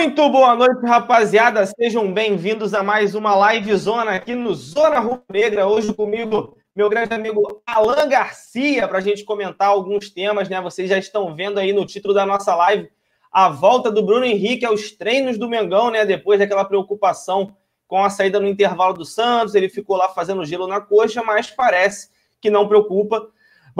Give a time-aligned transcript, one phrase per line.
[0.00, 1.66] Muito boa noite, rapaziada.
[1.66, 5.66] Sejam bem-vindos a mais uma live zona aqui no Zona Rubro Negra.
[5.68, 10.58] Hoje comigo, meu grande amigo Alan Garcia, para a gente comentar alguns temas, né?
[10.58, 12.88] Vocês já estão vendo aí no título da nossa live
[13.30, 16.06] a volta do Bruno Henrique aos treinos do Mengão, né?
[16.06, 17.54] Depois daquela preocupação
[17.86, 21.50] com a saída no intervalo do Santos, ele ficou lá fazendo gelo na coxa, mas
[21.50, 22.08] parece
[22.40, 23.28] que não preocupa.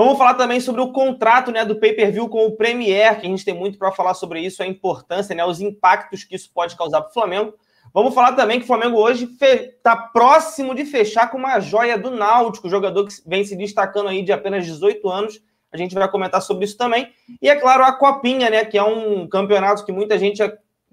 [0.02, 3.44] Vamos falar também sobre o contrato né, do pay-per-view com o Premier, que a gente
[3.44, 7.02] tem muito para falar sobre isso, a importância, né, os impactos que isso pode causar
[7.02, 7.52] para o Flamengo.
[7.92, 12.10] Vamos falar também que o Flamengo hoje está próximo de fechar com uma joia do
[12.10, 15.38] Náutico, jogador que vem se destacando aí de apenas 18 anos.
[15.70, 17.12] A gente vai comentar sobre isso também.
[17.42, 20.42] E é claro, a Copinha, né, que é um campeonato que muita gente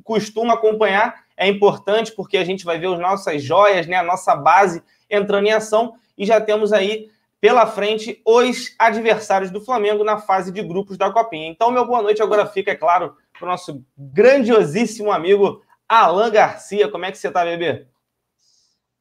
[0.04, 1.16] costuma acompanhar.
[1.38, 5.48] É importante porque a gente vai ver as nossas joias, né, a nossa base entrando
[5.48, 5.94] em ação.
[6.18, 11.12] E já temos aí pela frente os adversários do Flamengo na fase de grupos da
[11.12, 11.48] Copinha.
[11.48, 16.90] Então, meu boa noite agora fica, é claro, para o nosso grandiosíssimo amigo Alan Garcia.
[16.90, 17.88] Como é que você está, bebê?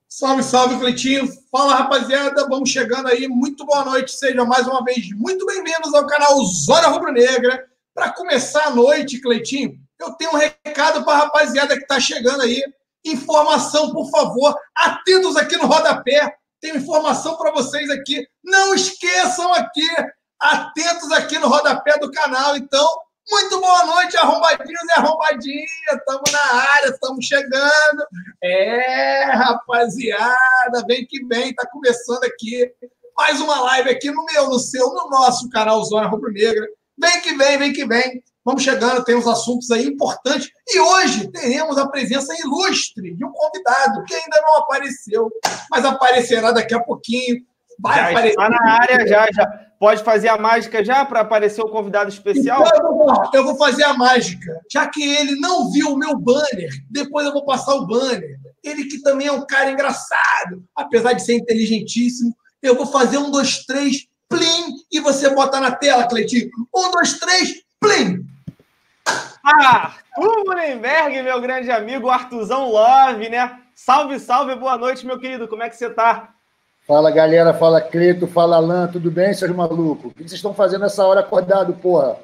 [0.08, 1.28] Salve, salve, Cleitinho.
[1.50, 2.46] Fala, rapaziada.
[2.48, 3.26] Vamos chegando aí.
[3.26, 4.12] Muito boa noite.
[4.12, 7.66] Sejam mais uma vez muito bem-vindos ao canal Zona Rubro Negra.
[7.92, 12.42] Para começar a noite, Cleitinho, eu tenho um recado para a rapaziada que está chegando
[12.42, 12.62] aí.
[13.04, 14.54] Informação, por favor.
[14.74, 18.26] Atentos aqui no rodapé tenho informação para vocês aqui.
[18.42, 19.86] Não esqueçam aqui,
[20.40, 22.56] atentos aqui no rodapé do canal.
[22.56, 22.86] Então,
[23.30, 25.70] muito boa noite, arrombadinhos e arrombadinhas.
[25.92, 28.06] Estamos na área, estamos chegando.
[28.42, 32.72] É, rapaziada, vem que vem, está começando aqui
[33.16, 36.66] mais uma live aqui no meu, no seu, no nosso canal Zona Rubro Negra.
[36.98, 38.22] Vem que vem, vem que vem.
[38.46, 40.48] Vamos chegando, temos assuntos aí importantes.
[40.68, 45.28] E hoje teremos a presença ilustre de um convidado que ainda não apareceu,
[45.68, 47.42] mas aparecerá daqui a pouquinho.
[47.80, 48.30] Vai já aparecer.
[48.30, 49.46] Está na área, já, já.
[49.80, 52.62] Pode fazer a mágica já para aparecer o convidado especial?
[52.64, 54.60] Então, eu vou fazer a mágica.
[54.70, 58.38] Já que ele não viu o meu banner, depois eu vou passar o banner.
[58.62, 62.32] Ele que também é um cara engraçado, apesar de ser inteligentíssimo.
[62.62, 66.48] Eu vou fazer um, dois, três, plim, e você bota na tela, Cleitinho.
[66.72, 68.24] Um, dois, três, plim.
[69.46, 73.60] Arthur Mullenberg, meu grande amigo, Artuzão Love, né?
[73.76, 76.34] Salve, salve, boa noite, meu querido, como é que você tá?
[76.84, 80.10] Fala, galera, fala Cleto, fala Alain, tudo bem, seus malucos?
[80.10, 82.18] O que vocês estão fazendo nessa hora acordado, porra?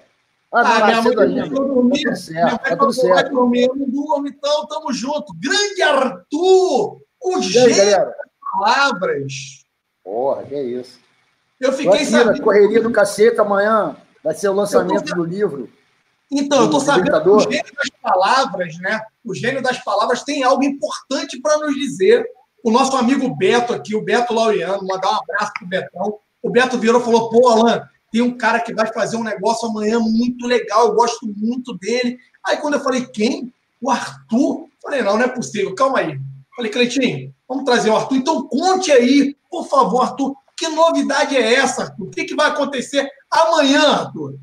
[0.51, 1.49] Ah, não, ah, minha mãe ainda.
[1.49, 3.31] Tá tudo certo, tá tudo certo.
[3.31, 5.33] Dormir, eu não durmo, então tamo junto.
[5.41, 8.07] Grande Arthur, o das
[8.53, 9.33] palavras.
[10.03, 10.99] Porra, que é isso.
[11.61, 12.43] Eu fiquei sabendo.
[12.43, 15.71] correria do cacete, amanhã vai ser o lançamento do livro.
[16.33, 19.01] Então, eu estou sabendo que o gênio das palavras, né?
[19.23, 22.27] O gênio das palavras tem algo importante para nos dizer.
[22.65, 26.19] O nosso amigo Beto aqui, o Beto Laureano, mandar um abraço pro Betão.
[26.43, 29.69] O Beto virou e falou: pô, Alan, tem um cara que vai fazer um negócio
[29.69, 32.19] amanhã muito legal, eu gosto muito dele.
[32.47, 33.53] Aí quando eu falei, quem?
[33.81, 34.69] O Arthur.
[34.83, 36.19] Falei, não, não é possível, calma aí.
[36.57, 38.17] Falei, Cleitinho, vamos trazer o Arthur.
[38.17, 42.07] Então conte aí, por favor, Arthur, que novidade é essa, Arthur?
[42.07, 44.39] O que, que vai acontecer amanhã, Arthur?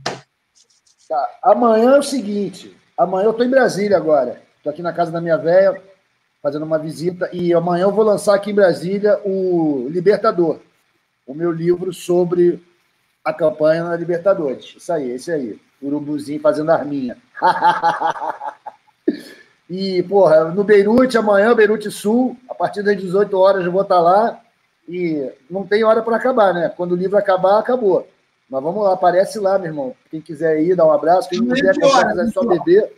[1.09, 1.39] Tá.
[1.41, 2.77] Amanhã é o seguinte.
[2.95, 4.43] Amanhã eu estou em Brasília agora.
[4.57, 5.81] Estou aqui na casa da minha velha,
[6.39, 7.27] fazendo uma visita.
[7.33, 10.59] E amanhã eu vou lançar aqui em Brasília o Libertador.
[11.25, 12.63] O meu livro sobre
[13.25, 14.75] a campanha na Libertadores.
[14.77, 15.59] Isso aí, esse aí.
[15.81, 17.17] Urubuzinho fazendo arminha.
[19.67, 23.99] e, porra, no Beirute, amanhã, Beirute Sul, a partir das 18 horas eu vou estar
[23.99, 24.39] lá.
[24.87, 26.69] E não tem hora para acabar, né?
[26.69, 28.07] Quando o livro acabar, acabou.
[28.49, 29.95] Mas vamos lá, aparece lá, meu irmão.
[30.09, 31.29] Quem quiser ir, dá um abraço.
[31.29, 32.91] Quem quiser comprar, quiser só beber,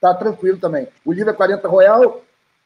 [0.00, 0.86] tá tranquilo também.
[1.04, 2.22] O livro é 40 Royal,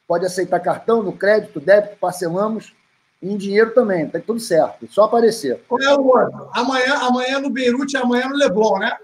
[0.06, 2.74] pode aceitar cartão, no crédito, débito, parcelamos.
[3.22, 4.86] Em dinheiro também, tá tudo certo.
[4.90, 5.62] Só aparecer.
[5.66, 6.50] Qual é o outro?
[6.52, 8.94] Amanhã, amanhã no Beirute e amanhã no Leblon, né?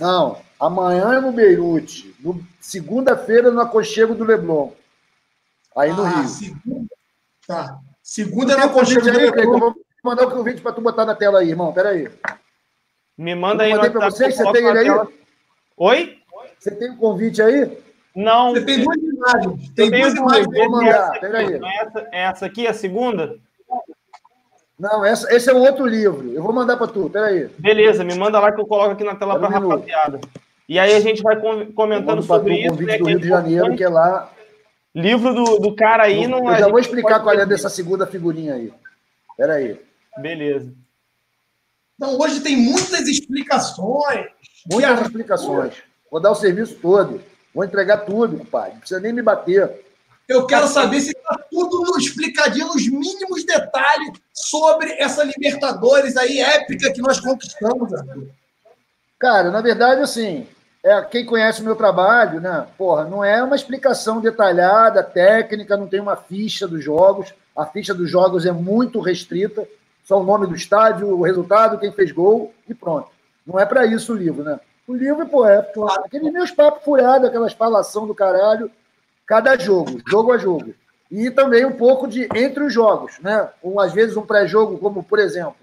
[0.00, 2.16] Não, amanhã é no Beirute.
[2.20, 4.72] No, Segunda-feira no aconchego do Leblon.
[5.76, 6.28] Aí no ah, Rio.
[6.28, 6.94] Segunda.
[7.46, 7.78] Tá.
[8.02, 9.58] Segunda é no aconchego do Leblon.
[9.58, 11.70] Vou mandar o convite para tu botar na tela aí, irmão.
[11.74, 12.06] Peraí.
[12.06, 12.34] aí.
[13.16, 13.74] Me manda aí.
[13.74, 15.08] Mandei para você, você tem ele aí?
[15.76, 16.18] Oi?
[16.58, 17.78] Você tem o um convite aí?
[18.14, 18.52] Não.
[18.52, 19.70] Você tem duas imagens.
[19.70, 20.46] Tem duas imagens.
[20.46, 21.20] Vou mandar.
[21.20, 21.60] Peraí.
[21.80, 23.36] Essa, essa aqui, a segunda?
[24.78, 26.32] Não, essa, esse é um outro livro.
[26.32, 27.48] Eu vou mandar para tu, peraí.
[27.58, 30.20] Beleza, me manda lá que eu coloco aqui na tela para rapaziada.
[30.68, 31.36] E aí a gente vai
[31.74, 32.82] comentando sobre isso.
[32.82, 34.30] Né, do Rio de Janeiro, que é lá.
[34.94, 36.26] Livro do, do cara aí.
[36.26, 38.72] não, eu já vou explicar qual é dessa segunda figurinha aí.
[39.36, 39.80] Peraí.
[40.18, 40.72] Beleza.
[41.96, 44.26] Então, hoje tem muitas explicações.
[44.70, 45.74] Muitas explicações.
[46.10, 47.22] Vou dar o serviço todo.
[47.54, 48.70] Vou entregar tudo, pai.
[48.72, 49.84] Não precisa nem me bater.
[50.28, 56.92] Eu quero saber se está tudo explicadinho nos mínimos detalhes sobre essa Libertadores aí épica
[56.92, 58.28] que nós conquistamos, Arthur.
[59.18, 60.46] Cara, na verdade, assim,
[60.82, 62.66] é, quem conhece o meu trabalho, né?
[62.76, 67.32] Porra, não é uma explicação detalhada, técnica, não tem uma ficha dos jogos.
[67.56, 69.66] A ficha dos jogos é muito restrita,
[70.04, 73.08] só o nome do estádio, o resultado, quem fez gol e pronto.
[73.46, 74.60] Não é para isso o livro, né?
[74.86, 75.66] O livro, pô, é
[76.04, 78.70] aqueles meus papos furados, aquelas falação do caralho,
[79.26, 80.74] cada jogo, jogo a jogo.
[81.10, 83.48] E também um pouco de entre os jogos, né?
[83.62, 85.56] Um, às vezes um pré-jogo, como por exemplo,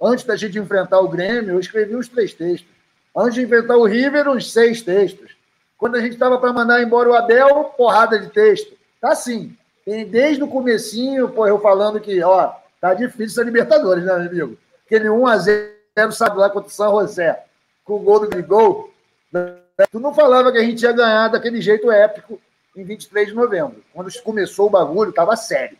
[0.00, 2.68] antes da gente enfrentar o Grêmio, eu escrevi uns três textos.
[3.16, 5.34] Antes de enfrentar o River, uns seis textos.
[5.78, 8.76] Quando a gente estava para mandar embora o Abel, porrada de texto.
[9.00, 9.56] Tá assim.
[9.84, 12.52] Tem desde o comecinho, pô, eu falando que, ó,
[12.88, 14.56] tá difícil essa Libertadores, né, amigo?
[14.84, 17.42] Aquele 1x0, sabe lá, contra o São José
[17.86, 18.92] com o gol do Grigol,
[19.32, 19.56] né?
[19.90, 22.40] tu não falava que a gente ia ganhar daquele jeito épico
[22.76, 23.82] em 23 de novembro.
[23.94, 25.78] Quando começou o bagulho, estava sério.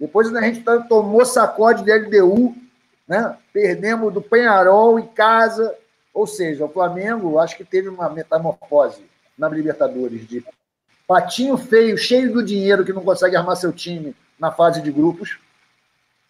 [0.00, 2.56] Depois a gente tomou sacode de LDU,
[3.06, 3.36] né?
[3.52, 5.76] perdemos do Penharol em casa.
[6.14, 9.04] Ou seja, o Flamengo acho que teve uma metamorfose
[9.36, 10.44] na Libertadores de
[11.06, 15.38] patinho feio, cheio do dinheiro que não consegue armar seu time na fase de grupos,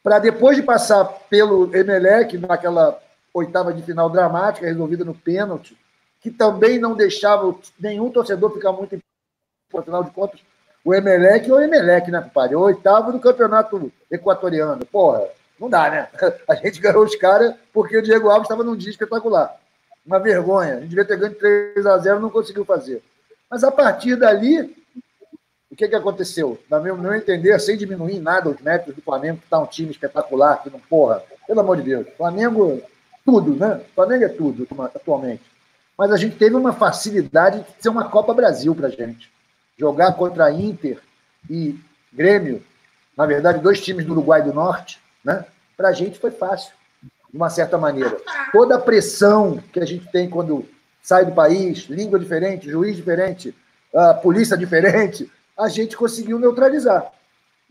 [0.03, 3.01] para depois de passar pelo Emelec naquela
[3.33, 5.77] oitava de final dramática, resolvida no pênalti,
[6.21, 8.99] que também não deixava nenhum torcedor ficar muito
[9.71, 10.41] por final de contas,
[10.85, 12.57] o Emelec ou o Emelec, né, compadre?
[12.57, 14.85] O oitavo do campeonato equatoriano.
[14.87, 15.25] Porra,
[15.59, 16.09] não dá, né?
[16.49, 19.57] A gente ganhou os caras porque o Diego Alves estava num dia espetacular.
[20.05, 20.75] Uma vergonha.
[20.75, 23.03] A gente devia ter ganho 3 a 0 não conseguiu fazer.
[23.49, 24.82] Mas a partir dali,
[25.73, 26.59] o que, que aconteceu?
[26.69, 29.91] Na meu, meu entender, sem diminuir nada os méritos do Flamengo, que está um time
[29.91, 32.07] espetacular, que não, porra, pelo amor de Deus.
[32.15, 32.83] Flamengo
[33.25, 33.81] tudo, né?
[33.95, 35.43] Flamengo é tudo atualmente.
[35.97, 39.33] Mas a gente teve uma facilidade de ser uma Copa Brasil para gente.
[39.79, 40.99] Jogar contra Inter
[41.49, 41.81] e
[42.13, 42.63] Grêmio,
[43.17, 45.47] na verdade, dois times do Uruguai do Norte, né?
[45.75, 46.75] Para a gente foi fácil,
[47.31, 48.15] de uma certa maneira.
[48.53, 50.69] Toda a pressão que a gente tem quando
[51.01, 53.55] sai do país, língua diferente, juiz diferente,
[53.95, 55.31] uh, polícia diferente,
[55.63, 57.13] a gente conseguiu neutralizar.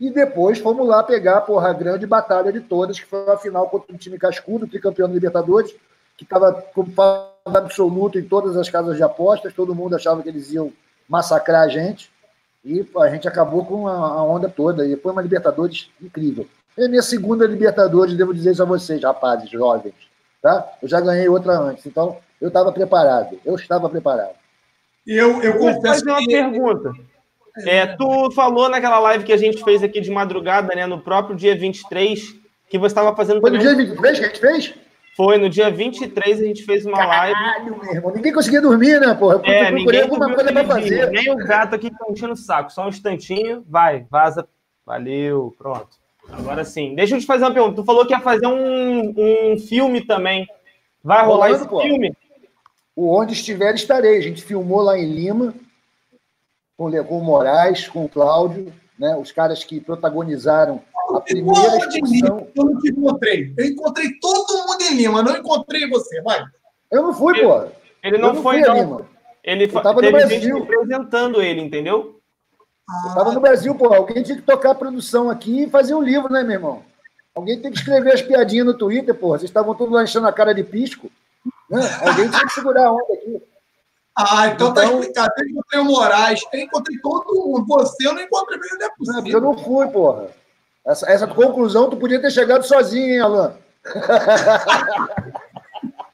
[0.00, 3.68] E depois fomos lá pegar porra, a grande batalha de todas, que foi a final
[3.68, 5.72] contra um time cascudo, tricampeão da Libertadores,
[6.16, 6.86] que estava com
[7.44, 10.72] absoluto em todas as casas de apostas, todo mundo achava que eles iam
[11.08, 12.10] massacrar a gente.
[12.64, 14.86] E a gente acabou com a, onda toda.
[14.86, 16.46] E foi uma Libertadores incrível.
[16.78, 19.94] É a minha segunda Libertadores, devo dizer isso a vocês, rapazes, jovens.
[20.40, 20.72] Tá?
[20.80, 23.38] Eu já ganhei outra antes, então eu estava preparado.
[23.44, 24.34] Eu estava preparado.
[25.06, 26.26] Eu, eu confesso uma que...
[26.26, 26.92] pergunta.
[27.58, 30.86] É, tu falou naquela live que a gente fez aqui de madrugada, né?
[30.86, 32.34] No próprio dia 23,
[32.68, 33.40] que você estava fazendo.
[33.40, 34.74] Foi no dia 23 que a gente fez?
[35.14, 37.70] Foi, no dia 23 a gente fez uma Caralho, live.
[37.70, 38.12] Meu irmão.
[38.14, 39.42] Ninguém conseguia dormir, né, porra?
[39.44, 41.10] Eu é, procurei alguma coisa pra fazer.
[41.10, 42.72] Nem o gato aqui tá enchendo o saco.
[42.72, 44.48] Só um instantinho, vai, vaza.
[44.86, 45.88] Valeu, pronto.
[46.30, 46.94] Agora sim.
[46.94, 47.76] Deixa eu te fazer uma pergunta.
[47.76, 49.14] Tu falou que ia fazer um,
[49.52, 50.46] um filme também.
[51.04, 51.82] Vai rolar esse pô.
[51.82, 52.16] filme?
[52.96, 54.16] O Onde Estiver Estarei.
[54.16, 55.54] A gente filmou lá em Lima
[56.76, 60.80] com o Moraes, com o Cláudio, né, os caras que protagonizaram
[61.14, 62.48] a primeira exposição.
[62.54, 63.54] Eu não te encontrei.
[63.56, 66.42] Eu encontrei todo mundo em Lima, não encontrei você, vai.
[66.90, 67.64] Eu não fui, pô.
[68.02, 68.74] Ele não, não foi, não.
[68.74, 69.08] Lima.
[69.44, 70.58] Ele estava no Brasil.
[70.58, 72.20] apresentando ele, entendeu?
[72.88, 73.02] Ah.
[73.04, 73.92] Eu estava no Brasil, pô.
[73.92, 76.82] Alguém tinha que tocar a produção aqui e fazer um livro, né, meu irmão?
[77.34, 79.28] Alguém tem que escrever as piadinhas no Twitter, pô.
[79.28, 81.10] Vocês estavam todos lanchando a cara de pisco.
[81.70, 81.80] Né?
[82.06, 83.42] Alguém tinha que segurar a onda aqui.
[84.16, 85.30] Ah, então, tá então tá explicado.
[85.38, 87.66] Eu encontrei o Moraes, eu encontrei todo mundo.
[87.66, 89.32] Você eu não encontrei mesmo, não é possível.
[89.32, 90.28] Eu não fui, porra.
[90.86, 93.54] Essa, essa conclusão tu podia ter chegado sozinho, hein, Alan?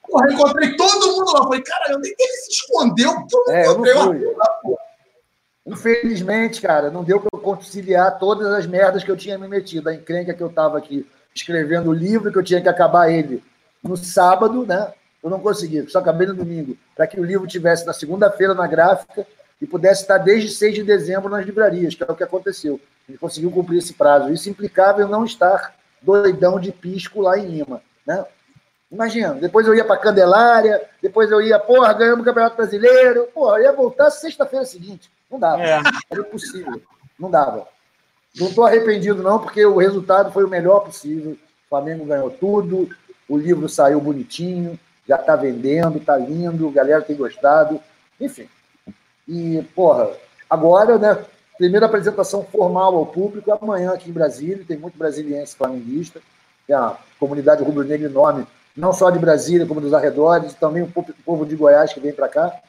[0.09, 1.43] porra, eu encontrei todo mundo lá.
[1.43, 4.15] Falei, cara, eu nem que ele se escondeu, porque eu não é, encontrei eu não
[4.15, 4.35] fui.
[4.35, 4.61] lá,
[5.67, 9.89] Infelizmente, cara, não deu para eu conciliar todas as merdas que eu tinha me metido.
[9.89, 13.43] A encrenca que eu estava aqui escrevendo o livro, que eu tinha que acabar ele
[13.83, 14.93] no sábado, né?
[15.23, 18.67] Eu não consegui, só acabei no domingo, para que o livro tivesse na segunda-feira na
[18.67, 19.27] gráfica
[19.61, 22.81] e pudesse estar desde 6 de dezembro nas livrarias, que é o que aconteceu.
[23.09, 24.33] Ele conseguiu cumprir esse prazo.
[24.33, 27.83] Isso implicava eu não estar doidão de pisco lá em Lima.
[28.07, 28.25] Né?
[28.91, 33.59] Imagina, depois eu ia para Candelária, depois eu ia, porra, ganhamos o Campeonato Brasileiro, porra,
[33.59, 35.11] eu ia voltar sexta-feira seguinte.
[35.31, 35.63] Não dava.
[35.63, 35.81] É.
[36.11, 36.81] Era impossível.
[37.19, 37.67] Não dava.
[38.39, 41.33] Não estou arrependido, não, porque o resultado foi o melhor possível.
[41.33, 42.89] O Flamengo ganhou tudo,
[43.29, 47.81] o livro saiu bonitinho, já está vendendo, está lindo, a galera tem gostado,
[48.21, 48.49] enfim.
[49.27, 50.11] E, porra,
[50.49, 51.25] agora, né?
[51.57, 56.21] Primeira apresentação formal ao público amanhã aqui em Brasília, tem muito brasiliense flamenguista,
[56.67, 58.47] tem a comunidade rubro-negra enorme,
[58.77, 60.93] não só de Brasília, como dos arredores, e também o
[61.25, 62.61] povo de Goiás que vem para cá.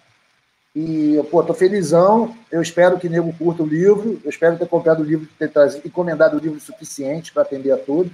[0.76, 2.36] E, pô, tô felizão.
[2.52, 4.20] Eu espero que nego curta o livro.
[4.24, 7.78] Eu espero ter comprado o livro, ter trazido, encomendado o livro suficiente para atender a
[7.78, 8.12] todos.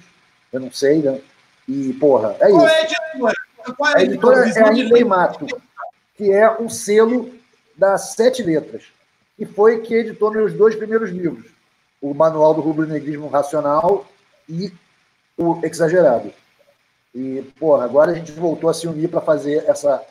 [0.51, 1.21] Eu não sei, né?
[1.67, 2.57] E, porra, é isso.
[3.17, 3.33] Qual é,
[3.81, 4.47] a editora?
[4.49, 4.67] É a?
[4.67, 5.47] É a Itley Mato.
[6.15, 7.31] que é um selo
[7.75, 8.83] das sete letras,
[9.37, 11.51] e foi que editou meus dois primeiros livros,
[12.01, 14.05] o Manual do Rubro-Negrismo Racional
[14.47, 14.71] e
[15.37, 16.31] o Exagerado.
[17.13, 20.01] E, porra, agora a gente voltou a se unir para fazer essa,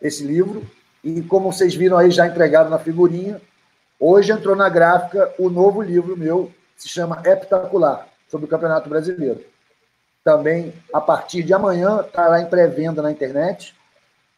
[0.00, 0.64] esse livro,
[1.02, 3.40] e como vocês viram aí já entregado na figurinha,
[3.98, 9.51] hoje entrou na gráfica o novo livro meu, se chama Heptacular, sobre o Campeonato Brasileiro.
[10.24, 13.74] Também, a partir de amanhã, estará em pré-venda na internet.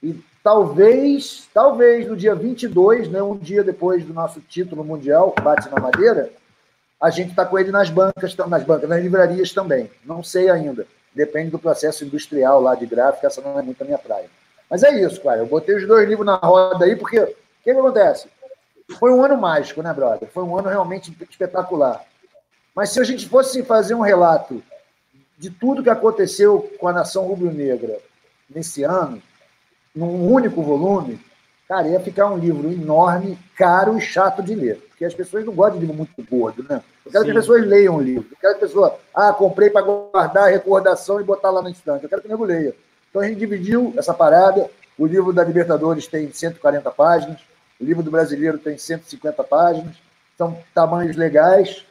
[0.03, 5.69] E talvez, talvez no dia 22, né, um dia depois do nosso título mundial, Bate
[5.69, 6.31] na Madeira,
[7.01, 9.91] a gente está com ele nas bancas, nas bancas, nas livrarias também.
[10.05, 10.87] Não sei ainda.
[11.15, 14.29] Depende do processo industrial lá de gráfica, essa não é muito a minha praia.
[14.71, 15.41] Mas é isso, cara.
[15.41, 18.29] Eu botei os dois livros na roda aí, porque o que, que acontece?
[18.99, 20.29] Foi um ano mágico, né, brother?
[20.31, 22.05] Foi um ano realmente espetacular.
[22.75, 24.63] Mas se a gente fosse fazer um relato
[25.39, 27.99] de tudo que aconteceu com a nação rubro-negra
[28.49, 29.21] nesse ano,
[29.95, 31.21] num único volume,
[31.69, 34.77] cara, ia ficar um livro enorme, caro e chato de ler.
[34.89, 36.83] Porque as pessoas não gostam de livro muito gordo, né?
[37.05, 37.33] Eu quero Sim.
[37.33, 38.27] que as pessoas leiam o livro.
[38.31, 41.71] Eu quero que a pessoa, ah, comprei para guardar a recordação e botar lá na
[41.71, 42.05] estante.
[42.05, 42.75] Eu quero que o nego leia.
[43.11, 44.71] Então a gente dividiu essa parada.
[44.99, 47.41] O livro da Libertadores tem 140 páginas,
[47.81, 49.97] o livro do Brasileiro tem 150 páginas.
[50.39, 51.85] São tamanhos legais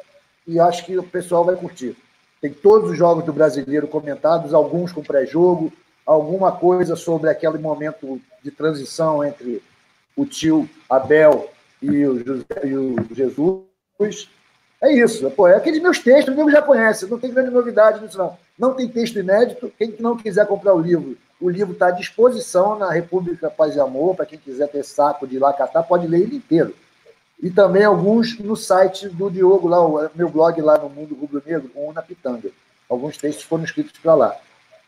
[0.47, 1.95] e acho que o pessoal vai curtir.
[2.43, 5.71] Tem todos os jogos do brasileiro comentados, alguns com pré-jogo,
[6.05, 9.63] alguma coisa sobre aquele momento de transição entre
[10.13, 11.49] o tio Abel
[11.81, 14.27] e o, José, e o Jesus.
[14.81, 15.31] É isso.
[15.31, 18.37] Pô, é aqueles meus textos, o nego já conhece, não tem grande novidade nisso, não.
[18.59, 19.71] Não tem texto inédito.
[19.77, 23.79] Quem não quiser comprar o livro, o livro está à disposição na República Paz e
[23.79, 26.75] Amor, para quem quiser ter saco de ir lá catar, pode ler ele inteiro
[27.43, 31.43] e também alguns no site do Diogo, lá, o meu blog lá no Mundo Rubro
[31.45, 32.49] Negro, com Una Pitanga.
[32.89, 34.37] Alguns textos foram escritos para lá.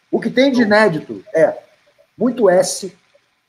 [0.09, 1.53] O que tem de inédito é
[2.17, 2.95] muito S,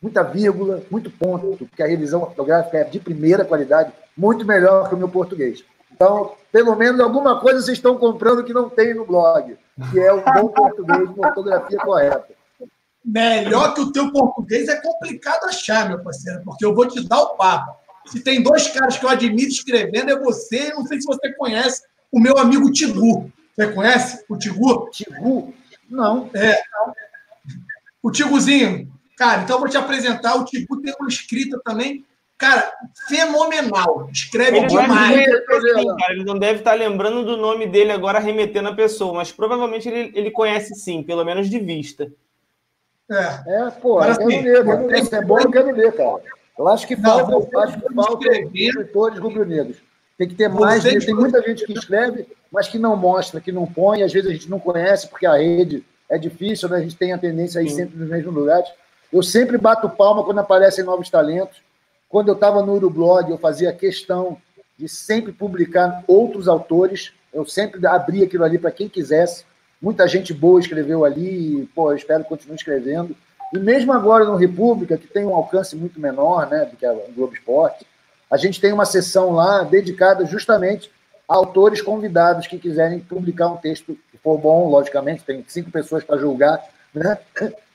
[0.02, 4.96] muita vírgula, muito ponto, porque a revisão ortográfica é de primeira qualidade, muito melhor que
[4.96, 5.62] o meu português.
[5.92, 9.56] Então, pelo menos alguma coisa vocês estão comprando que não tem no blog,
[9.92, 12.34] que é um bom português com ortografia correta.
[13.04, 17.20] Melhor que o teu português é complicado achar, meu parceiro, porque eu vou te dar
[17.20, 17.86] o papo.
[18.06, 20.72] Se tem dois caras que eu admiro escrevendo, é você.
[20.72, 23.30] Não sei se você conhece o meu amigo Tigu.
[23.54, 24.88] Você conhece o Tigu?
[24.90, 25.54] Tigu?
[25.88, 26.30] Não.
[26.34, 26.60] É.
[28.02, 28.92] O Tiguzinho.
[29.16, 30.36] Cara, então eu vou te apresentar.
[30.36, 32.04] O Tigu tem uma escrita também,
[32.36, 32.70] cara,
[33.08, 34.08] fenomenal.
[34.12, 35.26] Escreve ele demais.
[35.26, 39.32] Assim, cara, ele não deve estar lembrando do nome dele agora, remetendo a pessoa, mas
[39.32, 42.12] provavelmente ele, ele conhece sim, pelo menos de vista.
[43.10, 45.14] É, é pô, eu quero ler, eu quero ler.
[45.14, 46.22] É bom, eu quero ler, cara.
[46.58, 49.76] Eu acho que falta, não, eu acho que falta escritores rubro-negros.
[50.16, 50.82] Tem que ter mais.
[50.82, 54.02] Tem muita gente que escreve, mas que não mostra, que não põe.
[54.02, 56.78] Às vezes a gente não conhece, porque a rede é difícil, né?
[56.78, 58.68] a gente tem a tendência a ir sempre nos mesmos lugares.
[59.12, 61.58] Eu sempre bato palma quando aparecem novos talentos.
[62.08, 64.38] Quando eu estava no Urublog, eu fazia questão
[64.78, 67.12] de sempre publicar outros autores.
[67.32, 69.44] Eu sempre abria aquilo ali para quem quisesse.
[69.82, 73.14] Muita gente boa escreveu ali, e, pô, eu espero que continue escrevendo.
[73.53, 76.93] E mesmo agora no República, que tem um alcance muito menor né, do que a
[77.15, 77.87] Globo Esporte,
[78.31, 80.91] a gente tem uma sessão lá dedicada justamente
[81.29, 86.03] a autores convidados que quiserem publicar um texto que for bom, logicamente, tem cinco pessoas
[86.05, 86.62] para julgar,
[86.93, 87.19] né?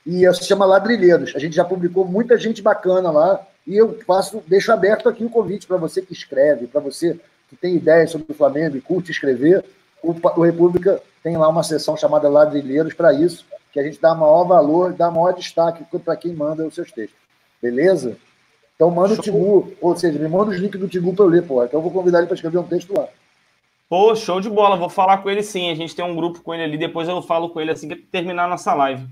[0.05, 1.33] E se chama Ladrilheiros.
[1.35, 5.27] A gente já publicou muita gente bacana lá, e eu faço, deixo aberto aqui o
[5.27, 8.81] um convite para você que escreve, para você que tem ideias sobre o Flamengo e
[8.81, 9.63] curte escrever.
[10.01, 14.13] O, o República tem lá uma sessão chamada Ladrilheiros para isso que a gente dá
[14.13, 17.19] maior valor, dá maior destaque para quem manda os seus textos.
[17.61, 18.17] Beleza?
[18.75, 19.19] Então manda Show.
[19.19, 21.63] o Tigu, ou seja, me manda os links do Tigu para eu ler, pô.
[21.63, 23.07] Então eu vou convidar ele para escrever um texto lá.
[23.91, 24.77] Pô, show de bola.
[24.77, 25.69] Vou falar com ele sim.
[25.69, 26.77] A gente tem um grupo com ele ali.
[26.77, 29.05] Depois eu falo com ele assim que terminar a nossa live.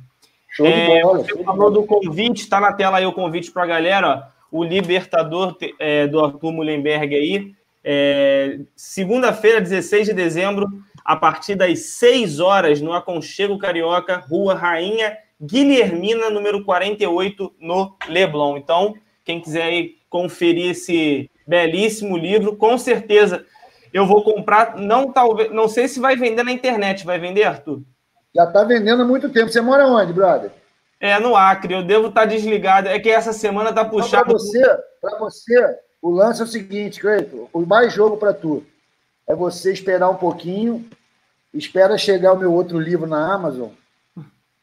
[0.51, 1.20] Show é, de bola.
[1.20, 4.32] Você falou do convite, está na tela aí o convite para a galera.
[4.50, 7.54] O Libertador é, do Arthur Mullenberg aí.
[7.84, 10.68] É, Segunda-feira, 16 de dezembro,
[11.10, 18.58] a partir das 6 horas, no Aconchego Carioca, Rua Rainha Guilhermina, número 48, no Leblon.
[18.58, 18.94] Então,
[19.25, 19.72] quem quiser
[20.08, 23.44] conferir esse belíssimo livro, com certeza
[23.92, 24.78] eu vou comprar.
[24.78, 27.04] Não talvez, não sei se vai vender na internet.
[27.04, 27.82] Vai vender, Arthur?
[28.36, 29.50] Já está vendendo há muito tempo.
[29.50, 30.51] Você mora onde, brother?
[31.00, 31.74] É, no Acre.
[31.74, 32.88] Eu devo estar tá desligado.
[32.88, 34.25] É que essa semana está puxado.
[34.25, 37.50] Para você, para você, o lance é o seguinte, Cleiton.
[37.51, 38.63] O mais jogo para tu
[39.28, 40.88] é você esperar um pouquinho
[41.53, 43.70] Espera chegar o meu outro livro na Amazon,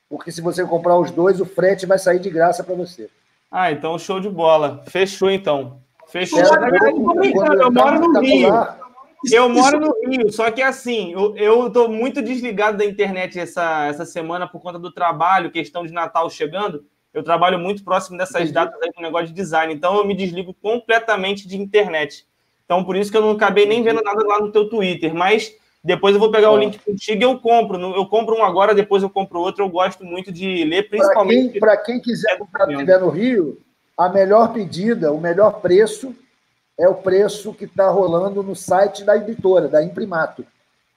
[0.08, 3.10] porque se você comprar os dois, o frete vai sair de graça para você.
[3.50, 4.84] Ah, então show de bola.
[4.86, 5.80] Fechou então.
[6.08, 6.38] Fechou.
[6.38, 8.52] eu moro no Rio.
[9.32, 14.04] Eu moro no Rio, só que assim, eu estou muito desligado da internet essa, essa
[14.04, 16.84] semana por conta do trabalho, questão de Natal chegando.
[17.12, 18.52] eu trabalho muito próximo dessas Entendi.
[18.52, 22.26] datas aí com o negócio de design, então eu me desligo completamente de internet.
[22.64, 25.56] Então, por isso que eu não acabei nem vendo nada lá no teu Twitter, mas
[25.86, 27.80] depois eu vou pegar o link contigo e eu compro.
[27.94, 29.64] Eu compro um agora, depois eu compro outro.
[29.64, 31.60] Eu gosto muito de ler, principalmente.
[31.60, 33.58] Para quem, quem, quiser comprar estiver no Rio,
[33.96, 36.12] a melhor pedida, o melhor preço
[36.76, 40.44] é o preço que está rolando no site da editora, da Imprimato.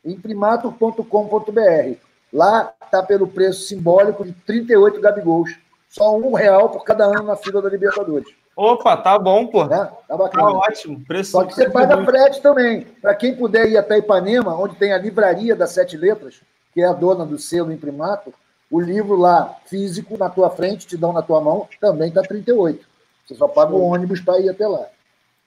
[0.04, 1.94] imprimato.com.br.
[2.34, 5.56] Lá está pelo preço simbólico de 38 gabigols.
[5.88, 8.28] Só um real por cada ano na fila da Libertadores.
[8.60, 9.64] Opa, tá bom, pô.
[9.64, 9.90] Né?
[10.06, 10.44] Tá bacana.
[10.44, 11.00] Tá ótimo.
[11.06, 12.12] Preço Só que você paga muito.
[12.12, 12.82] frete também.
[13.02, 16.42] Para quem puder ir até Ipanema, onde tem a livraria das Sete Letras,
[16.74, 18.34] que é a dona do selo Imprimato,
[18.70, 22.86] o livro lá, físico, na tua frente, te dão na tua mão, também tá 38.
[23.26, 24.88] Você só paga o ônibus para ir até lá.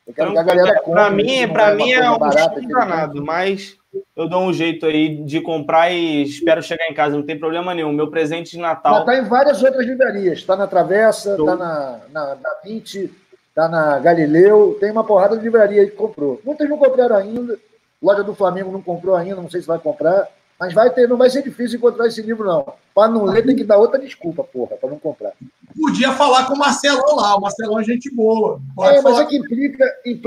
[0.07, 0.93] Eu quero então, que a galera compre.
[0.93, 3.77] Para mim, pra mim é um danado, mas
[4.17, 7.75] eu dou um jeito aí de comprar e espero chegar em casa, não tem problema
[7.75, 7.93] nenhum.
[7.93, 9.01] Meu presente de Natal.
[9.01, 10.39] Está em várias outras livrarias.
[10.39, 13.11] Está na Travessa, está na, na, na 20,
[13.49, 14.77] está na Galileu.
[14.81, 16.41] Tem uma porrada de livraria aí que comprou.
[16.45, 17.59] Muitas não compraram ainda.
[18.03, 20.29] Loja do Flamengo não comprou ainda, não sei se vai comprar.
[20.59, 22.75] Mas vai ter, não vai ser difícil encontrar esse livro, não.
[22.95, 25.33] Para não ler, tem que dar outra desculpa, porra, para não comprar.
[25.81, 28.61] Podia falar com o Marcelão lá, o Marcelão é gente boa.
[28.81, 29.85] É, mas é que implica,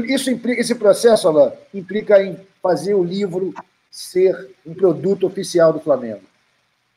[0.08, 3.54] isso implica, esse processo, Alain, implica em fazer o livro
[3.92, 6.22] ser um produto oficial do Flamengo.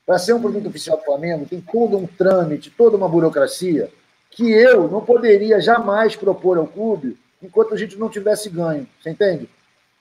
[0.06, 3.90] Para ser um produto oficial do Flamengo, tem todo um trâmite, toda uma burocracia
[4.30, 8.88] que eu não poderia jamais propor ao clube enquanto a gente não tivesse ganho.
[9.00, 9.48] Você entende?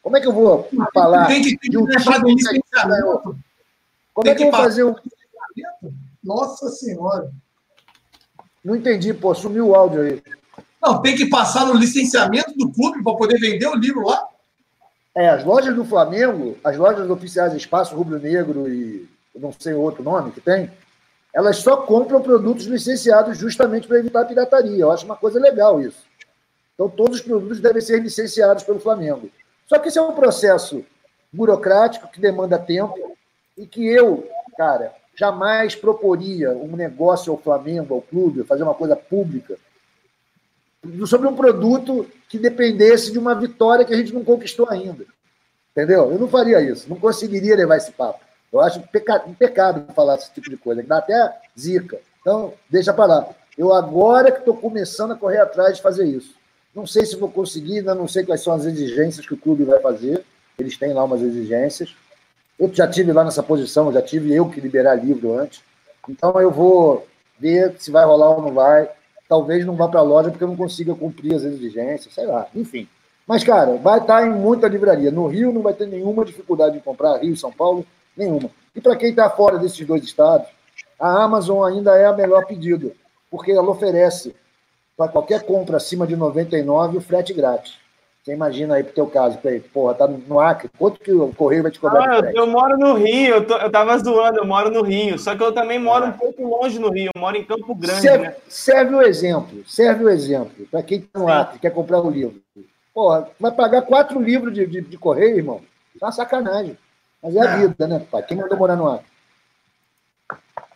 [0.02, 2.82] Como é que eu vou falar tem que, tem de um time que
[4.14, 4.96] Como é que eu vou fazer um.
[6.24, 7.32] Nossa Senhora!
[8.68, 10.22] Não entendi, pô, sumiu o áudio aí.
[10.84, 14.28] Não, tem que passar no licenciamento do clube para poder vender o livro lá?
[15.16, 19.80] É, as lojas do Flamengo, as lojas oficiais Espaço Rubro Negro e não sei o
[19.80, 20.70] outro nome que tem,
[21.34, 24.82] elas só compram produtos licenciados justamente para evitar a pirataria.
[24.82, 26.04] Eu acho uma coisa legal isso.
[26.74, 29.30] Então, todos os produtos devem ser licenciados pelo Flamengo.
[29.66, 30.84] Só que esse é um processo
[31.32, 33.16] burocrático que demanda tempo
[33.58, 38.96] e que eu, cara, jamais proporia um negócio ao Flamengo, ao clube, fazer uma coisa
[38.96, 39.58] pública
[41.08, 45.06] sobre um produto que dependesse de uma vitória que a gente não conquistou ainda.
[45.72, 46.12] Entendeu?
[46.12, 48.20] Eu não faria isso, não conseguiria levar esse papo.
[48.54, 52.00] Eu acho um pecado falar esse tipo de coisa, que dá até zica.
[52.22, 53.30] Então, deixa para lá.
[53.58, 56.36] Eu agora que estou começando a correr atrás de fazer isso.
[56.74, 59.64] Não sei se vou conseguir, ainda não sei quais são as exigências que o clube
[59.64, 60.24] vai fazer.
[60.58, 61.96] Eles têm lá umas exigências.
[62.60, 65.62] Eu já tive lá nessa posição, já tive eu que liberar livro antes.
[66.10, 67.08] Então eu vou
[67.40, 68.90] ver se vai rolar ou não vai
[69.28, 72.48] talvez não vá para a loja porque eu não consiga cumprir as exigências, sei lá,
[72.56, 72.88] enfim.
[73.26, 75.12] Mas, cara, vai estar em muita livraria.
[75.12, 78.50] No Rio não vai ter nenhuma dificuldade em comprar, Rio e São Paulo, nenhuma.
[78.74, 80.48] E para quem está fora desses dois estados,
[80.98, 82.92] a Amazon ainda é a melhor pedida,
[83.30, 84.34] porque ela oferece
[84.96, 87.78] para qualquer compra acima de 99 o frete grátis.
[88.28, 91.64] Você imagina aí pro teu caso, pra porra, tá no Acre, quanto que o Correio
[91.64, 92.10] vai te cobrar?
[92.10, 95.18] Ah, eu, eu, moro no Rio, eu, tô, eu tava zoando, eu moro no Rio,
[95.18, 98.02] só que eu também moro um pouco longe no Rio, eu moro em Campo Grande,
[98.02, 98.36] serve, né?
[98.50, 101.32] Serve o exemplo, serve o exemplo, para quem tá no Sim.
[101.32, 102.42] Acre, quer comprar um livro.
[102.94, 105.62] Porra, vai pagar quatro livros de, de, de Correio, irmão?
[105.96, 106.78] Isso é uma sacanagem.
[107.24, 107.58] Mas é a é.
[107.60, 108.24] vida, né, pai?
[108.24, 109.07] Quem mandou morar no Acre?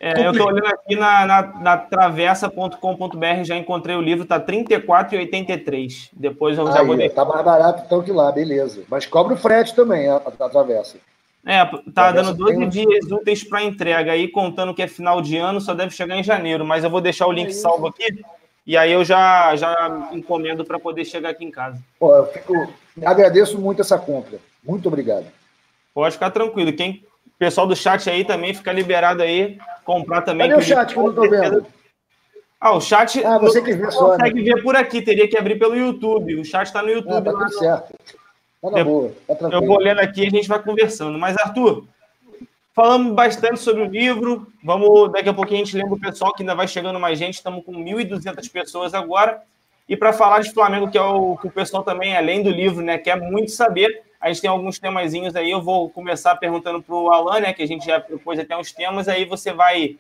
[0.04, 4.64] É, eu estou olhando aqui na, na, na travessa.com.br, já encontrei o livro, tá R$
[4.66, 6.10] 34,83.
[6.12, 7.14] Depois eu já vou deixar.
[7.14, 8.82] Tá mais barato então que lá, beleza.
[8.90, 10.98] Mas cobra o frete também, a, a, travessa.
[11.46, 15.62] É, tá dando 12 dias úteis para entrega aí, contando que é final de ano,
[15.62, 18.24] só deve chegar em janeiro, mas eu vou deixar o link é salvo aqui
[18.66, 21.80] e aí eu já, já encomendo para poder chegar aqui em casa.
[22.00, 22.54] Pô, eu fico,
[23.06, 24.40] agradeço muito essa compra.
[24.64, 25.26] Muito obrigado.
[25.94, 26.74] Pode ficar tranquilo.
[26.74, 27.04] Quem
[27.42, 30.48] pessoal do chat aí também fica liberado aí comprar também.
[30.48, 31.66] Cadê o chat que eu não tô vendo?
[32.60, 33.26] Ah, o chat.
[33.26, 34.10] Ah, você que vê só.
[34.10, 34.18] Né?
[34.18, 34.54] consegue né?
[34.54, 36.40] ver por aqui, teria que abrir pelo YouTube.
[36.40, 37.18] O chat está no YouTube.
[37.18, 37.96] Ah, tá tudo certo.
[38.62, 41.18] Tá na boa, tá eu vou lendo aqui e a gente vai conversando.
[41.18, 41.86] Mas, Arthur,
[42.76, 44.46] falamos bastante sobre o livro.
[44.64, 47.34] Vamos, daqui a pouquinho a gente lembra o pessoal que ainda vai chegando mais gente.
[47.34, 49.42] Estamos com 1.200 pessoas agora.
[49.90, 52.84] E para falar de Flamengo, que é o que o pessoal também, além do livro,
[52.84, 55.50] né, quer muito saber, a gente tem alguns temazinhos aí.
[55.50, 57.54] Eu vou começar perguntando para o Alan, né?
[57.54, 59.98] Que a gente já propôs até uns temas, aí você vai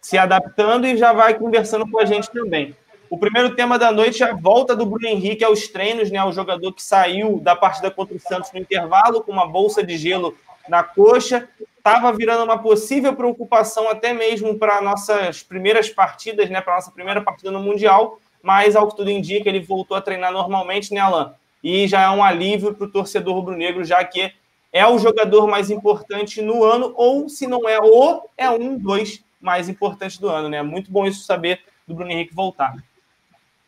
[0.00, 2.76] se adaptando e já vai conversando com a gente também.
[3.08, 6.22] O primeiro tema da noite é a volta do Bruno Henrique aos treinos, né?
[6.22, 9.96] O jogador que saiu da partida contra o Santos no intervalo com uma bolsa de
[9.96, 10.36] gelo
[10.68, 11.48] na coxa.
[11.76, 16.60] Estava virando uma possível preocupação até mesmo para nossas primeiras partidas, né?
[16.60, 18.18] Para nossa primeira partida no Mundial.
[18.42, 21.34] Mas, ao que tudo indica, ele voltou a treinar normalmente, né, Alan?
[21.62, 24.32] E já é um alívio para o torcedor rubro-negro, já que
[24.72, 29.22] é o jogador mais importante no ano, ou se não é o, é um, dois
[29.40, 30.62] mais importante do ano, né?
[30.62, 32.74] Muito bom isso saber do Bruno Henrique voltar.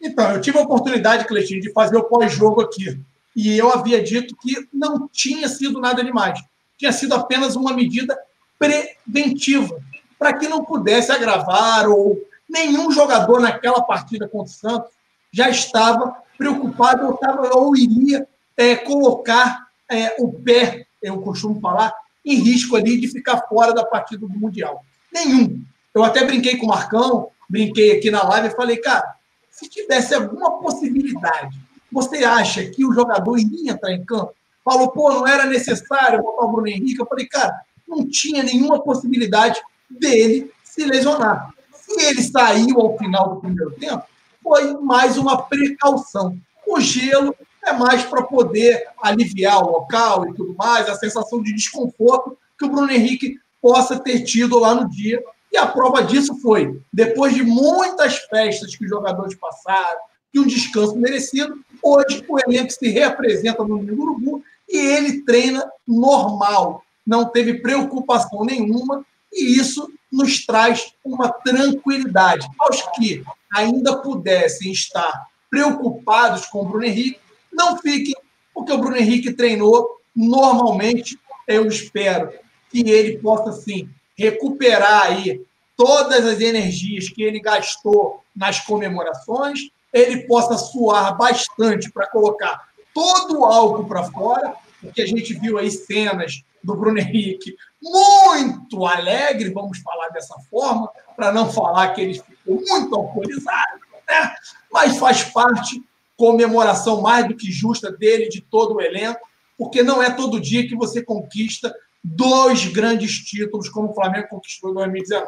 [0.00, 2.98] Então, eu tive a oportunidade, Cleitinho, de fazer o pós-jogo aqui.
[3.37, 6.40] E eu havia dito que não tinha sido nada demais.
[6.78, 8.18] Tinha sido apenas uma medida
[8.59, 9.78] preventiva,
[10.18, 14.90] para que não pudesse agravar ou nenhum jogador naquela partida contra o Santos
[15.33, 21.92] já estava preocupado ou, estava, ou iria é, colocar é, o pé, eu costumo falar,
[22.25, 24.85] em risco ali de ficar fora da partida do Mundial.
[25.12, 25.62] Nenhum.
[25.94, 29.14] Eu até brinquei com o Marcão, brinquei aqui na live e falei, cara,
[29.51, 31.57] se tivesse alguma possibilidade,
[31.92, 34.35] você acha que o jogador iria entrar em campo?
[34.64, 37.01] Falou, pô, não era necessário botar o Bruno Henrique.
[37.01, 37.55] Eu falei, cara,
[37.87, 41.55] não tinha nenhuma possibilidade dele se lesionar.
[41.73, 44.03] Se ele saiu ao final do primeiro tempo,
[44.44, 46.38] foi mais uma precaução.
[46.68, 51.54] O gelo é mais para poder aliviar o local e tudo mais, a sensação de
[51.54, 55.24] desconforto que o Bruno Henrique possa ter tido lá no dia.
[55.50, 60.00] E a prova disso foi, depois de muitas festas que os jogadores passaram,
[60.35, 66.83] e um descanso merecido, hoje o elenco se reapresenta no Urubu e ele treina normal,
[67.07, 72.48] não teve preocupação nenhuma, e isso nos traz uma tranquilidade.
[72.59, 73.22] Aos que
[73.55, 77.21] ainda pudessem estar preocupados com o Bruno Henrique,
[77.53, 78.14] não fiquem,
[78.53, 81.19] porque o Bruno Henrique treinou normalmente.
[81.47, 82.33] Eu espero
[82.71, 85.40] que ele possa, sim, recuperar aí
[85.77, 93.40] todas as energias que ele gastou nas comemorações, ele possa suar bastante para colocar todo
[93.40, 99.51] o álcool para fora, porque a gente viu aí cenas do Bruno Henrique muito alegre,
[99.51, 104.35] vamos falar dessa forma, para não falar que ele ficou muito alcoolizado, né?
[104.73, 105.83] mas faz parte,
[106.16, 109.20] comemoração mais do que justa dele, de todo o elenco,
[109.59, 114.70] porque não é todo dia que você conquista dois grandes títulos, como o Flamengo conquistou
[114.70, 115.27] em 2019.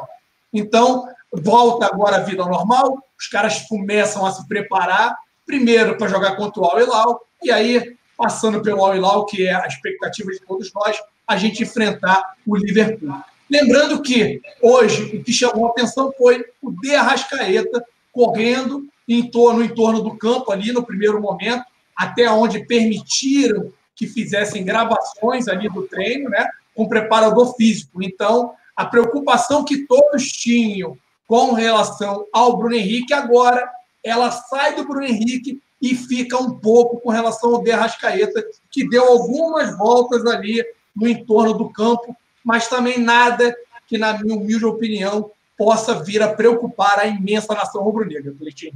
[0.53, 5.15] Então, volta agora a vida normal, os caras começam a se preparar,
[5.45, 9.53] primeiro para jogar contra o Al Hilal, e aí, passando pelo Al Hilal, que é
[9.53, 13.13] a expectativa de todos nós, a gente enfrentar o Liverpool.
[13.49, 19.63] Lembrando que hoje o que chamou a atenção foi o De Arrascaeta correndo em torno,
[19.63, 21.63] em torno do campo ali no primeiro momento,
[21.95, 28.03] até onde permitiram que fizessem gravações ali do treino, né, com preparador físico.
[28.03, 33.69] Então, a preocupação que todos tinham com relação ao Bruno Henrique, agora
[34.03, 38.87] ela sai do Bruno Henrique e fica um pouco com relação ao De Arrascaeta, que
[38.87, 40.63] deu algumas voltas ali
[40.95, 43.55] no entorno do campo, mas também nada
[43.87, 48.73] que, na minha humilde opinião, possa vir a preocupar a imensa nação rubro-negra, Cleitinho.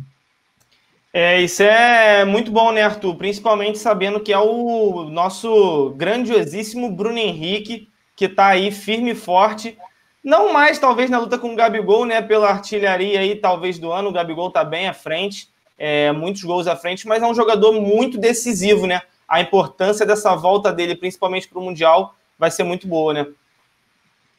[1.13, 3.15] É, isso é muito bom, né, Arthur?
[3.15, 9.77] Principalmente sabendo que é o nosso grandiosíssimo Bruno Henrique, que está aí firme e forte.
[10.23, 12.21] Não mais, talvez, na luta com o Gabigol, né?
[12.21, 14.09] Pela artilharia aí, talvez, do ano.
[14.09, 15.49] O Gabigol está bem à frente,
[15.81, 19.01] é, muitos gols à frente, mas é um jogador muito decisivo, né?
[19.31, 23.25] a importância dessa volta dele, principalmente para o Mundial, vai ser muito boa, né?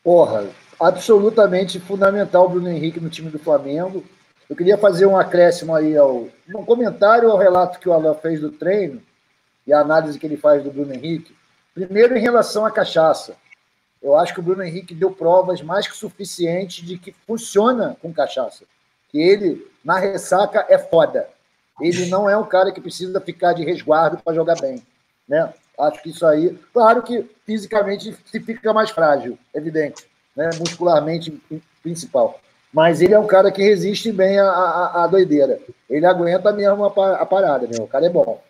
[0.04, 4.04] Porra, absolutamente fundamental o Bruno Henrique no time do Flamengo.
[4.50, 8.38] Eu queria fazer um acréscimo aí ao um comentário ao relato que o Alain fez
[8.38, 9.00] do treino
[9.66, 11.34] e a análise que ele faz do Bruno Henrique.
[11.72, 13.34] Primeiro, em relação à cachaça.
[14.02, 18.12] Eu acho que o Bruno Henrique deu provas mais que suficientes de que funciona com
[18.12, 18.64] cachaça.
[19.10, 21.30] Que ele, na ressaca, é foda.
[21.80, 24.82] Ele não é um cara que precisa ficar de resguardo para jogar bem.
[25.28, 25.52] Né?
[25.78, 26.58] Acho que isso aí.
[26.72, 30.04] Claro que fisicamente se fica mais frágil, evidente.
[30.36, 30.50] Né?
[30.58, 31.40] Muscularmente
[31.82, 32.40] principal.
[32.72, 35.60] Mas ele é um cara que resiste bem à, à, doideira.
[35.90, 37.76] Ele aguenta mesmo a, a parada, né?
[37.78, 38.40] O cara é bom.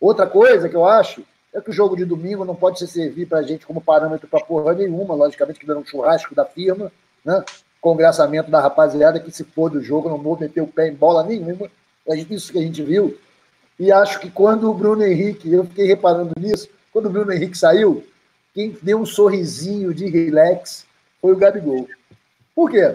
[0.00, 1.22] Outra coisa que eu acho
[1.54, 4.26] é que o jogo de domingo não pode se servir para a gente como parâmetro
[4.26, 6.90] para porra nenhuma, logicamente que dando um churrasco da firma,
[7.24, 7.44] né?
[7.80, 11.22] Congressamento da rapaziada que se for do jogo, não vou meter o pé em bola
[11.22, 11.70] nenhuma,
[12.08, 13.16] é isso que a gente viu.
[13.78, 17.56] E acho que quando o Bruno Henrique, eu fiquei reparando nisso, quando o Bruno Henrique
[17.56, 18.04] saiu,
[18.54, 20.84] quem deu um sorrisinho de relax
[21.20, 21.88] foi o Gabigol.
[22.54, 22.94] Por quê?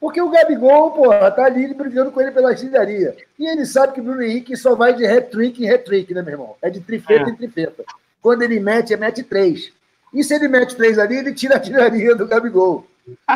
[0.00, 3.16] Porque o Gabigol, porra, tá ali brigando com ele pela artilharia.
[3.38, 6.32] E ele sabe que o Bruno Henrique só vai de hat-trick em hat-trick, né, meu
[6.32, 6.56] irmão?
[6.62, 7.32] É de trifeta é.
[7.32, 7.84] em trifeta.
[8.22, 9.72] Quando ele mete, é mete três.
[10.14, 12.86] E se ele mete três ali, ele tira a artilharia do Gabigol.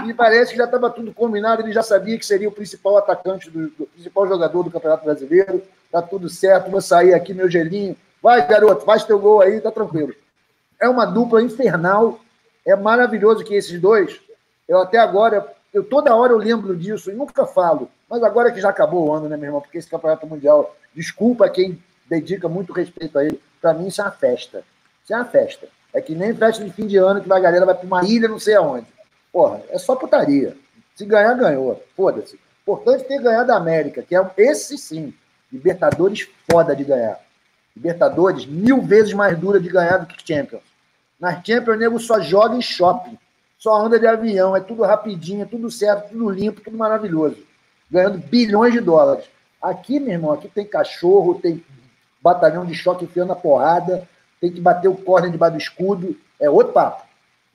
[0.07, 3.51] E parece que já estava tudo combinado, ele já sabia que seria o principal atacante,
[3.51, 5.63] do, do principal jogador do Campeonato Brasileiro.
[5.91, 7.97] Tá tudo certo, vou sair aqui, meu gelinho.
[8.23, 10.15] Vai, garoto, faz teu gol aí, tá tranquilo.
[10.81, 12.21] É uma dupla infernal.
[12.67, 14.21] É maravilhoso que esses dois,
[14.69, 17.91] eu até agora, eu toda hora eu lembro disso e nunca falo.
[18.09, 19.61] Mas agora que já acabou o ano, né, meu irmão?
[19.61, 24.05] Porque esse Campeonato Mundial, desculpa quem dedica muito respeito a ele, para mim isso é
[24.05, 24.63] uma festa.
[25.03, 25.67] Isso é uma festa.
[25.93, 28.29] É que nem festa de fim de ano que a galera vai para uma ilha
[28.29, 28.87] não sei aonde.
[29.33, 30.57] Porra, é só putaria.
[30.95, 31.83] Se ganhar, ganhou.
[31.97, 32.39] Foda-se.
[32.63, 35.15] Importante ter ganhado a América, que é esse sim,
[35.53, 37.21] Libertadores foda de ganhar.
[37.77, 40.63] Libertadores mil vezes mais dura de ganhar do que Champions.
[41.21, 43.19] Na Champions, o nego só joga em shopping,
[43.59, 47.37] só anda de avião, é tudo rapidinho, é tudo certo, tudo limpo, tudo maravilhoso.
[47.91, 49.27] Ganhando bilhões de dólares.
[49.61, 51.63] Aqui, meu irmão, aqui tem cachorro, tem
[52.21, 54.09] batalhão de choque enfiando a porrada,
[54.41, 56.17] tem que bater o córner debaixo do escudo.
[56.41, 57.02] É outro papo.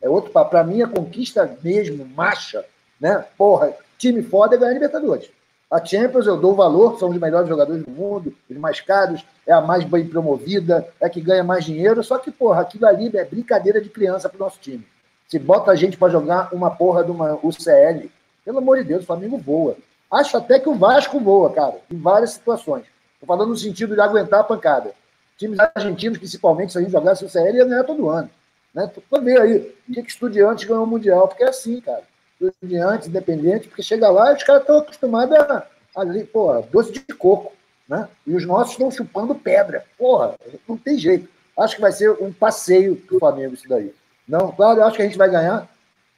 [0.01, 0.51] É outro papo.
[0.51, 2.63] Para mim, a conquista mesmo, marcha,
[2.99, 3.25] né?
[3.37, 5.29] Porra, time foda é ganhar Libertadores.
[5.69, 9.51] A Champions eu dou valor, são os melhores jogadores do mundo, os mais caros, é
[9.51, 13.25] a mais bem promovida, é que ganha mais dinheiro, só que, porra, aquilo ali é
[13.25, 14.87] brincadeira de criança pro nosso time.
[15.27, 18.09] Se bota a gente para jogar uma porra de uma UCL,
[18.45, 19.75] pelo amor de Deus, o Flamengo voa.
[20.09, 22.85] Acho até que o Vasco voa, cara, em várias situações.
[23.13, 24.93] Estou falando no sentido de aguentar a pancada.
[25.37, 28.29] Times argentinos, principalmente, se a gente jogasse o CL, ia ganhar todo ano.
[28.77, 28.85] Né?
[28.93, 29.57] Tu ver aí
[29.89, 32.03] o que, que estudiantes ganham o Mundial, porque é assim, cara.
[32.39, 37.53] Estudiantes, independente, porque chega lá os caras estão acostumados a, ali, pô, doce de coco.
[37.89, 38.07] Né?
[38.27, 39.83] E os nossos estão chupando pedra.
[39.97, 40.35] Porra,
[40.67, 41.27] não tem jeito.
[41.57, 43.91] Acho que vai ser um passeio do Flamengo isso daí.
[44.27, 45.67] Não, claro, eu acho que a gente vai ganhar,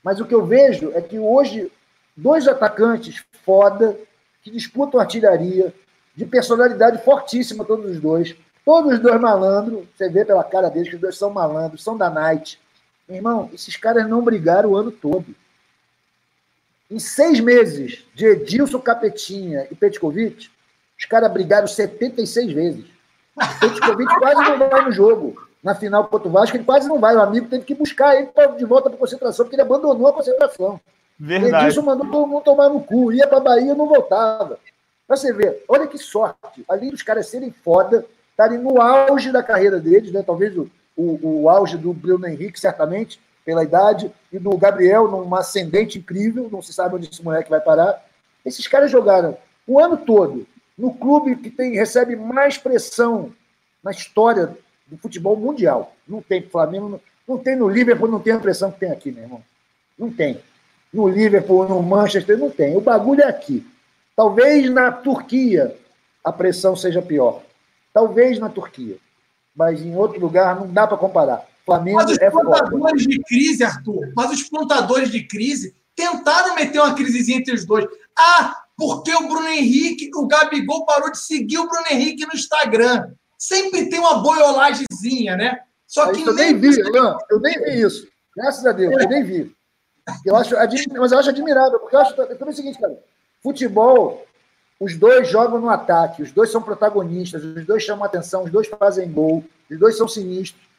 [0.03, 1.71] mas o que eu vejo é que hoje
[2.17, 3.97] dois atacantes foda
[4.41, 5.73] que disputam artilharia,
[6.13, 8.35] de personalidade fortíssima, todos os dois.
[8.65, 11.97] Todos os dois malandros, você vê pela cara deles que os dois são malandros, são
[11.97, 12.59] da night.
[13.07, 15.25] Meu irmão, esses caras não brigaram o ano todo.
[16.89, 20.49] Em seis meses de Edilson Capetinha e Petkovic,
[20.97, 22.85] os caras brigaram 76 vezes.
[23.59, 25.47] Petkovic quase não vai no jogo.
[25.63, 27.15] Na final contra o Vasco, ele quase não vai.
[27.15, 30.13] O amigo teve que buscar ele de volta para a concentração, porque ele abandonou a
[30.13, 30.79] concentração.
[31.19, 31.65] Verdade.
[31.65, 33.11] Edilson mandou todo mundo tomar no cu.
[33.11, 34.57] Ia para a Bahia e não voltava.
[35.05, 36.63] Pra você ver, olha que sorte.
[36.67, 38.05] Além dos caras serem foda,
[38.39, 40.23] estarem no auge da carreira deles, né?
[40.25, 45.39] Talvez o, o, o auge do Bruno Henrique, certamente, pela idade, e do Gabriel, numa
[45.39, 48.05] ascendente incrível, não se sabe onde esse moleque vai parar.
[48.45, 50.47] Esses caras jogaram o ano todo
[50.77, 53.33] no clube que tem, recebe mais pressão
[53.83, 55.93] na história do futebol mundial.
[56.07, 59.11] Não tem Flamengo, não, não tem no Liverpool, não tem a pressão que tem aqui,
[59.11, 59.43] meu irmão.
[59.97, 60.39] Não tem
[60.93, 62.77] no Liverpool, no Manchester, não tem.
[62.77, 63.67] O bagulho é aqui.
[64.15, 65.75] Talvez na Turquia
[66.23, 67.41] a pressão seja pior.
[67.93, 68.97] Talvez na Turquia.
[69.55, 71.45] Mas em outro lugar não dá para comparar.
[71.65, 76.79] Flamengo mas os é plantadores de crise, Arthur, mas os plantadores de crise tentaram meter
[76.79, 77.85] uma crisezinha entre os dois.
[78.17, 83.11] Ah, porque o Bruno Henrique, o Gabigol parou de seguir o Bruno Henrique no Instagram.
[83.37, 85.59] Sempre tem uma boiolagemzinha, né?
[85.85, 86.69] Só que eu nem vi,
[87.29, 88.07] eu nem vi isso.
[88.35, 89.55] Graças a Deus, eu nem vi.
[90.25, 90.55] Eu acho,
[90.97, 92.97] mas eu acho admirável, porque eu acho também é o seguinte, cara.
[93.41, 94.25] Futebol,
[94.79, 98.67] os dois jogam no ataque, os dois são protagonistas, os dois chamam atenção, os dois
[98.67, 100.69] fazem gol, os dois são sinistros.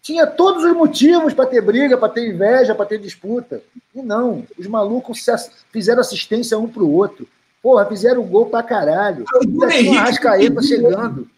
[0.00, 3.62] Tinha todos os motivos para ter briga, para ter inveja, para ter disputa.
[3.94, 5.24] E não, os malucos
[5.70, 7.28] fizeram assistência um para o outro.
[7.62, 9.26] Porra, fizeram gol para caralho.
[9.34, 11.28] O Bruno Henrique chegando.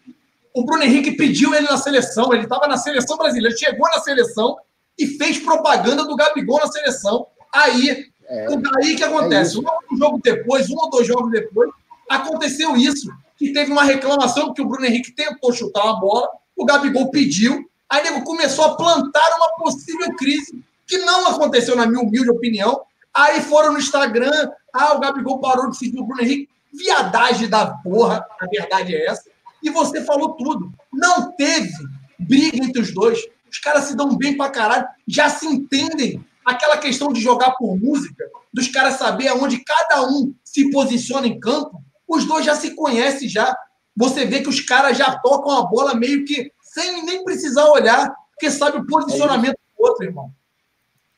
[0.54, 4.56] O Bruno Henrique pediu ele na seleção, ele estava na seleção brasileira, chegou na seleção
[4.96, 7.26] e fez propaganda do Gabigol na seleção.
[7.52, 9.56] Aí, é, aí que acontece?
[9.56, 9.60] É
[9.92, 11.70] um jogo depois, um ou dois jogos depois,
[12.08, 13.10] aconteceu isso.
[13.36, 17.68] Que teve uma reclamação que o Bruno Henrique tentou chutar uma bola, o Gabigol pediu,
[17.88, 22.82] aí nego começou a plantar uma possível crise, que não aconteceu, na minha humilde opinião.
[23.12, 26.48] Aí foram no Instagram, ah, o Gabigol parou de seguir o Bruno Henrique.
[26.72, 29.24] Viadagem da porra, a verdade é essa.
[29.62, 30.72] E você falou tudo.
[30.92, 31.72] Não teve
[32.18, 33.18] briga entre os dois.
[33.50, 37.78] Os caras se dão bem pra caralho, já se entendem aquela questão de jogar por
[37.78, 41.81] música, dos caras saber aonde cada um se posiciona em campo,
[42.14, 43.56] os dois já se conhecem já.
[43.96, 48.14] Você vê que os caras já tocam a bola meio que sem nem precisar olhar,
[48.30, 50.30] porque sabe o posicionamento é do outro, irmão.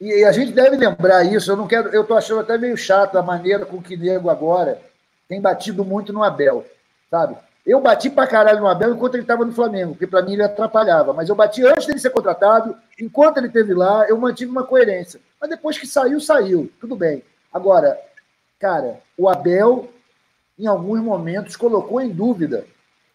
[0.00, 1.50] E a gente deve lembrar isso.
[1.50, 4.80] Eu não quero, eu tô achando até meio chato a maneira com que nego agora
[5.28, 6.64] tem batido muito no Abel,
[7.10, 7.36] sabe?
[7.64, 10.42] Eu bati pra caralho no Abel enquanto ele estava no Flamengo, porque para mim ele
[10.42, 11.14] atrapalhava.
[11.14, 15.20] Mas eu bati antes dele ser contratado, enquanto ele esteve lá, eu mantive uma coerência.
[15.40, 16.70] Mas depois que saiu, saiu.
[16.78, 17.24] Tudo bem.
[17.50, 17.98] Agora,
[18.58, 19.88] cara, o Abel,
[20.58, 22.66] em alguns momentos, colocou em dúvida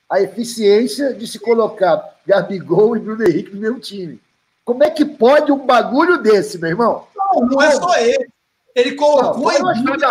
[0.09, 4.21] a eficiência de se colocar Gabigol e Bruno Henrique no mesmo time.
[4.65, 7.07] Como é que pode um bagulho desse, meu irmão?
[7.15, 8.29] Não, não é só ele.
[8.75, 10.07] Ele colocou não, em dúvida.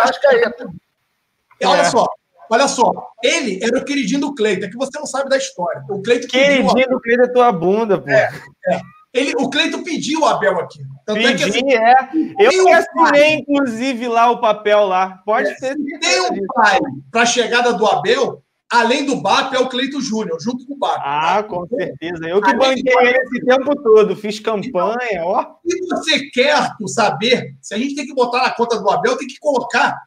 [1.63, 1.85] Olha é.
[1.85, 2.07] só,
[2.49, 5.83] Olha só, ele era o queridinho do Cleiton, é que você não sabe da história.
[5.87, 6.89] O Cleiton queridinho pediu...
[6.89, 8.09] do Cleiton é tua bunda, pô.
[8.09, 8.31] É,
[8.69, 8.81] é.
[9.13, 10.79] Ele, o Cleiton pediu o Abel aqui.
[11.09, 12.45] Tanto Pedi, é, assim, é.
[12.45, 15.19] Eu que assinei, inclusive, lá o papel lá.
[15.25, 15.75] Pode é, ter.
[15.75, 16.79] Tem um pai
[17.11, 20.77] para a chegada do Abel, além do BAP, é o Cleito Júnior, junto com o
[20.77, 21.01] BAP.
[21.03, 22.27] Ah, com certeza.
[22.27, 25.55] Eu que banquei ele esse tempo todo, fiz campanha, ó.
[25.67, 29.27] Se você quer saber, se a gente tem que botar na conta do Abel, tem
[29.27, 29.97] que colocar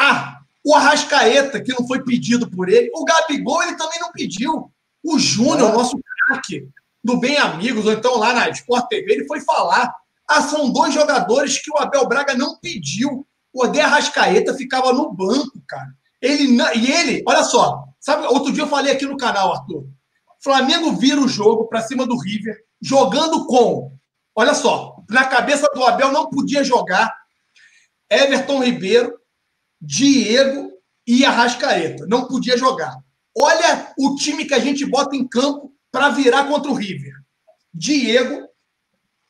[0.00, 2.90] a O Arrascaeta, que não foi pedido por ele.
[2.94, 4.72] O Gabigol, ele também não pediu.
[5.04, 6.66] O Júnior, nosso craque,
[7.04, 9.94] do Bem Amigos, ou então lá na Sport TV, ele foi falar.
[10.28, 13.26] Ah, são dois jogadores que o Abel Braga não pediu.
[13.52, 15.88] O Odé Arrascaeta ficava no banco, cara.
[16.20, 19.86] Ele, e ele, olha só, sabe, outro dia eu falei aqui no canal, Arthur.
[20.42, 23.92] Flamengo vira o jogo para cima do River, jogando com,
[24.34, 27.12] olha só, na cabeça do Abel não podia jogar
[28.10, 29.18] Everton Ribeiro,
[29.80, 30.70] Diego
[31.06, 32.06] e Arrascaeta.
[32.06, 32.96] Não podia jogar.
[33.36, 37.12] Olha o time que a gente bota em campo para virar contra o River.
[37.72, 38.47] Diego,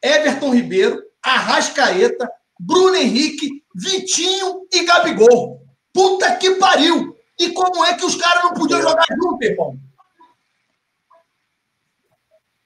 [0.02, 5.62] Everton Ribeiro, Arrascaeta, Bruno Henrique, Vitinho e Gabigol.
[5.92, 7.16] Puta que pariu!
[7.38, 9.78] E como é que os caras não podiam jogar junto, irmão?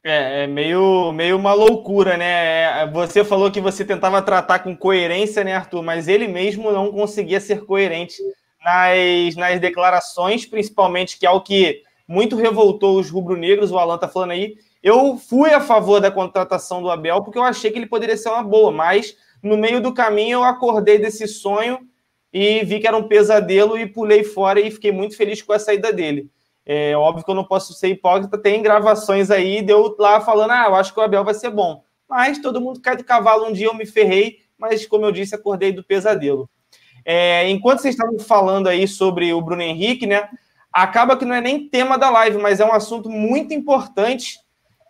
[0.04, 2.82] É, é meio, meio uma loucura, né?
[2.82, 5.82] É, você falou que você tentava tratar com coerência, né, Arthur?
[5.82, 8.16] Mas ele mesmo não conseguia ser coerente
[8.64, 14.08] nas, nas declarações, principalmente, que é o que muito revoltou os rubro-negros, o Alan tá
[14.08, 14.56] falando aí.
[14.82, 18.30] Eu fui a favor da contratação do Abel porque eu achei que ele poderia ser
[18.30, 21.78] uma boa, mas no meio do caminho eu acordei desse sonho
[22.32, 25.58] e vi que era um pesadelo e pulei fora e fiquei muito feliz com a
[25.58, 26.30] saída dele.
[26.64, 30.66] É óbvio que eu não posso ser hipócrita, tem gravações aí, deu lá falando, ah,
[30.68, 31.84] eu acho que o Abel vai ser bom.
[32.08, 35.34] Mas todo mundo cai do cavalo, um dia eu me ferrei, mas como eu disse,
[35.34, 36.48] acordei do pesadelo.
[37.04, 40.28] É, enquanto vocês estavam falando aí sobre o Bruno Henrique, né?
[40.72, 44.38] Acaba que não é nem tema da live, mas é um assunto muito importante,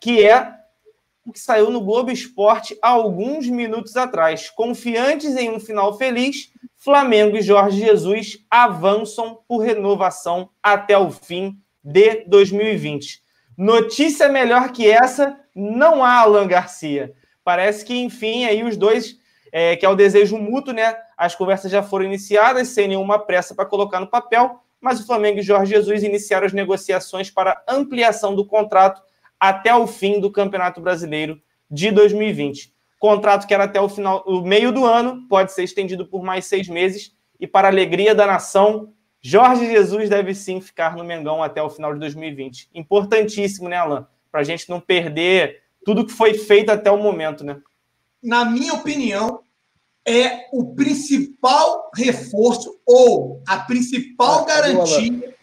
[0.03, 0.53] que é
[1.25, 4.51] o que saiu no Globo Esporte há alguns minutos atrás.
[4.51, 11.57] Confiantes em um final feliz, Flamengo e Jorge Jesus avançam por renovação até o fim
[11.85, 13.23] de 2020.
[13.57, 17.12] Notícia melhor que essa, não há Alan Garcia.
[17.45, 19.17] Parece que, enfim, aí os dois,
[19.53, 20.97] é, que é o desejo mútuo, né?
[21.17, 25.38] As conversas já foram iniciadas, sem nenhuma pressa para colocar no papel, mas o Flamengo
[25.38, 29.01] e Jorge Jesus iniciaram as negociações para ampliação do contrato
[29.42, 32.72] até o fim do Campeonato Brasileiro de 2020.
[32.96, 36.44] Contrato que era até o final, o meio do ano, pode ser estendido por mais
[36.44, 37.12] seis meses.
[37.40, 41.68] E para a alegria da nação, Jorge Jesus deve sim ficar no Mengão até o
[41.68, 42.70] final de 2020.
[42.72, 44.07] Importantíssimo, né, Alan?
[44.31, 47.61] Para a gente não perder tudo que foi feito até o momento, né?
[48.22, 49.40] Na minha opinião,
[50.07, 55.35] é o principal reforço ou a principal ah, garantia.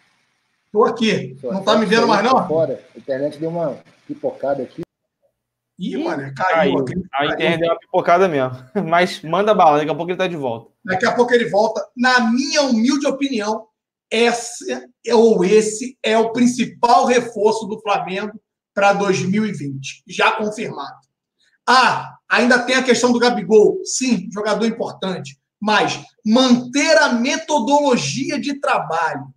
[0.69, 1.35] Estou aqui.
[1.41, 2.47] Não está me vendo mais, não?
[2.47, 2.79] Fora.
[2.95, 4.83] A internet deu uma pipocada aqui.
[5.79, 6.85] Ih, mano, caiu.
[6.85, 7.05] caiu.
[7.11, 8.51] A internet deu uma pipocada mesmo.
[8.87, 10.71] Mas manda bala, daqui a pouco ele está de volta.
[10.85, 11.83] Daqui a pouco ele volta.
[11.97, 13.65] Na minha humilde opinião,
[14.11, 18.39] essa ou esse é o principal reforço do Flamengo
[18.71, 20.99] para 2020, já confirmado.
[21.67, 23.79] Ah, ainda tem a questão do Gabigol.
[23.83, 25.39] Sim, jogador importante.
[25.59, 29.33] Mas manter a metodologia de trabalho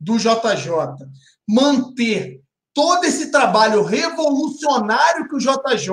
[0.00, 1.06] do JJ,
[1.46, 2.40] manter
[2.72, 5.90] todo esse trabalho revolucionário que o JJ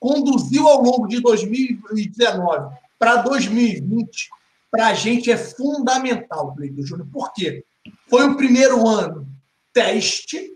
[0.00, 4.28] conduziu ao longo de 2019 para 2020,
[4.70, 7.08] para a gente é fundamental, Cleiton Júnior.
[7.12, 7.64] Por quê?
[8.08, 9.26] Foi o primeiro ano
[9.72, 10.52] teste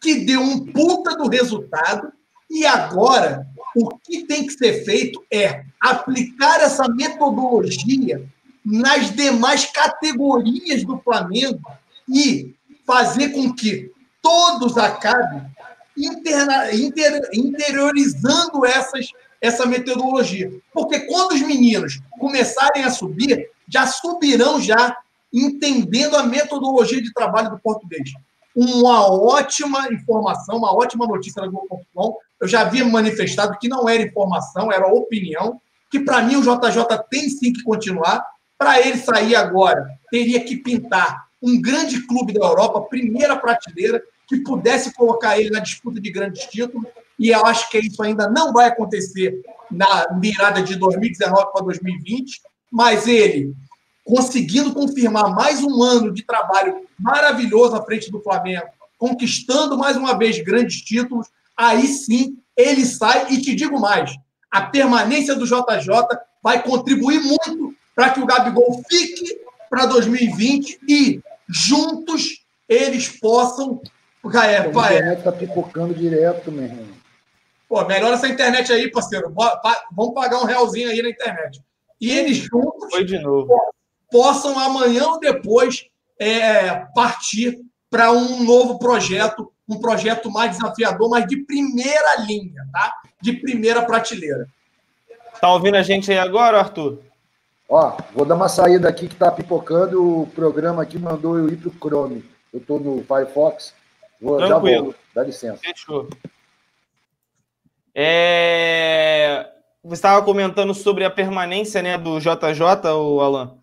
[0.00, 2.12] que deu um puta do resultado
[2.48, 8.24] e agora o que tem que ser feito é aplicar essa metodologia
[8.64, 11.60] nas demais categorias do Flamengo
[12.12, 12.54] e
[12.86, 13.90] fazer com que
[14.22, 15.42] todos acabem
[15.96, 20.50] interna, inter, interiorizando essas, essa metodologia.
[20.72, 24.96] Porque quando os meninos começarem a subir, já subirão já
[25.32, 28.10] entendendo a metodologia de trabalho do português.
[28.54, 32.16] Uma ótima informação, uma ótima notícia da Globo.com.
[32.40, 36.84] Eu já havia manifestado que não era informação, era opinião, que para mim o JJ
[37.08, 38.24] tem sim que continuar.
[38.58, 44.38] Para ele sair agora, teria que pintar um grande clube da Europa, primeira prateleira, que
[44.38, 46.86] pudesse colocar ele na disputa de grandes títulos.
[47.18, 52.40] E eu acho que isso ainda não vai acontecer na mirada de 2019 para 2020,
[52.70, 53.54] mas ele
[54.04, 58.66] conseguindo confirmar mais um ano de trabalho maravilhoso à frente do Flamengo,
[58.98, 63.32] conquistando mais uma vez grandes títulos, aí sim ele sai.
[63.32, 64.12] E te digo mais:
[64.50, 65.88] a permanência do JJ
[66.42, 71.20] vai contribuir muito para que o Gabigol fique para 2020 e
[71.50, 73.80] juntos eles possam.
[74.34, 76.86] É, a internet está pipocando direto, meu irmão.
[77.68, 79.32] Pô, melhora essa internet aí, parceiro.
[79.92, 81.62] Vamos pagar um realzinho aí na internet.
[82.00, 83.52] E eles juntos Foi de novo.
[84.10, 85.86] possam amanhã ou depois
[86.18, 92.92] é, partir para um novo projeto, um projeto mais desafiador, mas de primeira linha, tá?
[93.20, 94.46] De primeira prateleira.
[95.40, 96.98] Tá ouvindo a gente aí agora, Arthur?
[97.70, 100.22] Ó, vou dar uma saída aqui que tá pipocando.
[100.22, 102.28] O programa aqui mandou eu ir pro Chrome.
[102.52, 103.72] Eu tô no Firefox.
[104.20, 104.76] Vou, Tranquilo.
[104.76, 104.94] já vou.
[105.14, 105.58] Dá licença.
[105.58, 106.08] Fechou.
[107.94, 109.48] É...
[109.84, 113.56] Você estava comentando sobre a permanência né, do JJ, o Alan.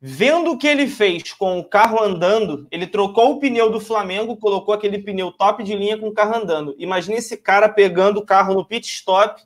[0.00, 4.36] Vendo o que ele fez com o carro andando, ele trocou o pneu do Flamengo,
[4.36, 6.74] colocou aquele pneu top de linha com o carro andando.
[6.78, 9.42] Imagina esse cara pegando o carro no pit stop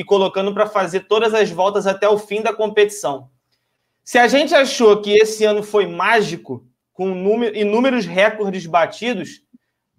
[0.00, 3.28] e colocando para fazer todas as voltas até o fim da competição.
[4.02, 9.42] Se a gente achou que esse ano foi mágico, com número, inúmeros recordes batidos,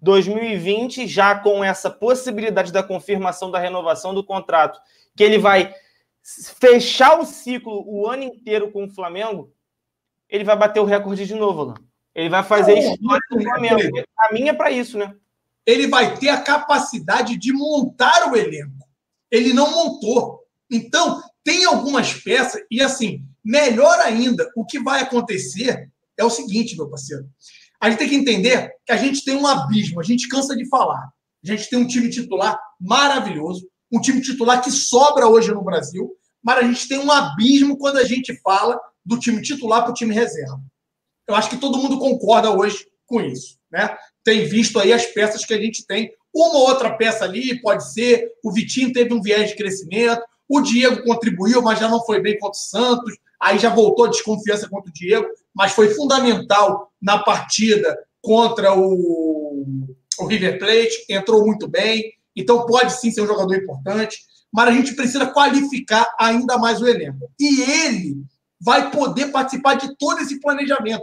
[0.00, 4.80] 2020, já com essa possibilidade da confirmação da renovação do contrato,
[5.16, 5.72] que ele vai
[6.60, 9.52] fechar o ciclo o ano inteiro com o Flamengo,
[10.28, 11.74] ele vai bater o recorde de novo, Alan.
[12.12, 14.04] Ele vai fazer história do Flamengo.
[14.16, 15.14] Caminha para isso, né?
[15.64, 18.81] Ele vai ter a capacidade de montar o elenco.
[19.32, 20.40] Ele não montou.
[20.70, 26.76] Então, tem algumas peças, e assim, melhor ainda, o que vai acontecer é o seguinte,
[26.76, 27.26] meu parceiro.
[27.80, 30.68] A gente tem que entender que a gente tem um abismo, a gente cansa de
[30.68, 31.10] falar.
[31.44, 36.14] A gente tem um time titular maravilhoso, um time titular que sobra hoje no Brasil,
[36.42, 39.94] mas a gente tem um abismo quando a gente fala do time titular para o
[39.94, 40.60] time reserva.
[41.26, 43.58] Eu acho que todo mundo concorda hoje com isso.
[43.70, 43.96] Né?
[44.22, 46.12] Tem visto aí as peças que a gente tem.
[46.34, 48.32] Uma ou outra peça ali pode ser.
[48.42, 50.22] O Vitinho teve um viés de crescimento.
[50.48, 53.16] O Diego contribuiu, mas já não foi bem contra o Santos.
[53.40, 59.86] Aí já voltou a desconfiança contra o Diego, mas foi fundamental na partida contra o,
[60.18, 61.04] o River Plate.
[61.08, 62.12] Entrou muito bem.
[62.34, 64.18] Então pode sim ser um jogador importante.
[64.52, 67.30] Mas a gente precisa qualificar ainda mais o elenco.
[67.40, 68.22] E ele
[68.60, 71.02] vai poder participar de todo esse planejamento,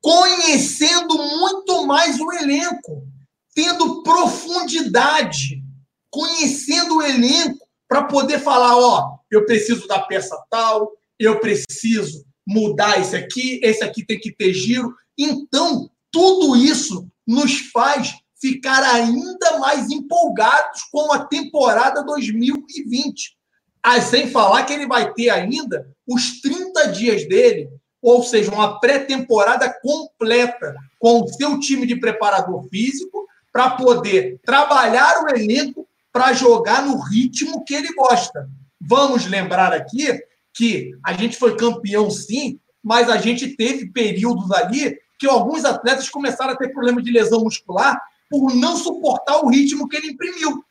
[0.00, 3.06] conhecendo muito mais o elenco,
[3.54, 5.62] tendo profundidade,
[6.10, 13.00] conhecendo o elenco para poder falar, ó, eu preciso da peça tal, eu preciso mudar
[13.00, 14.94] esse aqui, esse aqui tem que ter giro.
[15.16, 23.36] Então, tudo isso nos faz ficar ainda mais empolgados com a temporada 2020.
[23.82, 27.68] Ah, sem falar que ele vai ter ainda os 30 dias dele,
[28.00, 33.21] ou seja, uma pré-temporada completa com o seu time de preparador físico
[33.52, 38.48] para poder trabalhar o elenco para jogar no ritmo que ele gosta.
[38.80, 40.20] Vamos lembrar aqui
[40.52, 46.08] que a gente foi campeão sim, mas a gente teve períodos ali que alguns atletas
[46.08, 50.64] começaram a ter problema de lesão muscular por não suportar o ritmo que ele imprimiu.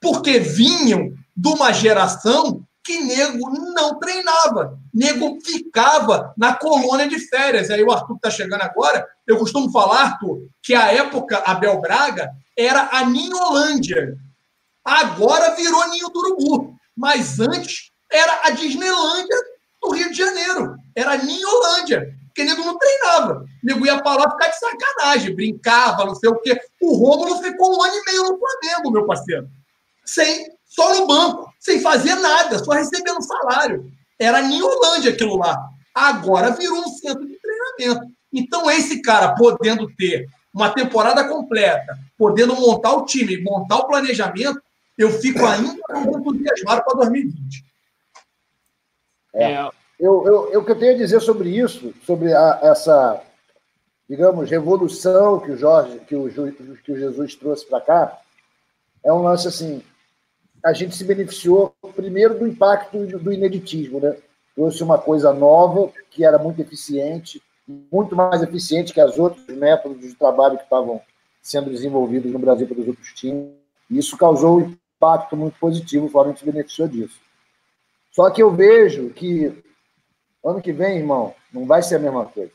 [0.00, 4.78] Porque vinham de uma geração que nego não treinava.
[4.92, 7.70] Nego ficava na colônia de férias.
[7.70, 9.06] Aí o Arthur está chegando agora.
[9.26, 14.16] Eu costumo falar, Arthur, que a época Abel Braga era a Ninholândia.
[14.84, 16.74] Agora virou Ninho do Urubu.
[16.96, 19.36] Mas antes era a Disneylândia
[19.82, 20.74] do Rio de Janeiro.
[20.94, 22.14] Era a Ninholândia.
[22.26, 23.44] Porque nego não treinava.
[23.62, 26.58] Nego ia para lá ficar de sacanagem, brincava, não sei o quê.
[26.80, 29.48] O Rômulo ficou um ano e meio no Flamengo, meu parceiro
[30.10, 33.92] sem só no banco, sem fazer nada, só recebendo salário.
[34.16, 35.68] Era Ninholândia aquilo lá.
[35.92, 38.06] Agora virou um centro de treinamento.
[38.32, 44.62] Então, esse cara podendo ter uma temporada completa, podendo montar o time, montar o planejamento,
[44.96, 47.64] eu fico ainda mais entusiasmado para 2020.
[49.34, 49.52] É.
[49.52, 49.70] é.
[49.98, 53.20] Eu, eu, eu, o que eu tenho a dizer sobre isso, sobre a, essa,
[54.08, 56.30] digamos, revolução que o Jorge, que o,
[56.84, 58.18] que o Jesus trouxe para cá,
[59.04, 59.82] é um lance assim
[60.64, 64.16] a gente se beneficiou primeiro do impacto do ineditismo, né?
[64.54, 67.42] Trouxe uma coisa nova que era muito eficiente,
[67.90, 71.00] muito mais eficiente que as outros métodos de trabalho que estavam
[71.40, 73.50] sendo desenvolvidos no Brasil pelos outros times.
[73.90, 77.18] Isso causou um impacto muito positivo, o Flamengo se beneficiou disso.
[78.12, 79.62] Só que eu vejo que
[80.44, 82.52] ano que vem, irmão, não vai ser a mesma coisa.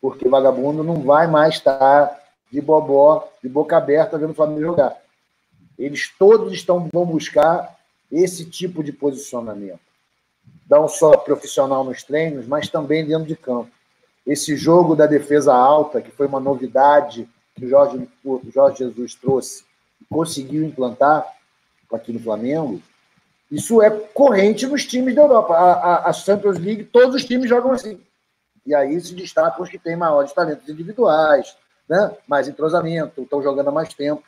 [0.00, 2.18] Porque vagabundo não vai mais estar
[2.50, 4.96] de bobó, de boca aberta, vendo o Flamengo jogar.
[5.78, 7.78] Eles todos estão vão buscar
[8.10, 9.80] esse tipo de posicionamento.
[10.68, 13.70] Não só profissional nos treinos, mas também dentro de campo.
[14.26, 19.14] Esse jogo da defesa alta, que foi uma novidade que o Jorge, o Jorge Jesus
[19.14, 19.64] trouxe
[20.00, 21.26] e conseguiu implantar
[21.92, 22.82] aqui no Flamengo,
[23.50, 25.54] isso é corrente nos times da Europa.
[25.54, 27.98] A, a, a Champions League, todos os times jogam assim.
[28.66, 31.56] E aí se destacam os que têm maiores talentos individuais,
[31.88, 32.14] né?
[32.26, 34.22] mais entrosamento, estão jogando há mais tempo.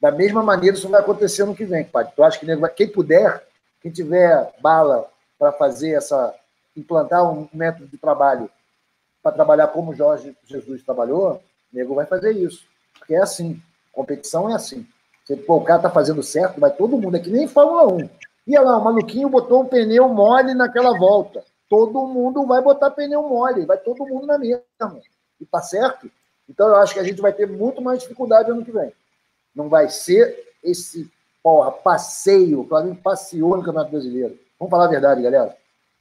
[0.00, 2.10] Da mesma maneira, isso vai acontecer no que vem, pai.
[2.14, 3.46] Tu acha que quem puder,
[3.80, 6.34] quem tiver bala para fazer essa,
[6.76, 8.50] implantar um método de trabalho
[9.22, 11.42] para trabalhar como Jorge Jesus trabalhou,
[11.72, 12.64] nego vai fazer isso.
[12.98, 13.60] Porque é assim.
[13.92, 14.86] Competição é assim.
[15.24, 17.16] Se pô, o cara tá fazendo certo, vai todo mundo.
[17.16, 18.08] É que nem Fórmula 1.
[18.46, 21.42] Ia lá, o maluquinho botou um pneu mole naquela volta.
[21.68, 24.62] todo mundo vai botar pneu mole, vai todo mundo na mesma.
[25.40, 26.08] E tá certo?
[26.48, 28.92] Então eu acho que a gente vai ter muito mais dificuldade ano que vem.
[29.56, 31.10] Não vai ser esse
[31.42, 34.38] porra, passeio, o Flamengo passeou no Campeonato Brasileiro.
[34.58, 35.56] Vamos falar a verdade, galera.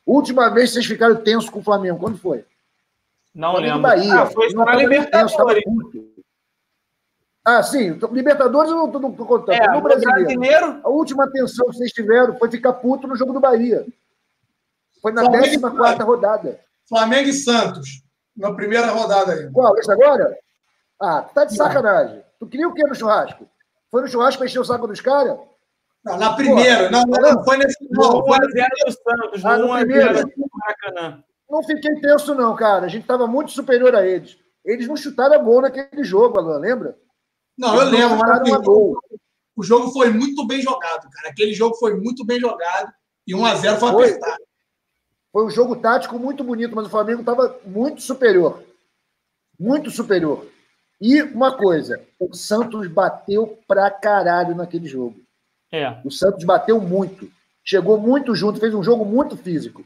[0.06, 2.44] Última vez vocês ficaram tensos com o Flamengo, quando foi?
[3.34, 3.90] Não Flamengo lembro.
[3.90, 4.22] Bahia.
[4.22, 5.64] Ah, foi na Libertadores.
[7.46, 8.00] ah, sim.
[8.12, 9.56] Libertadores eu não estou contando.
[9.56, 13.32] É, no brasileiro, brasileiro, a última tensão que vocês tiveram foi ficar puto no jogo
[13.32, 13.86] do Bahia.
[15.02, 15.58] Foi na 14
[16.04, 16.60] rodada.
[16.90, 18.04] Flamengo e Santos,
[18.36, 19.52] na primeira rodada aí.
[19.52, 19.78] Qual?
[19.78, 20.36] Esse agora?
[21.00, 22.25] Ah, tá de sacanagem.
[22.40, 23.48] Tu queria o quê no churrasco?
[23.90, 25.38] Foi no churrasco para encher o saco dos caras?
[26.04, 26.90] Não, na primeira.
[26.92, 27.78] Não, não, não, foi nesse.
[27.90, 29.46] Não, foi no do Santos.
[29.46, 30.32] Ah, no primeiro.
[31.50, 32.86] Não fiquei tenso, não, cara.
[32.86, 34.38] A gente estava muito superior a eles.
[34.64, 36.98] Eles não chutaram a gol naquele jogo, Alan, lembra?
[37.58, 39.00] Não, eu lembro, mas assim, gol.
[39.56, 41.30] o jogo foi muito bem jogado, cara.
[41.30, 42.92] Aquele jogo foi muito bem jogado
[43.26, 44.44] e 1x0 foi, foi apertado.
[45.32, 48.64] Foi um jogo tático muito bonito, mas o Flamengo estava muito superior.
[49.60, 50.46] Muito superior.
[51.00, 55.20] E uma coisa, o Santos bateu pra caralho naquele jogo.
[55.72, 55.98] É.
[56.04, 57.30] O Santos bateu muito.
[57.64, 59.84] Chegou muito junto, fez um jogo muito físico.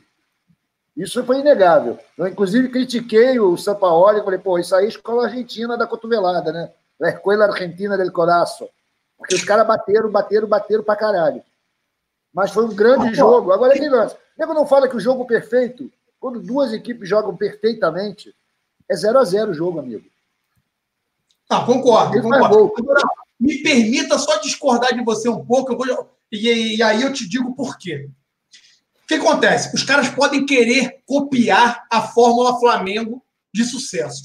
[0.95, 1.97] Isso foi inegável.
[2.17, 6.51] Eu, inclusive, critiquei o Sampaoli e falei, pô, isso aí é escola argentina da cotovelada,
[6.51, 6.71] né?
[7.01, 8.67] A escola argentina del coraço.
[9.17, 11.41] Porque os caras bateram, bateram, bateram pra caralho.
[12.33, 13.51] Mas foi um grande jogo.
[13.51, 14.15] Agora, que lance.
[14.37, 18.35] Nego não fala que o jogo perfeito, quando duas equipes jogam perfeitamente,
[18.89, 20.05] é 0 a 0 o jogo, amigo.
[21.49, 22.21] Ah, concordo.
[22.21, 22.71] concordo.
[22.77, 23.01] Agora,
[23.39, 27.27] me permita só discordar de você um pouco, eu vou, e, e aí eu te
[27.27, 28.09] digo por quê.
[29.03, 29.75] O que acontece?
[29.75, 34.23] Os caras podem querer copiar a Fórmula Flamengo de sucesso.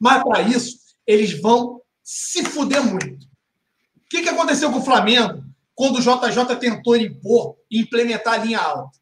[0.00, 3.24] Mas para isso, eles vão se fuder muito.
[3.24, 5.44] O que, que aconteceu com o Flamengo
[5.74, 8.98] quando o JJ tentou impor e implementar a linha alta?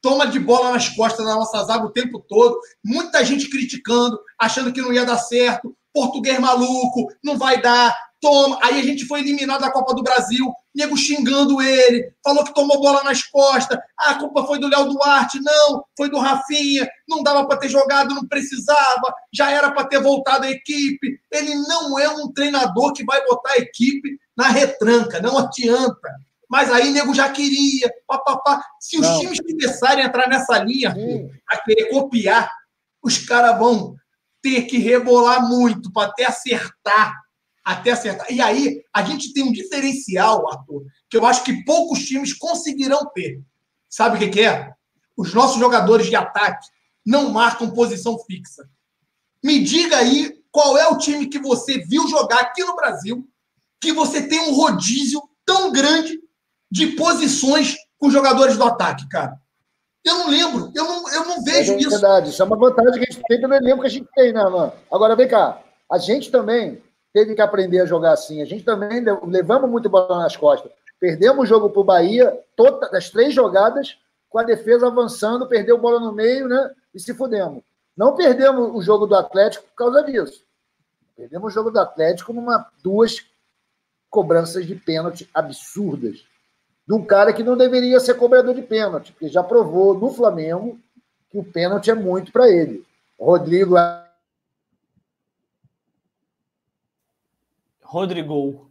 [0.00, 4.72] Toma de bola nas costas da nossa zaga o tempo todo, muita gente criticando, achando
[4.72, 8.58] que não ia dar certo, português maluco, não vai dar, toma.
[8.62, 12.80] Aí a gente foi eliminado da Copa do Brasil, nego xingando ele, falou que tomou
[12.80, 13.78] bola nas costas.
[13.98, 17.68] Ah, a culpa foi do Léo Duarte, não, foi do Rafinha, não dava para ter
[17.68, 21.20] jogado, não precisava, já era para ter voltado a equipe.
[21.30, 26.08] Ele não é um treinador que vai botar a equipe na retranca, não adianta.
[26.48, 28.62] Mas aí nego já queria, papapá.
[28.78, 29.20] Se os não.
[29.20, 30.94] times começarem a entrar nessa linha,
[31.50, 32.50] a querer copiar,
[33.02, 33.96] os caras vão
[34.42, 37.22] ter que rebolar muito para até acertar.
[37.64, 38.26] Até acertar.
[38.30, 43.08] E aí, a gente tem um diferencial, Arthur, que eu acho que poucos times conseguirão
[43.14, 43.40] ter.
[43.88, 44.72] Sabe o que, que é?
[45.16, 46.66] Os nossos jogadores de ataque
[47.06, 48.68] não marcam posição fixa.
[49.42, 53.28] Me diga aí qual é o time que você viu jogar aqui no Brasil
[53.80, 56.20] que você tem um rodízio tão grande
[56.70, 59.41] de posições com jogadores do ataque, cara.
[60.04, 61.90] Eu não lembro, eu não, eu não vejo é isso.
[61.90, 64.32] verdade, isso é uma vantagem que a gente tem pelo elenco que a gente tem,
[64.32, 64.72] né, mano?
[64.90, 66.82] Agora, vem cá, a gente também
[67.12, 68.42] teve que aprender a jogar assim.
[68.42, 70.72] A gente também levamos muito bola nas costas.
[70.98, 73.96] Perdemos o jogo para o Bahia, todas as três jogadas,
[74.28, 76.70] com a defesa avançando, perdeu bola no meio, né?
[76.94, 77.62] E se fudemos.
[77.96, 80.44] Não perdemos o jogo do Atlético por causa disso.
[81.16, 83.24] Perdemos o jogo do Atlético numa duas
[84.10, 86.24] cobranças de pênalti absurdas
[86.86, 90.78] de um cara que não deveria ser cobrador de pênalti, porque já provou no Flamengo
[91.30, 92.84] que o pênalti é muito para ele.
[93.18, 93.76] Rodrigo.
[97.82, 98.70] Rodrigo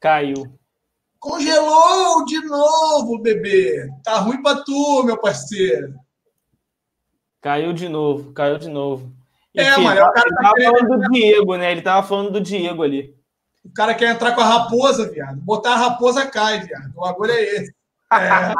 [0.00, 0.52] caiu.
[1.18, 3.88] Congelou de novo, bebê.
[4.04, 5.94] Tá ruim para tu, meu parceiro.
[7.40, 9.12] Caiu de novo, caiu de novo.
[9.54, 11.72] É, Enfim, é, mano, o cara tá falando do Diego, né?
[11.72, 13.17] Ele tava falando do Diego ali.
[13.68, 15.40] O cara quer entrar com a raposa, viado.
[15.40, 16.92] Botar a raposa cai, viado.
[16.96, 17.74] O agulha é esse.
[18.10, 18.54] É.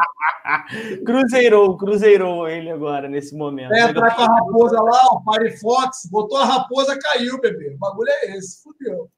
[1.03, 3.69] cruzeirou, cruzeirou ele agora, nesse momento.
[3.69, 7.73] Quer entrar com a raposa lá, o Firefox, botou a raposa, caiu, bebê.
[7.73, 9.09] O bagulho é esse, fudeu.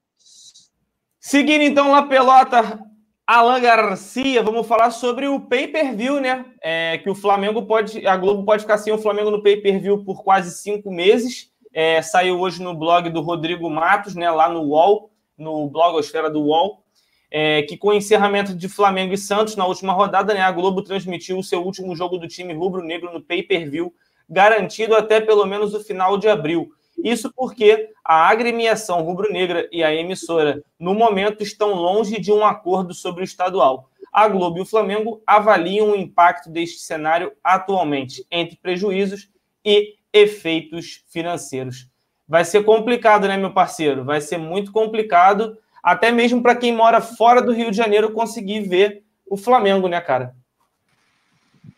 [1.20, 2.80] Seguindo então lá, pelota,
[3.28, 6.46] Alan Garcia, vamos falar sobre o pay-per-view, né?
[6.64, 10.24] É, que o Flamengo pode, a Globo pode ficar sem o Flamengo no pay-per-view por
[10.24, 11.52] quase cinco meses.
[11.74, 14.32] É, saiu hoje no blog do Rodrigo Matos, né?
[14.32, 15.11] Lá no UOL
[15.42, 16.84] no blogosfera do UOL,
[17.30, 20.82] é, que com o encerramento de Flamengo e Santos na última rodada, né, a Globo
[20.82, 23.94] transmitiu o seu último jogo do time rubro-negro no pay-per-view,
[24.30, 26.72] garantido até pelo menos o final de abril.
[27.04, 32.94] Isso porque a agremiação rubro-negra e a emissora, no momento, estão longe de um acordo
[32.94, 33.90] sobre o estadual.
[34.12, 39.30] A Globo e o Flamengo avaliam o impacto deste cenário atualmente, entre prejuízos
[39.64, 41.91] e efeitos financeiros
[42.32, 44.06] vai ser complicado, né, meu parceiro?
[44.06, 48.62] Vai ser muito complicado, até mesmo para quem mora fora do Rio de Janeiro conseguir
[48.62, 50.34] ver o Flamengo, né, cara?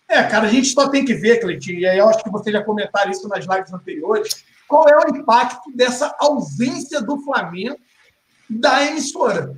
[0.07, 2.53] É, cara, a gente só tem que ver, Cleitinho, e aí eu acho que vocês
[2.53, 7.79] já comentaram isso nas lives anteriores, qual é o impacto dessa ausência do Flamengo
[8.47, 9.57] da emissora.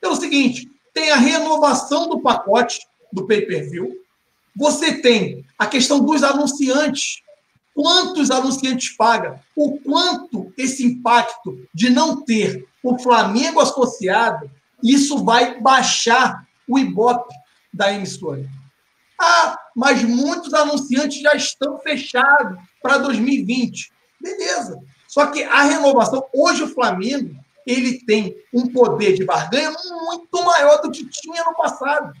[0.00, 2.80] Pelo seguinte, tem a renovação do pacote
[3.12, 3.92] do pay-per-view,
[4.56, 7.22] você tem a questão dos anunciantes.
[7.74, 9.40] Quantos anunciantes paga?
[9.56, 14.50] O quanto esse impacto de não ter o Flamengo associado,
[14.82, 17.34] isso vai baixar o Ibope
[17.72, 18.44] da emissora.
[19.18, 23.92] Ah, mas muitos anunciantes já estão fechados para 2020.
[24.20, 24.78] Beleza.
[25.08, 29.72] Só que a renovação, hoje o Flamengo, ele tem um poder de barganha
[30.04, 32.12] muito maior do que tinha no passado.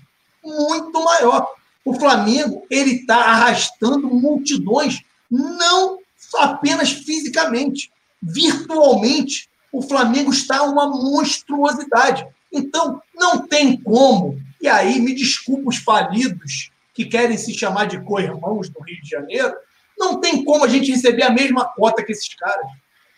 [0.44, 1.48] Muito maior.
[1.84, 5.00] O Flamengo, ele está arrastando multidões,
[5.32, 5.98] não
[6.36, 7.90] apenas fisicamente,
[8.22, 9.48] virtualmente.
[9.72, 12.26] O Flamengo está uma monstruosidade.
[12.52, 14.38] Então, não tem como.
[14.60, 19.08] E aí, me desculpa os falidos que querem se chamar de co-irmãos do Rio de
[19.08, 19.54] Janeiro,
[19.98, 22.66] não tem como a gente receber a mesma cota que esses caras.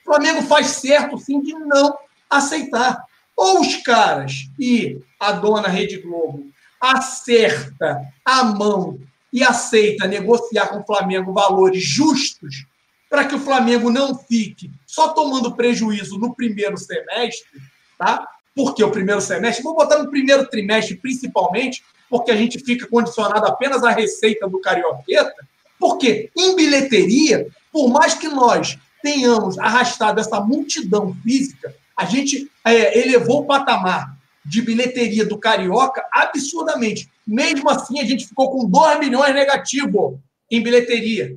[0.02, 1.98] O Flamengo faz certo, sim, de não
[2.30, 3.02] aceitar.
[3.36, 6.46] Ou os caras e a dona Rede Globo
[6.80, 9.00] acerta a mão
[9.34, 12.64] e aceita negociar com o Flamengo valores justos
[13.10, 17.60] para que o Flamengo não fique só tomando prejuízo no primeiro semestre,
[17.98, 18.28] tá?
[18.54, 23.44] Porque o primeiro semestre, vou botar no primeiro trimestre principalmente, porque a gente fica condicionado
[23.46, 25.46] apenas à receita do Carioqueta,
[25.80, 33.00] porque em bilheteria, por mais que nós tenhamos arrastado essa multidão física, a gente é,
[33.00, 37.10] elevou o patamar de bilheteria do Carioca absurdamente.
[37.26, 40.20] Mesmo assim, a gente ficou com 2 milhões negativo
[40.50, 41.36] em bilheteria.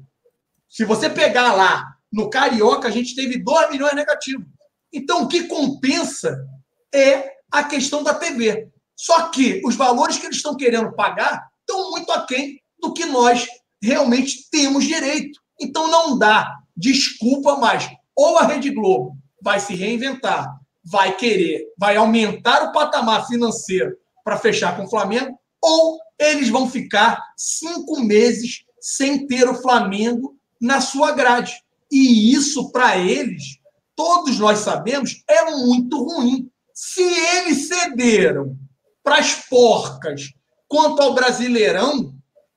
[0.67, 4.45] Se você pegar lá no Carioca, a gente teve 2 milhões negativo.
[4.91, 6.45] Então, o que compensa
[6.93, 8.69] é a questão da TV.
[8.95, 13.47] Só que os valores que eles estão querendo pagar estão muito aquém do que nós
[13.81, 15.39] realmente temos direito.
[15.59, 17.89] Então, não dá desculpa mais.
[18.15, 20.57] Ou a Rede Globo vai se reinventar
[20.89, 26.69] vai querer, vai aumentar o patamar financeiro para fechar com o Flamengo, ou eles vão
[26.69, 31.53] ficar cinco meses sem ter o Flamengo na sua grade.
[31.91, 33.59] E isso, para eles,
[33.95, 36.49] todos nós sabemos, é muito ruim.
[36.73, 38.57] Se eles cederam
[39.03, 40.33] para as porcas
[40.67, 42.13] quanto ao Brasileirão,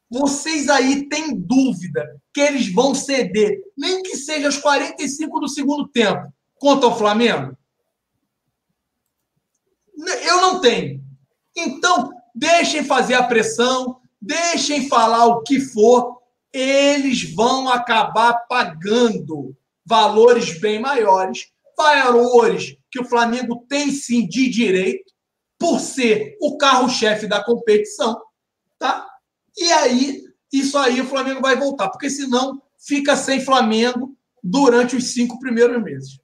[0.09, 2.05] vocês aí têm dúvida
[2.35, 7.57] que eles vão ceder, nem que seja aos 45 do segundo tempo, quanto ao Flamengo?
[10.24, 11.03] Eu não tenho.
[11.57, 16.20] Então, deixem fazer a pressão, deixem falar o que for,
[16.53, 25.11] eles vão acabar pagando valores bem maiores, valores que o Flamengo tem sim de direito,
[25.59, 28.18] por ser o carro-chefe da competição,
[28.78, 29.07] tá?
[29.57, 35.12] E aí, isso aí o Flamengo vai voltar, porque senão fica sem Flamengo durante os
[35.12, 36.20] cinco primeiros meses.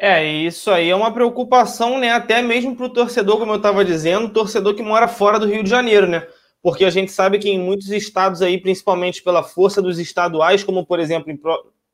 [0.00, 2.12] É, isso aí é uma preocupação, né?
[2.12, 5.64] Até mesmo para o torcedor, como eu estava dizendo, torcedor que mora fora do Rio
[5.64, 6.24] de Janeiro, né?
[6.62, 10.86] Porque a gente sabe que em muitos estados aí, principalmente pela força dos estaduais, como
[10.86, 11.40] por exemplo em,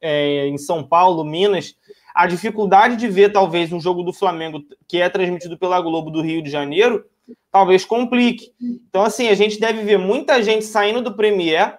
[0.02, 1.74] é, em São Paulo, Minas,
[2.14, 6.20] a dificuldade de ver talvez um jogo do Flamengo que é transmitido pela Globo do
[6.20, 7.06] Rio de Janeiro,
[7.50, 8.52] talvez complique.
[8.86, 11.78] Então, assim, a gente deve ver muita gente saindo do Premier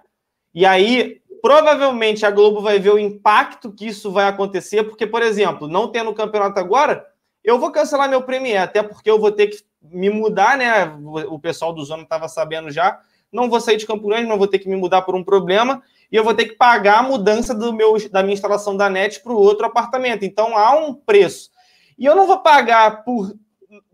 [0.56, 5.22] e aí Provavelmente a Globo vai ver o impacto que isso vai acontecer, porque, por
[5.22, 7.06] exemplo, não tendo campeonato agora,
[7.44, 10.86] eu vou cancelar meu Premier, até porque eu vou ter que me mudar, né?
[11.30, 13.00] O pessoal do Zona estava sabendo já.
[13.32, 15.84] Não vou sair de Campo Grande, não vou ter que me mudar por um problema
[16.12, 19.22] e eu vou ter que pagar a mudança do meu, da minha instalação da net
[19.22, 20.26] para o outro apartamento.
[20.26, 21.52] Então há um preço.
[21.96, 23.36] E eu não vou pagar por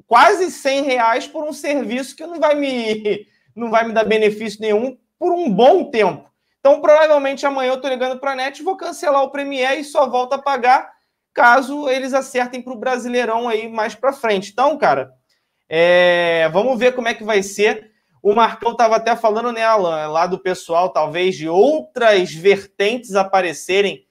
[0.07, 4.61] quase 100 reais por um serviço que não vai me, não vai me dar benefício
[4.61, 6.30] nenhum por um bom tempo.
[6.61, 10.07] Então, provavelmente amanhã eu estou ligando para a NET, vou cancelar o Premier e só
[10.07, 10.89] volto a pagar
[11.33, 14.51] caso eles acertem para o Brasileirão aí mais para frente.
[14.51, 15.11] Então, cara,
[15.67, 16.47] é...
[16.53, 17.91] vamos ver como é que vai ser.
[18.21, 24.05] O Marcão estava até falando, né, Alan, lá do pessoal, talvez de outras vertentes aparecerem.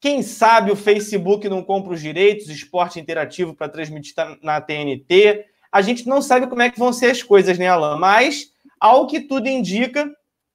[0.00, 5.44] Quem sabe o Facebook não compra os direitos, esporte interativo para transmitir na TNT.
[5.70, 7.98] A gente não sabe como é que vão ser as coisas, né, Alan?
[7.98, 8.46] Mas,
[8.80, 10.10] ao que tudo indica,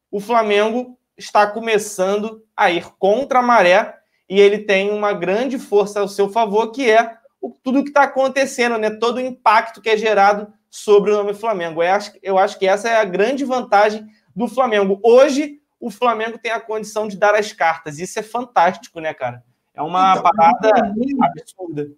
[0.09, 3.97] o Flamengo está começando a ir contra a maré
[4.29, 7.89] e ele tem uma grande força ao seu favor, que é o, tudo o que
[7.89, 8.89] está acontecendo, né?
[8.89, 11.81] todo o impacto que é gerado sobre o nome Flamengo.
[11.81, 14.05] Eu acho, eu acho que essa é a grande vantagem
[14.35, 14.99] do Flamengo.
[15.03, 17.99] Hoje, o Flamengo tem a condição de dar as cartas.
[17.99, 19.43] Isso é fantástico, né, cara?
[19.73, 21.91] É uma então, parada absurda.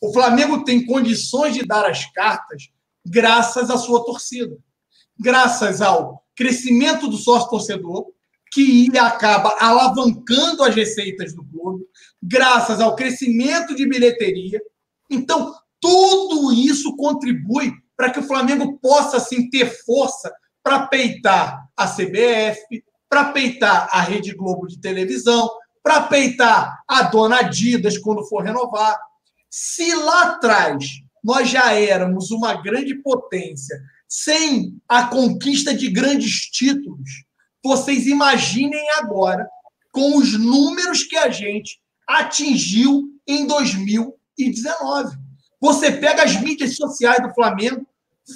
[0.00, 2.68] O Flamengo tem condições de dar as cartas
[3.04, 4.56] graças à sua torcida.
[5.18, 8.06] Graças ao crescimento do sócio torcedor,
[8.54, 11.84] que acaba alavancando as receitas do clube,
[12.22, 14.62] graças ao crescimento de bilheteria.
[15.10, 20.32] Então, tudo isso contribui para que o Flamengo possa assim ter força
[20.62, 25.50] para peitar a CBF, para peitar a Rede Globo de televisão,
[25.82, 28.96] para peitar a dona Adidas quando for renovar.
[29.50, 30.86] Se lá atrás
[31.24, 37.24] nós já éramos uma grande potência, sem a conquista de grandes títulos,
[37.64, 39.48] vocês imaginem agora
[39.90, 45.16] com os números que a gente atingiu em 2019.
[45.60, 47.86] Você pega as mídias sociais do Flamengo,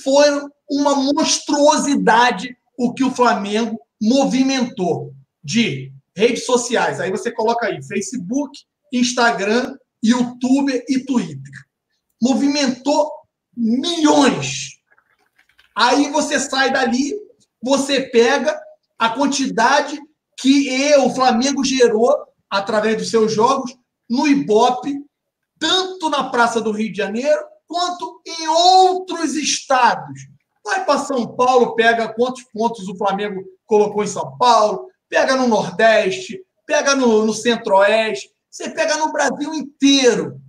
[0.03, 5.13] foram uma monstruosidade o que o Flamengo movimentou
[5.45, 7.01] de redes sociais.
[7.01, 8.61] Aí você coloca aí Facebook,
[8.93, 11.53] Instagram, YouTube e Twitter.
[12.23, 13.11] Movimentou
[13.55, 14.79] milhões.
[15.75, 17.15] Aí você sai dali,
[17.61, 18.59] você pega
[18.99, 19.99] a quantidade
[20.37, 22.15] que eu, o Flamengo gerou
[22.51, 23.77] através dos seus jogos
[24.09, 24.95] no Ibope,
[25.59, 30.21] tanto na Praça do Rio de Janeiro quanto em outros estados.
[30.65, 35.47] Vai para São Paulo, pega quantos pontos o Flamengo colocou em São Paulo, pega no
[35.47, 40.41] Nordeste, pega no, no Centro-Oeste, você pega no Brasil inteiro.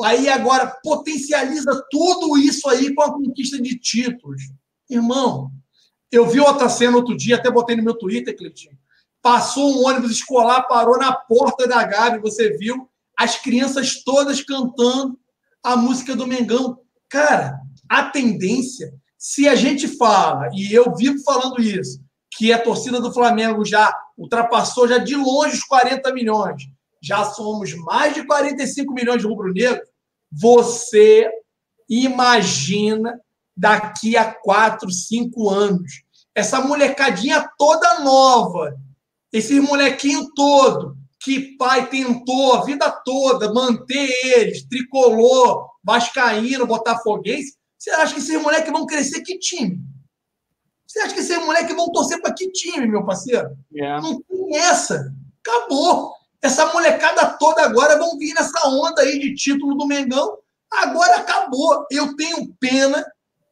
[0.00, 4.40] Aí agora potencializa tudo isso aí com a conquista de títulos.
[4.88, 5.50] Irmão,
[6.10, 8.78] eu vi outra cena outro dia, até botei no meu Twitter, Cleitinho.
[9.20, 12.88] Passou um ônibus escolar, parou na porta da Gabi, você viu
[13.18, 15.18] as crianças todas cantando
[15.62, 16.78] a música do Mengão.
[17.08, 22.00] Cara, a tendência, se a gente fala, e eu vivo falando isso,
[22.36, 26.62] que a torcida do Flamengo já ultrapassou já de longe os 40 milhões,
[27.02, 29.88] já somos mais de 45 milhões de rubro-negros,
[30.30, 31.28] você
[31.88, 33.18] imagina
[33.58, 36.02] daqui a 4, 5 anos.
[36.34, 38.76] Essa molecadinha toda nova,
[39.32, 47.90] esse molequinho todo, que pai tentou a vida toda manter eles, tricolor, vascaíno, botafoguense, você
[47.90, 49.80] acha que esses moleques vão crescer que time?
[50.86, 53.56] Você acha que esses moleques vão torcer para que time, meu parceiro?
[53.72, 53.98] Yeah.
[53.98, 54.00] É.
[54.00, 55.12] Não tem essa.
[55.44, 56.12] Acabou.
[56.40, 60.38] Essa molecada toda agora vão vir nessa onda aí de título do Mengão.
[60.72, 61.84] Agora acabou.
[61.90, 63.04] Eu tenho pena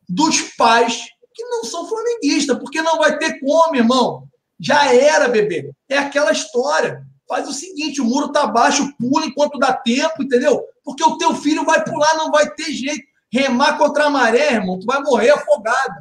[0.09, 1.05] dos pais
[1.35, 4.27] que não são flamenguistas, porque não vai ter como, irmão.
[4.59, 5.71] Já era, bebê.
[5.89, 7.03] É aquela história.
[7.29, 10.65] Faz o seguinte: o muro tá baixo, pula enquanto dá tempo, entendeu?
[10.83, 13.05] Porque o teu filho vai pular, não vai ter jeito.
[13.33, 15.95] Remar contra a maré, irmão, tu vai morrer afogado.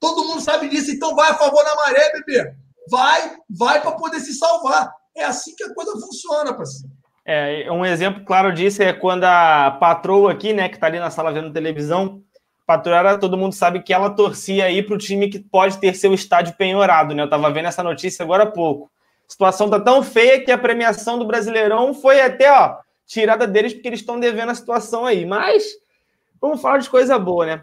[0.00, 2.54] Todo mundo sabe disso, então vai a favor da maré, bebê.
[2.88, 4.90] Vai, vai para poder se salvar.
[5.16, 6.94] É assim que a coisa funciona, parceiro.
[7.28, 11.10] É, um exemplo claro disso é quando a patroa aqui, né, que tá ali na
[11.10, 12.22] sala vendo televisão,
[12.66, 16.12] patroa, todo mundo sabe que ela torcia aí para o time que pode ter seu
[16.12, 17.22] estádio penhorado, né?
[17.22, 18.90] Eu tava vendo essa notícia agora há pouco.
[19.28, 23.72] A situação tá tão feia que a premiação do Brasileirão foi até, ó, tirada deles
[23.72, 25.24] porque eles estão devendo a situação aí.
[25.24, 25.64] Mas
[26.40, 27.62] vamos falar de coisa boa, né?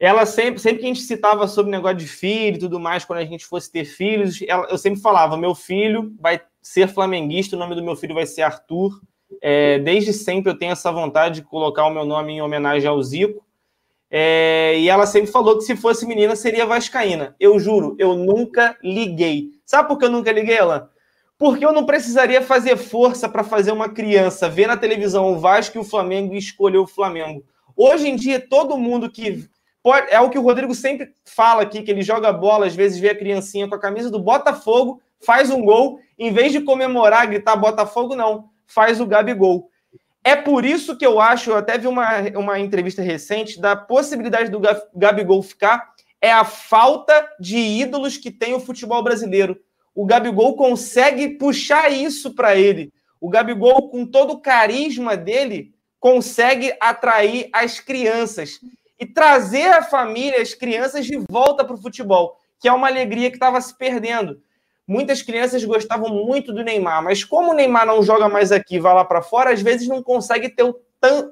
[0.00, 3.18] ela sempre, sempre que a gente citava sobre negócio de filho e tudo mais, quando
[3.18, 7.58] a gente fosse ter filhos, ela, eu sempre falava: meu filho vai ser flamenguista, o
[7.58, 8.98] nome do meu filho vai ser Arthur.
[9.42, 13.00] É, desde sempre eu tenho essa vontade de colocar o meu nome em homenagem ao
[13.02, 13.44] Zico.
[14.10, 17.36] É, e ela sempre falou que se fosse menina seria Vascaína.
[17.38, 19.50] Eu juro, eu nunca liguei.
[19.64, 20.90] Sabe por que eu nunca liguei, ela?
[21.38, 25.78] Porque eu não precisaria fazer força para fazer uma criança ver na televisão o Vasco
[25.78, 27.44] e o Flamengo e escolher o Flamengo.
[27.76, 29.48] Hoje em dia, todo mundo que
[29.82, 32.98] Pode, é o que o Rodrigo sempre fala aqui, que ele joga bola, às vezes
[32.98, 37.26] vê a criancinha com a camisa do Botafogo, faz um gol, em vez de comemorar,
[37.26, 39.70] gritar Botafogo, não, faz o Gabigol.
[40.22, 44.50] É por isso que eu acho, eu até vi uma, uma entrevista recente, da possibilidade
[44.50, 44.60] do
[44.94, 49.58] Gabigol ficar, é a falta de ídolos que tem o futebol brasileiro.
[49.94, 52.92] O Gabigol consegue puxar isso para ele.
[53.20, 58.60] O Gabigol, com todo o carisma dele, consegue atrair as crianças
[58.98, 63.30] e trazer a família, as crianças de volta para o futebol, que é uma alegria
[63.30, 64.40] que estava se perdendo.
[64.90, 68.92] Muitas crianças gostavam muito do Neymar, mas como o Neymar não joga mais aqui, vai
[68.92, 70.74] lá para fora, às vezes não consegue ter o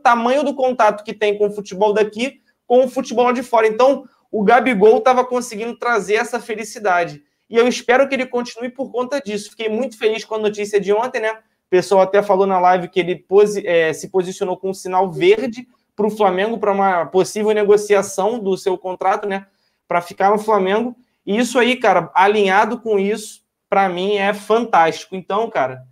[0.01, 3.67] tamanho do contato que tem com o futebol daqui com o futebol de fora.
[3.67, 7.21] Então, o Gabigol estava conseguindo trazer essa felicidade.
[7.51, 9.51] E eu espero que ele continue por conta disso.
[9.51, 11.33] Fiquei muito feliz com a notícia de ontem, né?
[11.33, 15.11] O pessoal até falou na live que ele posi é, se posicionou com um sinal
[15.11, 19.49] verde para o Flamengo para uma possível negociação do seu contrato, né?
[19.89, 20.95] Para ficar no Flamengo.
[21.27, 25.15] E isso aí, cara, alinhado com isso, para mim é fantástico.
[25.15, 25.83] Então, cara,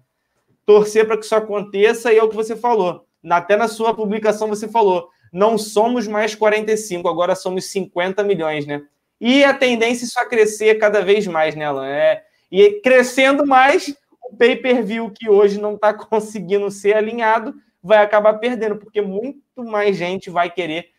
[0.64, 3.06] torcer para que isso aconteça e é o que você falou.
[3.28, 8.82] Até na sua publicação você falou, não somos mais 45, agora somos 50 milhões, né?
[9.20, 11.86] E a tendência é só crescer cada vez mais, né, Alan?
[11.86, 13.94] É, e crescendo mais,
[14.30, 19.96] o pay-per-view que hoje não está conseguindo ser alinhado vai acabar perdendo, porque muito mais
[19.96, 20.90] gente vai querer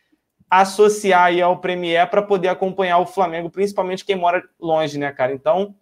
[0.49, 5.33] associar aí ao Premier para poder acompanhar o Flamengo, principalmente quem mora longe, né, cara?
[5.33, 5.75] Então,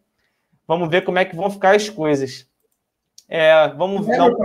[0.67, 2.45] vamos ver como é que vão ficar as coisas.
[3.27, 4.35] É, vamos é, dar um...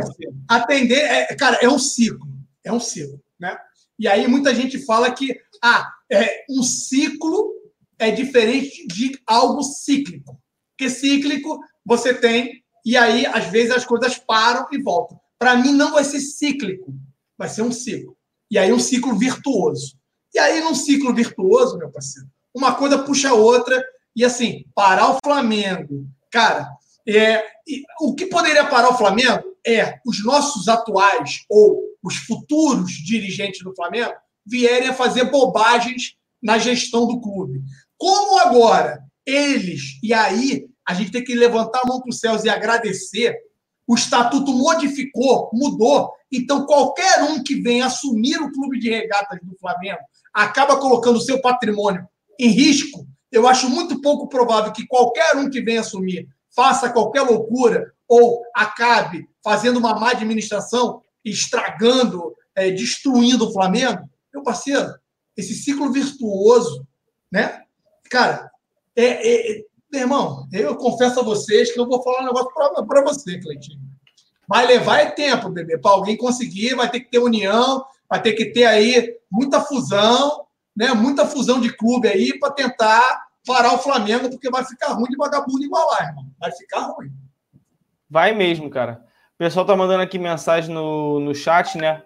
[0.48, 2.26] Atender, é, cara, é um ciclo.
[2.64, 3.56] É um ciclo, né?
[3.98, 7.52] E aí muita gente fala que ah, é, um ciclo
[7.98, 10.40] é diferente de algo cíclico.
[10.70, 15.20] Porque cíclico você tem, e aí às vezes as coisas param e voltam.
[15.38, 16.94] Para mim não vai ser cíclico,
[17.36, 18.16] vai ser um ciclo.
[18.50, 20.00] E aí um ciclo virtuoso.
[20.32, 23.82] E aí, num ciclo virtuoso, meu parceiro, uma coisa puxa a outra.
[24.14, 26.68] E assim, parar o Flamengo, cara,
[27.08, 27.44] é,
[28.00, 33.74] o que poderia parar o Flamengo é os nossos atuais ou os futuros dirigentes do
[33.74, 34.12] Flamengo
[34.46, 37.62] vierem a fazer bobagens na gestão do clube.
[37.96, 42.44] Como agora eles, e aí a gente tem que levantar a mão para os céus
[42.44, 43.36] e agradecer,
[43.86, 46.10] o estatuto modificou, mudou.
[46.32, 49.98] Então, qualquer um que venha assumir o clube de regatas do Flamengo
[50.32, 52.06] acaba colocando o seu patrimônio
[52.38, 57.22] em risco, eu acho muito pouco provável que qualquer um que venha assumir faça qualquer
[57.22, 64.08] loucura ou acabe fazendo uma má administração, estragando, é, destruindo o Flamengo.
[64.34, 64.92] Meu parceiro,
[65.36, 66.86] esse ciclo virtuoso,
[67.30, 67.62] né?
[68.10, 68.50] Cara,
[68.96, 72.50] é, é, meu irmão, eu confesso a vocês que eu vou falar um negócio
[72.86, 73.80] para você, Cleitinho.
[74.48, 75.78] Vai levar é tempo, bebê.
[75.78, 80.44] Para alguém conseguir, vai ter que ter união, vai ter que ter aí muita fusão,
[80.80, 80.94] né?
[80.94, 85.16] Muita fusão de clube aí para tentar parar o Flamengo, porque vai ficar ruim de
[85.16, 86.24] vagabundo igual lá, irmão.
[86.40, 87.10] Vai ficar ruim.
[88.08, 89.04] Vai mesmo, cara.
[89.34, 92.02] O pessoal tá mandando aqui mensagem no, no chat, né?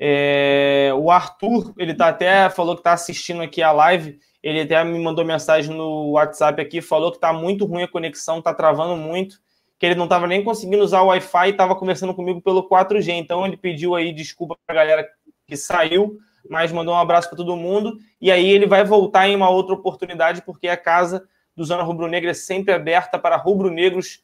[0.00, 4.18] É, o Arthur, ele tá até falou que tá assistindo aqui a live.
[4.42, 8.40] Ele até me mandou mensagem no WhatsApp aqui, falou que tá muito ruim a conexão,
[8.40, 9.36] tá travando muito
[9.78, 13.08] que ele não estava nem conseguindo usar o Wi-Fi e estava conversando comigo pelo 4G.
[13.10, 15.08] Então ele pediu aí desculpa para a galera
[15.46, 16.18] que saiu,
[16.48, 17.98] mas mandou um abraço para todo mundo.
[18.20, 21.26] E aí ele vai voltar em uma outra oportunidade, porque a casa
[21.56, 24.22] do Zona Rubro Negra é sempre aberta para rubro-negros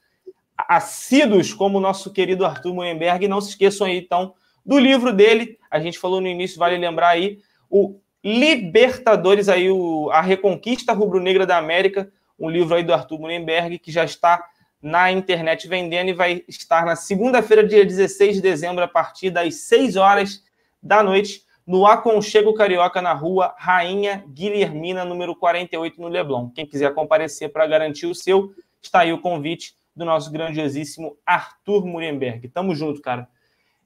[0.57, 3.25] assíduos, como o nosso querido Arthur Mullenberg.
[3.25, 5.59] E não se esqueçam aí, então, do livro dele.
[5.71, 11.47] A gente falou no início, vale lembrar aí, o Libertadores, aí, o, a Reconquista Rubro-Negra
[11.47, 14.45] da América, um livro aí do Arthur Mullenberg, que já está
[14.83, 19.55] na internet vendendo e vai estar na segunda-feira, dia 16 de dezembro, a partir das
[19.63, 20.43] 6 horas
[20.83, 26.51] da noite, no Aconchego Carioca, na rua Rainha Guilhermina, número 48, no Leblon.
[26.51, 28.53] Quem quiser comparecer para garantir o seu,
[28.83, 32.49] está aí o convite do nosso grandiosíssimo Arthur Murenberg.
[32.49, 33.29] Tamo junto, cara.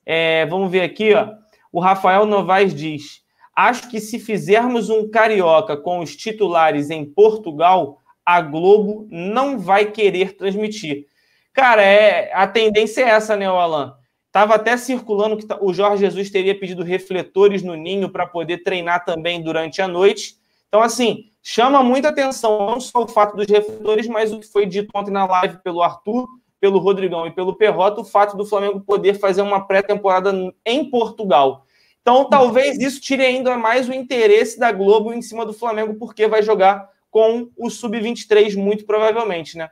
[0.06, 1.34] É, vamos ver aqui, ó.
[1.70, 3.22] O Rafael Novaes diz:
[3.54, 9.90] Acho que se fizermos um carioca com os titulares em Portugal, a Globo não vai
[9.90, 11.04] querer transmitir.
[11.52, 13.94] Cara, é, a tendência é essa, né, Alan?
[14.34, 19.04] Tava até circulando que o Jorge Jesus teria pedido refletores no ninho para poder treinar
[19.04, 20.34] também durante a noite.
[20.66, 24.66] Então, assim, chama muita atenção não só o fato dos refletores, mas o que foi
[24.66, 26.26] dito ontem na live pelo Arthur,
[26.60, 30.32] pelo Rodrigão e pelo Perrota, o fato do Flamengo poder fazer uma pré-temporada
[30.66, 31.64] em Portugal.
[32.02, 36.26] Então, talvez isso tire ainda mais o interesse da Globo em cima do Flamengo, porque
[36.26, 39.70] vai jogar com o Sub-23, muito provavelmente, né?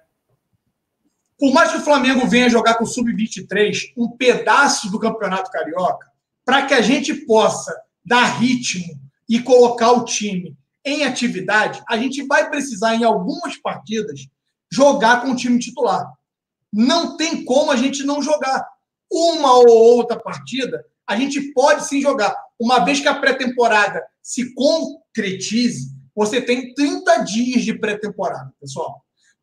[1.43, 6.07] Por mais que o Flamengo venha jogar com o Sub-23 um pedaço do Campeonato Carioca,
[6.45, 8.95] para que a gente possa dar ritmo
[9.29, 14.21] e colocar o time em atividade, a gente vai precisar, em algumas partidas,
[14.71, 16.13] jogar com o time titular.
[16.73, 18.65] Não tem como a gente não jogar.
[19.11, 22.37] Uma ou outra partida, a gente pode sim jogar.
[22.57, 29.02] Uma vez que a pré-temporada se concretize, você tem 30 dias de pré-temporada, pessoal.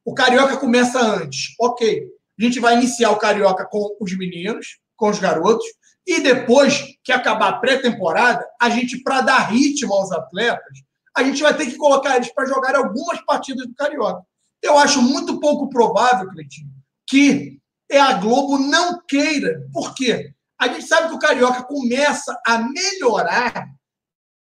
[0.10, 1.54] O Carioca começa antes.
[1.60, 2.04] Ok.
[2.40, 5.64] A gente vai iniciar o Carioca com os meninos, com os garotos,
[6.08, 10.80] e depois que acabar a pré-temporada, a gente, para dar ritmo aos atletas,
[11.16, 14.24] a gente vai ter que colocar eles para jogar algumas partidas do Carioca.
[14.64, 16.72] Eu acho muito pouco provável, Cleitinho,
[17.08, 17.60] que
[17.94, 19.62] a Globo não queira.
[19.72, 20.34] Por quê?
[20.60, 23.68] A gente sabe que o Carioca começa a melhorar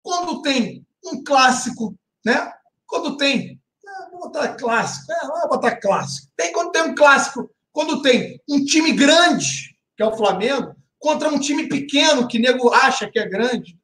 [0.03, 2.51] quando tem um clássico né?
[2.87, 3.61] Quando tem,
[4.19, 6.31] botar clássico, é, vou botar clássico.
[6.35, 11.29] Tem quando tem um clássico, quando tem um time grande, que é o Flamengo, contra
[11.29, 13.77] um time pequeno que nego acha que é grande,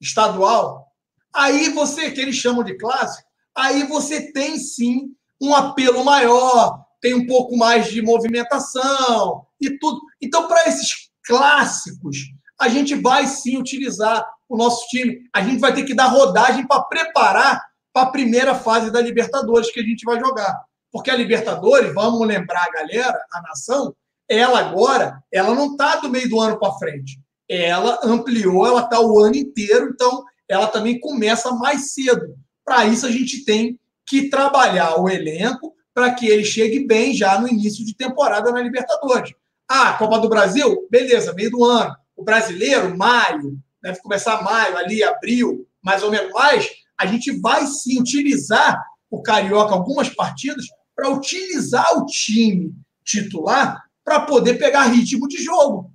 [0.00, 0.86] estadual,
[1.34, 7.14] aí você, que eles chamam de clássico, aí você tem sim um apelo maior, tem
[7.14, 10.00] um pouco mais de movimentação e tudo.
[10.22, 12.16] Então, para esses clássicos,
[12.58, 15.28] a gente vai sim utilizar o nosso time.
[15.34, 17.62] A gente vai ter que dar rodagem para preparar
[17.94, 20.64] para a primeira fase da Libertadores que a gente vai jogar.
[20.90, 23.94] Porque a Libertadores, vamos lembrar a galera, a nação,
[24.28, 27.20] ela agora, ela não está do meio do ano para frente.
[27.48, 32.34] Ela ampliou, ela está o ano inteiro, então ela também começa mais cedo.
[32.64, 37.38] Para isso, a gente tem que trabalhar o elenco para que ele chegue bem já
[37.40, 39.32] no início de temporada na Libertadores.
[39.68, 40.88] Ah, Copa do Brasil?
[40.90, 41.94] Beleza, meio do ano.
[42.16, 46.83] O brasileiro, maio, deve começar maio, ali, abril, mais ou menos mais.
[46.98, 52.72] A gente vai sim utilizar o Carioca algumas partidas para utilizar o time
[53.04, 55.90] titular para poder pegar ritmo de jogo.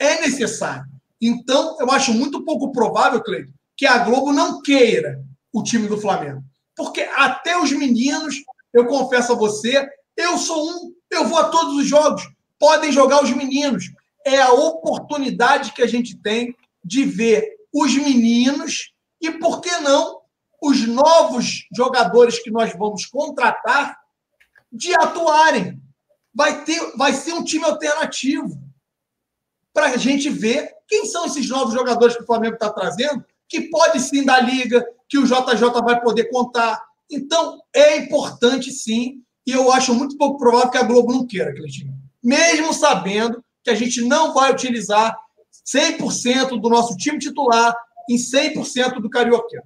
[0.00, 0.84] É necessário.
[1.20, 6.00] Então, eu acho muito pouco provável, Cleiton, que a Globo não queira o time do
[6.00, 6.42] Flamengo.
[6.76, 8.36] Porque até os meninos,
[8.72, 9.86] eu confesso a você,
[10.16, 12.22] eu sou um, eu vou a todos os jogos.
[12.58, 13.84] Podem jogar os meninos.
[14.26, 20.20] É a oportunidade que a gente tem de ver os meninos e, por que não,
[20.64, 23.98] os novos jogadores que nós vamos contratar
[24.72, 25.78] de atuarem.
[26.34, 28.58] Vai, ter, vai ser um time alternativo
[29.74, 33.68] para a gente ver quem são esses novos jogadores que o Flamengo está trazendo, que
[33.68, 36.82] pode sim dar liga, que o JJ vai poder contar.
[37.10, 41.52] Então, é importante sim, e eu acho muito pouco provável que a Globo não queira
[41.52, 41.92] time.
[42.22, 45.14] Mesmo sabendo que a gente não vai utilizar
[45.66, 47.76] 100% do nosso time titular
[48.08, 49.62] em 100% do Carioca.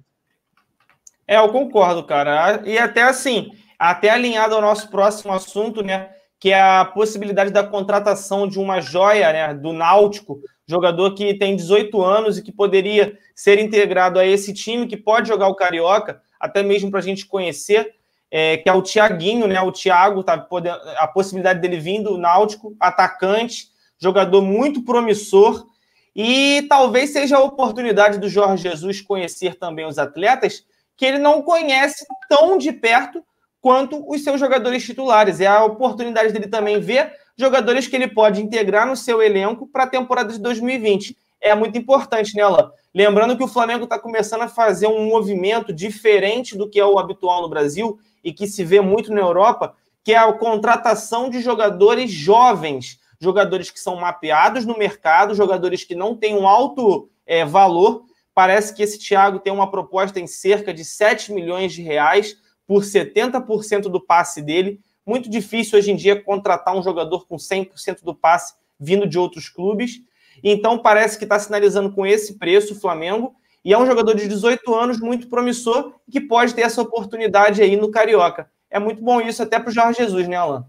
[1.29, 2.59] É, eu concordo, cara.
[2.65, 6.09] E até assim, até alinhado ao nosso próximo assunto, né?
[6.39, 9.53] Que é a possibilidade da contratação de uma joia, né?
[9.53, 14.87] Do Náutico, jogador que tem 18 anos e que poderia ser integrado a esse time,
[14.87, 17.93] que pode jogar o Carioca, até mesmo para a gente conhecer,
[18.31, 19.61] é, que é o Tiaguinho, né?
[19.61, 23.67] O Thiago, tá podendo, a possibilidade dele vindo, o Náutico, atacante,
[23.99, 25.67] jogador muito promissor.
[26.15, 30.67] E talvez seja a oportunidade do Jorge Jesus conhecer também os atletas
[30.99, 33.23] que ele não conhece tão de perto
[33.61, 35.39] quanto os seus jogadores titulares.
[35.39, 39.85] É a oportunidade dele também ver jogadores que ele pode integrar no seu elenco para
[39.85, 41.15] a temporada de 2020.
[41.39, 42.69] É muito importante, né, Alain?
[42.93, 46.99] Lembrando que o Flamengo está começando a fazer um movimento diferente do que é o
[46.99, 49.73] habitual no Brasil e que se vê muito na Europa,
[50.03, 55.95] que é a contratação de jogadores jovens, jogadores que são mapeados no mercado, jogadores que
[55.95, 58.03] não têm um alto é, valor.
[58.39, 62.83] Parece que esse Thiago tem uma proposta em cerca de 7 milhões de reais por
[62.83, 64.79] 70% do passe dele.
[65.05, 69.49] Muito difícil hoje em dia contratar um jogador com 100% do passe vindo de outros
[69.49, 69.99] clubes.
[70.41, 73.35] Então parece que está sinalizando com esse preço o Flamengo.
[73.61, 77.75] E é um jogador de 18 anos muito promissor que pode ter essa oportunidade aí
[77.75, 78.49] no Carioca.
[78.69, 80.65] É muito bom isso até para o Jorge Jesus, né, Alan?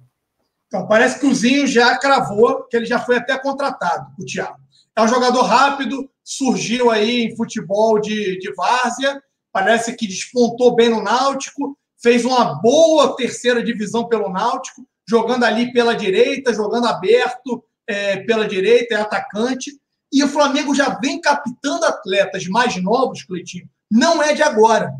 [0.66, 4.59] Então, parece que o Zinho já cravou que ele já foi até contratado, o Thiago.
[5.01, 9.18] É um jogador rápido, surgiu aí em futebol de, de várzea,
[9.51, 15.72] parece que despontou bem no Náutico, fez uma boa terceira divisão pelo Náutico, jogando ali
[15.72, 19.72] pela direita, jogando aberto é, pela direita, é atacante.
[20.12, 24.92] E o Flamengo já vem captando atletas mais novos, Cleitinho, não é de agora.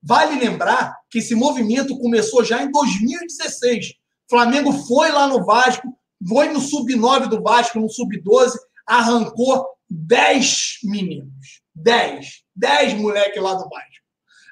[0.00, 3.94] Vale lembrar que esse movimento começou já em 2016
[4.30, 5.94] Flamengo foi lá no Vasco,
[6.26, 8.52] foi no sub-9 do Vasco, no sub-12,
[8.86, 11.60] arrancou 10 meninos.
[11.74, 12.42] 10.
[12.54, 14.02] 10 moleques lá do Vasco.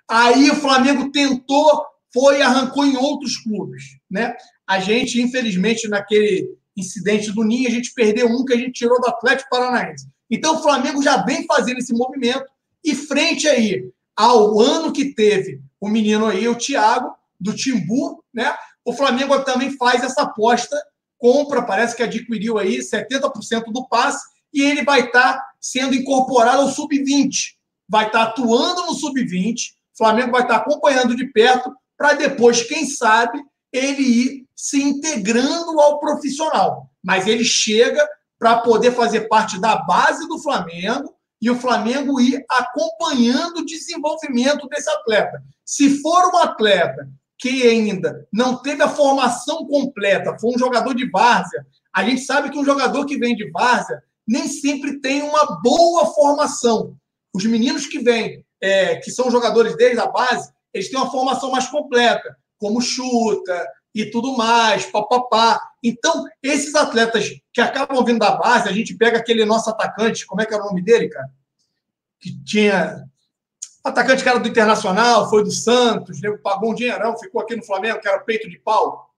[0.08, 3.84] Aí o Flamengo tentou, foi e arrancou em outros clubes.
[4.10, 4.34] Né?
[4.66, 9.00] A gente, infelizmente, naquele incidente do Ninho, a gente perdeu um que a gente tirou
[9.00, 10.08] do Atlético Paranaense.
[10.30, 12.44] Então o Flamengo já vem fazendo esse movimento
[12.84, 18.54] e frente aí ao ano que teve o menino aí, o Thiago, do Timbu, né?
[18.84, 20.76] O Flamengo também faz essa aposta,
[21.20, 26.62] compra, parece que adquiriu aí 70% do passe, e ele vai estar tá sendo incorporado
[26.62, 27.54] ao sub-20.
[27.88, 32.14] Vai estar tá atuando no sub-20, o Flamengo vai estar tá acompanhando de perto, para
[32.14, 33.38] depois, quem sabe,
[33.70, 36.90] ele ir se integrando ao profissional.
[37.04, 38.04] Mas ele chega
[38.38, 44.66] para poder fazer parte da base do Flamengo e o Flamengo ir acompanhando o desenvolvimento
[44.68, 45.42] desse atleta.
[45.64, 47.08] Se for um atleta
[47.40, 52.50] que ainda não teve a formação completa, foi um jogador de várzea, a gente sabe
[52.50, 56.94] que um jogador que vem de várzea nem sempre tem uma boa formação.
[57.34, 61.50] Os meninos que vêm, é, que são jogadores desde a base, eles têm uma formação
[61.50, 65.60] mais completa, como chuta e tudo mais, papapá.
[65.82, 70.42] Então, esses atletas que acabam vindo da base, a gente pega aquele nosso atacante, como
[70.42, 71.28] é que era o nome dele, cara?
[72.20, 73.09] Que tinha
[73.82, 78.00] Atacante cara do Internacional, foi do Santos, nego pagou um dinheirão, ficou aqui no Flamengo,
[78.00, 79.10] que era peito de pau.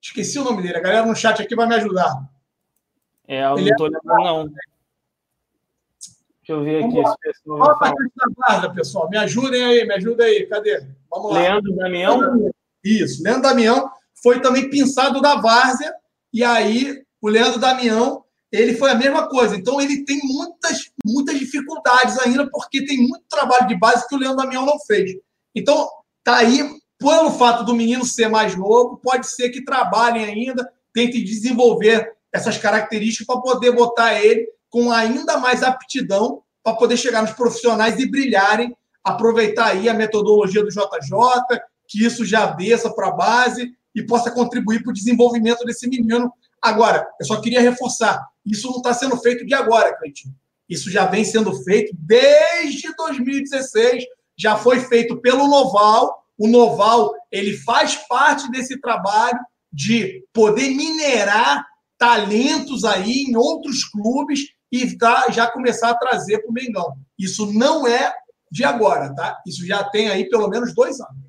[0.00, 0.78] Esqueci o nome dele.
[0.78, 2.28] A galera no chat aqui vai me ajudar.
[3.26, 3.90] É, eu Ele não tô é...
[3.90, 4.44] lembrando, não.
[4.46, 4.56] Deixa
[6.48, 6.98] eu ver aqui.
[6.98, 9.10] Esse pessoal Olha o atacante da guarda, pessoal.
[9.10, 10.46] Me ajudem aí, me ajudem aí.
[10.46, 10.86] Cadê?
[11.10, 11.40] Vamos lá.
[11.40, 12.50] Leandro Damião?
[12.82, 13.90] Isso, Leandro Damião
[14.22, 15.94] foi também pinçado da Várzea,
[16.32, 19.56] e aí o Leandro Damião, ele foi a mesma coisa.
[19.56, 24.18] Então ele tem muitas, muitas dificuldades ainda, porque tem muito trabalho de base que o
[24.18, 25.12] Leandro Damião não fez.
[25.54, 25.88] Então,
[26.22, 31.24] tá aí, pelo fato do menino ser mais novo, pode ser que trabalhem ainda, tentem
[31.24, 37.32] desenvolver essas características para poder botar ele com ainda mais aptidão para poder chegar nos
[37.32, 40.80] profissionais e brilharem, aproveitar aí a metodologia do JJ,
[41.86, 46.30] que isso já desça para a base e possa contribuir para o desenvolvimento desse menino.
[46.60, 50.34] Agora, eu só queria reforçar, isso não está sendo feito de agora, Cleitinho.
[50.68, 54.04] Isso já vem sendo feito desde 2016,
[54.36, 56.24] já foi feito pelo Noval.
[56.36, 59.38] O Noval, ele faz parte desse trabalho
[59.72, 61.66] de poder minerar
[61.96, 66.96] talentos aí em outros clubes e tá, já começar a trazer para o Mengão.
[67.18, 68.12] Isso não é
[68.50, 69.40] de agora, tá?
[69.46, 71.28] Isso já tem aí pelo menos dois anos.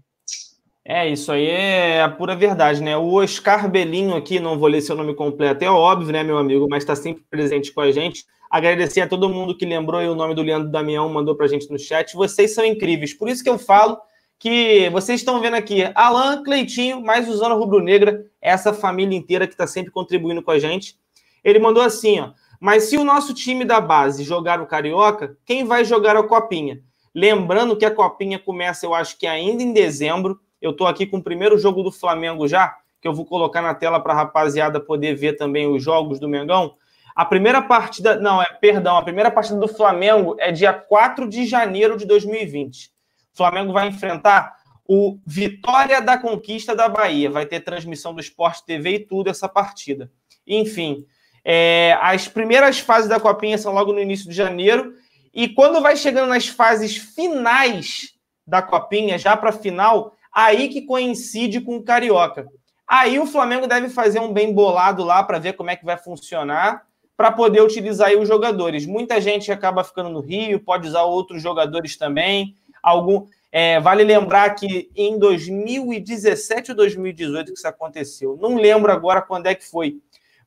[0.86, 2.98] É, isso aí é a pura verdade, né?
[2.98, 6.68] O Oscar Belinho aqui, não vou ler seu nome completo, é óbvio, né, meu amigo,
[6.68, 8.26] mas está sempre presente com a gente.
[8.50, 11.70] Agradecer a todo mundo que lembrou o nome do Leandro Damião, mandou para a gente
[11.70, 12.16] no chat.
[12.16, 13.14] Vocês são incríveis.
[13.14, 14.00] Por isso que eu falo
[14.40, 19.54] que vocês estão vendo aqui Alan, Cleitinho, mais Usando Rubro Negra, essa família inteira que
[19.54, 20.98] está sempre contribuindo com a gente.
[21.44, 22.32] Ele mandou assim, ó.
[22.60, 26.82] Mas se o nosso time da base jogar o Carioca, quem vai jogar a Copinha?
[27.14, 30.40] Lembrando que a Copinha começa, eu acho que ainda em dezembro.
[30.62, 33.74] Eu estou aqui com o primeiro jogo do Flamengo já, que eu vou colocar na
[33.74, 36.76] tela para a rapaziada poder ver também os jogos do Mengão.
[37.20, 41.46] A primeira partida, não, é, perdão, a primeira partida do Flamengo é dia 4 de
[41.46, 42.94] janeiro de 2020.
[43.34, 44.56] O Flamengo vai enfrentar
[44.88, 47.30] o Vitória da Conquista da Bahia.
[47.30, 50.10] Vai ter transmissão do Esporte TV e tudo essa partida.
[50.48, 51.06] Enfim,
[51.44, 54.94] é, as primeiras fases da Copinha são logo no início de janeiro.
[55.34, 58.14] E quando vai chegando nas fases finais
[58.48, 62.48] da Copinha, já para final, aí que coincide com o Carioca.
[62.88, 65.98] Aí o Flamengo deve fazer um bem bolado lá para ver como é que vai
[65.98, 66.88] funcionar,
[67.20, 68.86] para poder utilizar os jogadores.
[68.86, 72.56] Muita gente acaba ficando no Rio, pode usar outros jogadores também.
[72.82, 78.40] Algum, é, vale lembrar que em 2017 ou 2018 que isso aconteceu.
[78.42, 79.98] Não lembro agora quando é que foi.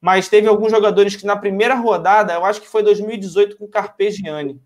[0.00, 4.58] Mas teve alguns jogadores que na primeira rodada, eu acho que foi 2018 com Carpegiani.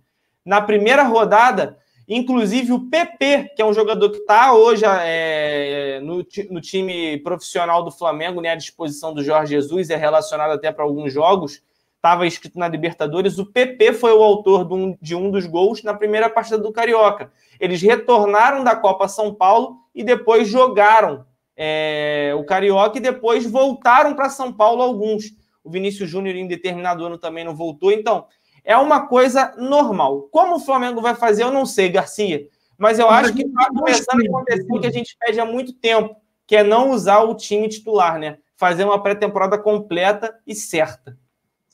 [0.44, 1.76] Na primeira rodada,
[2.08, 7.82] Inclusive o PP, que é um jogador que está hoje é, no, no, time profissional
[7.82, 11.60] do Flamengo, né, à disposição do Jorge Jesus, é relacionado até para alguns jogos,
[12.06, 13.36] estava escrito na Libertadores.
[13.36, 16.72] O PP foi o autor de um, de um dos gols na primeira partida do
[16.72, 17.32] Carioca.
[17.58, 21.26] Eles retornaram da Copa São Paulo e depois jogaram
[21.56, 25.32] é, o Carioca e depois voltaram para São Paulo alguns.
[25.64, 27.90] O Vinícius Júnior, em determinado ano, também não voltou.
[27.90, 28.26] Então,
[28.64, 30.28] é uma coisa normal.
[30.30, 32.46] Como o Flamengo vai fazer, eu não sei, Garcia.
[32.78, 35.72] Mas eu acho que está começando a acontecer o que a gente pede há muito
[35.72, 36.14] tempo,
[36.46, 38.38] que é não usar o time titular, né?
[38.54, 41.16] Fazer uma pré-temporada completa e certa.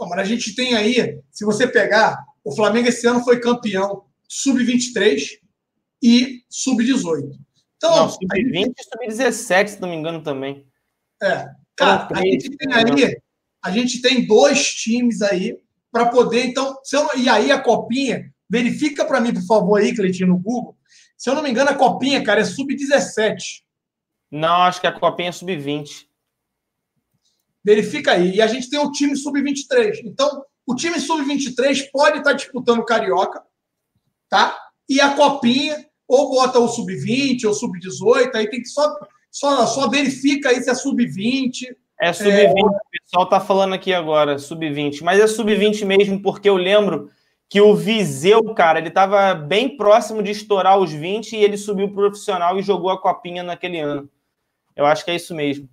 [0.02, 4.02] Bom, mas a gente tem aí, se você pegar, o Flamengo esse ano foi campeão
[4.28, 5.38] sub-23
[6.02, 7.30] e sub-18.
[7.76, 10.66] Então, sub-20 e sub-17, se não me engano, também.
[11.22, 11.48] É.
[11.76, 13.16] Cara, a gente tem aí,
[13.64, 15.56] a gente tem dois times aí
[15.92, 19.94] para poder, então, se eu, e aí a copinha, verifica para mim, por favor, aí,
[19.94, 20.76] Cleitinho, no Google.
[21.16, 23.62] Se eu não me engano, a copinha, cara, é sub-17.
[24.32, 26.08] Não, acho que a copinha é sub-20.
[27.64, 28.36] Verifica aí.
[28.36, 30.01] E a gente tem o time sub-23.
[30.05, 33.43] Então, o time sub-23 pode estar disputando o Carioca,
[34.28, 34.59] tá?
[34.89, 38.97] E a copinha, ou bota o sub-20 ou sub-18, aí tem que só,
[39.30, 42.64] só, só verifica aí se é sub-20 é sub-20, é...
[42.64, 45.02] o pessoal tá falando aqui agora, sub-20.
[45.02, 47.09] Mas é sub-20 mesmo, porque eu lembro
[47.48, 51.86] que o Viseu, cara, ele tava bem próximo de estourar os 20 e ele subiu
[51.86, 54.10] pro profissional e jogou a copinha naquele ano.
[54.74, 55.68] Eu acho que é isso mesmo.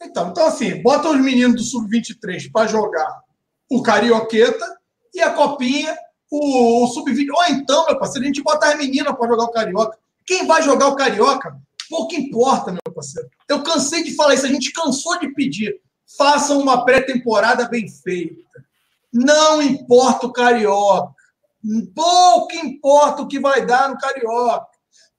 [0.00, 3.22] Então, então assim, bota os meninos do sub-23 para jogar
[3.70, 4.78] o Carioqueta
[5.14, 5.96] e a copinha,
[6.30, 7.26] o, o sub-20.
[7.34, 9.98] Ou então, meu parceiro, a gente bota as meninas para jogar o Carioca.
[10.26, 11.58] Quem vai jogar o Carioca
[11.88, 13.28] Pouco importa, meu parceiro.
[13.48, 15.80] Eu cansei de falar isso, a gente cansou de pedir.
[16.16, 18.42] Façam uma pré-temporada bem feita.
[19.12, 21.14] Não importa o Carioca.
[21.94, 24.66] Pouco importa o que vai dar no Carioca.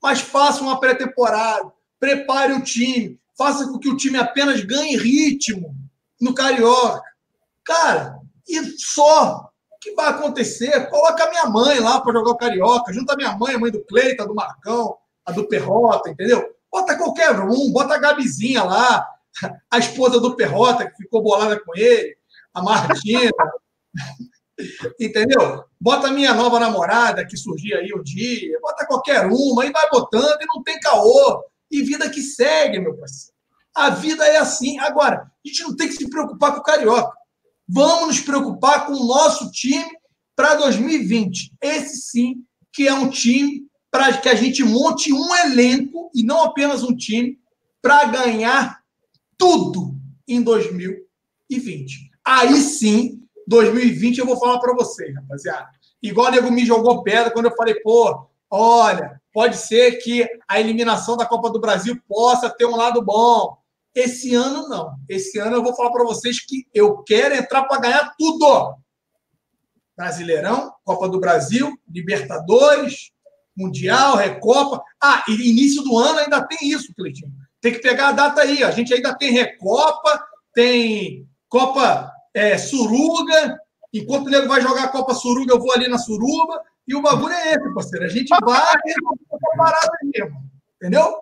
[0.02, 1.72] Mas façam uma pré-temporada.
[2.00, 3.19] Prepare o time.
[3.40, 5.74] Faça com que o time apenas ganhe ritmo
[6.20, 7.02] no Carioca.
[7.64, 10.90] Cara, e só o que vai acontecer?
[10.90, 12.92] Coloca a minha mãe lá para jogar o Carioca.
[12.92, 16.54] Junta a minha mãe, a mãe do Cleita, do Marcão, a do Perrota, entendeu?
[16.70, 19.08] Bota qualquer um, bota a Gabizinha lá,
[19.72, 22.18] a esposa do Perrota, que ficou bolada com ele,
[22.54, 23.32] a Martina.
[25.00, 25.64] Entendeu?
[25.80, 30.42] Bota minha nova namorada que surgiu aí um dia, bota qualquer uma, e vai botando
[30.42, 31.42] e não tem caô.
[31.72, 33.34] E vida que segue, meu parceiro.
[33.76, 34.80] A vida é assim.
[34.80, 37.18] Agora, a gente não tem que se preocupar com o Carioca.
[37.68, 39.86] Vamos nos preocupar com o nosso time
[40.36, 41.54] para 2020.
[41.62, 42.44] Esse sim
[42.74, 46.96] que é um time para que a gente monte um elenco e não apenas um
[46.96, 47.40] time
[47.82, 48.82] para ganhar
[49.38, 49.96] tudo
[50.28, 52.12] em 2020.
[52.26, 55.70] Aí sim, 2020 eu vou falar para vocês, rapaziada.
[56.02, 60.60] Igual o nego me jogou pedra quando eu falei, pô, olha, pode ser que a
[60.60, 63.58] eliminação da Copa do Brasil possa ter um lado bom.
[63.94, 64.96] Esse ano não.
[65.08, 68.76] Esse ano eu vou falar para vocês que eu quero entrar para ganhar tudo.
[69.98, 73.12] Brasileirão, Copa do Brasil, Libertadores,
[73.58, 74.82] Mundial, Recopa.
[75.02, 77.34] Ah, e início do ano ainda tem isso, Cleitinho.
[77.60, 78.64] Tem que pegar a data aí.
[78.64, 80.24] A gente ainda tem Recopa,
[80.54, 83.60] tem Copa é, Suruga.
[83.94, 86.62] Enquanto o nego vai jogar a Copa Suruga, eu vou ali na Suruba.
[86.90, 88.06] E o bagulho é esse, parceiro.
[88.06, 90.38] A gente vai e parada mesmo.
[90.76, 91.20] Entendeu?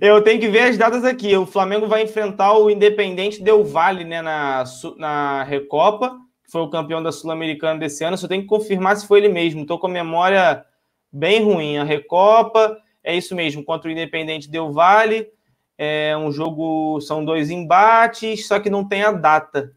[0.00, 1.36] Eu tenho que ver as datas aqui.
[1.36, 4.64] O Flamengo vai enfrentar o Independente Del Vale né, na,
[4.96, 8.16] na Recopa, que foi o campeão da Sul-Americana desse ano.
[8.16, 9.60] Só tenho que confirmar se foi ele mesmo.
[9.60, 10.64] Estou com a memória
[11.12, 11.76] bem ruim.
[11.76, 15.28] A Recopa é isso mesmo, contra o Independente Del Vale.
[15.76, 19.74] É um jogo, são dois embates, só que não tem a data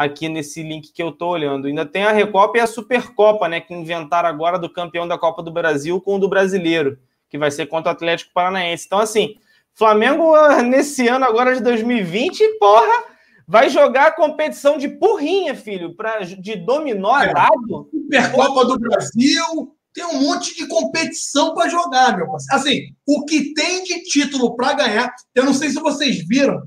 [0.00, 1.66] aqui nesse link que eu estou olhando.
[1.66, 3.60] Ainda tem a Recopa e a Supercopa, né?
[3.60, 6.98] Que inventaram agora do campeão da Copa do Brasil com o do brasileiro
[7.28, 8.86] que vai ser contra o Atlético Paranaense.
[8.86, 9.36] Então, assim,
[9.74, 13.04] Flamengo, nesse ano agora de 2020, porra,
[13.46, 17.90] vai jogar a competição de porrinha, filho, pra, de dominó é, dado.
[17.92, 22.56] Supercopa do Brasil, tem um monte de competição para jogar, meu parceiro.
[22.58, 26.62] Assim, o que tem de título para ganhar, eu não sei se vocês viram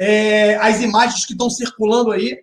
[0.00, 2.42] é, as imagens que estão circulando aí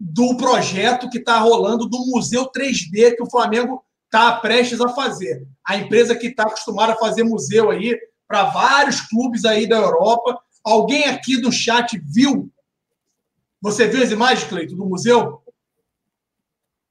[0.00, 5.46] do projeto que está rolando do Museu 3D que o Flamengo está prestes a fazer.
[5.66, 7.94] A empresa que está acostumada a fazer museu aí
[8.26, 10.40] para vários clubes aí da Europa.
[10.64, 12.50] Alguém aqui do chat viu?
[13.60, 15.42] Você viu as imagens, Cleito, do museu?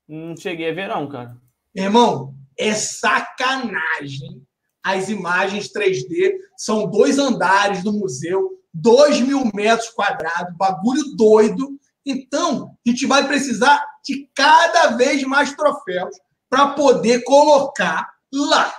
[0.07, 1.35] Não cheguei a ver, não, cara.
[1.73, 4.45] Irmão, é sacanagem.
[4.83, 11.79] As imagens 3D são dois andares do museu, dois mil metros quadrados, bagulho doido.
[12.05, 16.15] Então, a gente vai precisar de cada vez mais troféus
[16.49, 18.73] para poder colocar lá.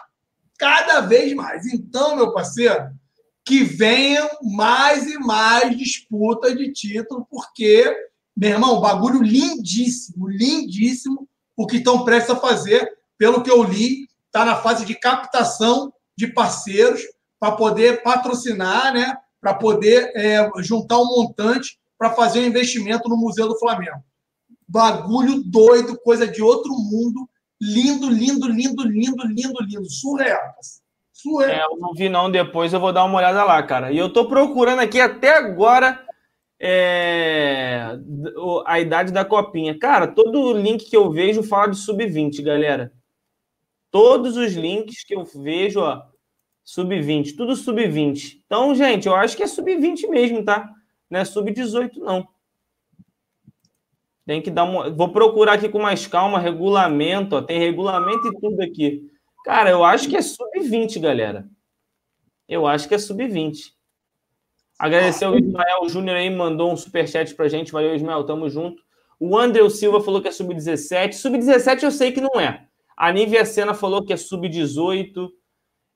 [0.58, 1.66] Cada vez mais.
[1.66, 2.90] Então, meu parceiro,
[3.44, 7.84] que venham mais e mais disputas de título, porque,
[8.36, 12.88] meu irmão, bagulho lindíssimo, lindíssimo o que estão prestes a fazer.
[13.18, 17.00] Pelo que eu li, está na fase de captação de parceiros
[17.38, 19.16] para poder patrocinar, né?
[19.44, 24.02] Para poder é, juntar um montante para fazer um investimento no Museu do Flamengo.
[24.66, 27.28] Bagulho doido, coisa de outro mundo.
[27.60, 29.90] Lindo, lindo, lindo, lindo, lindo, lindo.
[29.90, 30.54] Surreal.
[31.12, 31.50] Surreal.
[31.50, 33.92] É, eu não vi não, depois eu vou dar uma olhada lá, cara.
[33.92, 36.02] E eu tô procurando aqui até agora
[36.58, 37.98] é,
[38.64, 39.78] a idade da copinha.
[39.78, 42.94] Cara, todo link que eu vejo fala de sub-20, galera.
[43.90, 46.02] Todos os links que eu vejo, ó,
[46.64, 48.40] sub-20, tudo sub-20.
[48.46, 50.72] Então, gente, eu acho que é sub-20 mesmo, tá?
[51.10, 52.26] Não é sub-18, não.
[54.26, 54.90] Tem que dar uma.
[54.90, 59.10] Vou procurar aqui com mais calma, regulamento, ó, tem regulamento e tudo aqui.
[59.44, 61.46] Cara, eu acho que é sub-20, galera.
[62.48, 63.74] Eu acho que é sub-20.
[64.78, 67.70] Agradecer ao Ismael Júnior aí, mandou um superchat pra gente.
[67.70, 68.82] Valeu, Ismael, tamo junto.
[69.20, 71.12] O André Silva falou que é sub-17.
[71.12, 72.66] Sub-17 eu sei que não é.
[72.96, 75.30] A Nívia Sena falou que é sub-18.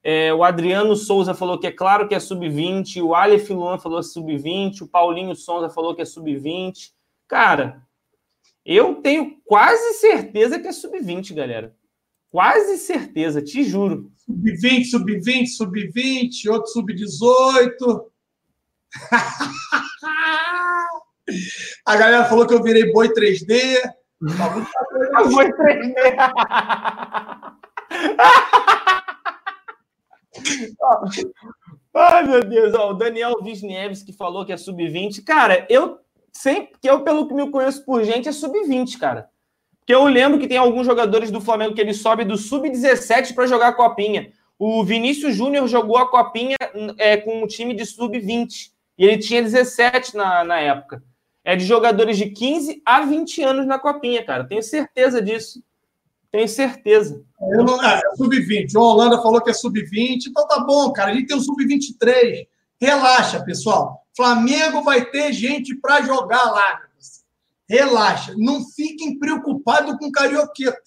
[0.03, 3.03] É, o Adriano Souza falou que é claro que é sub-20.
[3.03, 4.83] O Aleph Luan falou sub-20.
[4.83, 6.93] O Paulinho Souza falou que é sub-20.
[7.27, 7.83] Cara,
[8.65, 11.75] eu tenho quase certeza que é sub-20, galera.
[12.31, 14.11] Quase certeza, te juro.
[14.27, 18.05] Sub-20, sub-20, sub-20, outro sub-18.
[21.85, 23.81] A galera falou que eu virei boi 3D.
[25.31, 25.95] boi 3D.
[31.95, 32.75] Ai, meu Deus.
[32.75, 35.25] Ó, o Daniel Wisniewski falou que é sub-20.
[35.25, 35.99] Cara, eu
[36.33, 39.29] sempre que eu, pelo que me conheço por gente, é sub-20, cara.
[39.81, 43.47] Porque eu lembro que tem alguns jogadores do Flamengo que ele sobe do sub-17 para
[43.47, 44.31] jogar a copinha.
[44.59, 46.57] O Vinícius Júnior jogou a copinha
[46.99, 48.71] é, com um time de sub-20.
[48.99, 51.03] E ele tinha 17 na, na época.
[51.45, 54.45] É de jogadores de 15 a 20 anos na copinha, cara.
[54.45, 55.63] Tenho certeza disso.
[56.31, 57.25] Tenho certeza.
[57.41, 58.75] É, é sub-20.
[58.77, 60.27] O Holanda falou que é sub-20.
[60.29, 61.11] Então tá bom, cara.
[61.11, 62.47] A gente tem o sub-23.
[62.81, 64.07] Relaxa, pessoal.
[64.17, 66.81] Flamengo vai ter gente para jogar lá.
[67.69, 68.35] relaxa.
[68.37, 70.83] Não fiquem preocupados com Carioqueta.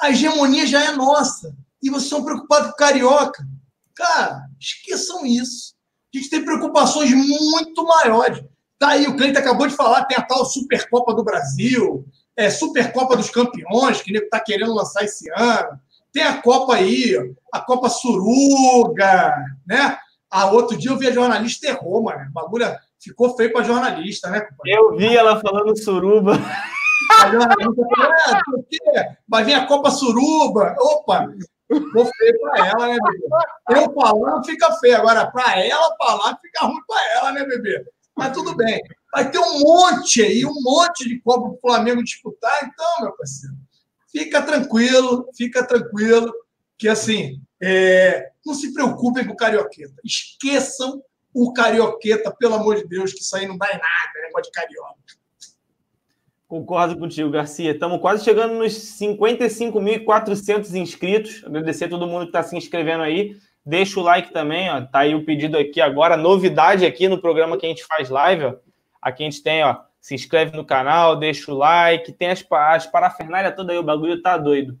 [0.00, 1.54] A hegemonia já é nossa.
[1.82, 3.46] E vocês estão preocupados com Carioca.
[3.94, 5.74] Cara, esqueçam isso.
[6.12, 8.42] A gente tem preocupações muito maiores.
[8.78, 12.06] Tá aí, o Cleiton acabou de falar, tem a tal Supercopa do Brasil,
[12.40, 15.78] é, Supercopa dos Campeões, que ele está querendo lançar esse ano.
[16.10, 19.34] Tem a Copa aí, a Copa Suruga,
[19.66, 19.98] né?
[20.30, 22.28] Ah, outro dia eu vi a jornalista errou, mano.
[22.30, 22.66] O bagulho
[22.98, 24.48] ficou feio para jornalista, né?
[24.64, 26.32] Eu vi ela falando suruba.
[27.20, 27.82] A jornalista
[28.46, 28.64] falou,
[28.94, 30.76] é, vai vir a Copa Suruba.
[30.78, 31.28] Opa,
[31.68, 33.26] ficou feio para ela, né, bebê?
[33.70, 34.96] Eu falando fica feio.
[34.96, 37.84] Agora, para ela falar, fica ruim para ela, né, bebê?
[38.16, 38.80] Mas tudo bem.
[39.12, 42.52] Vai ter um monte aí, um monte de Copa para o Flamengo disputar.
[42.62, 43.56] Então, meu parceiro,
[44.10, 46.32] fica tranquilo, fica tranquilo,
[46.78, 49.94] que assim, é, não se preocupem com o Carioqueta.
[50.04, 51.02] Esqueçam
[51.34, 54.52] o Carioqueta, pelo amor de Deus, que isso aí não dá em nada, negócio de
[54.52, 55.20] Carioca.
[56.50, 57.70] Concordo contigo, Garcia.
[57.70, 61.44] Estamos quase chegando nos 55.400 inscritos.
[61.44, 63.36] Agradecer a todo mundo que está se inscrevendo aí.
[63.64, 64.80] Deixa o like também, ó.
[64.80, 66.16] Tá aí o pedido aqui agora.
[66.16, 68.54] Novidade aqui no programa que a gente faz live, ó.
[69.00, 69.76] Aqui a gente tem, ó.
[70.00, 72.12] Se inscreve no canal, deixa o like.
[72.12, 74.78] Tem as, as parafernálias toda aí, o bagulho tá doido.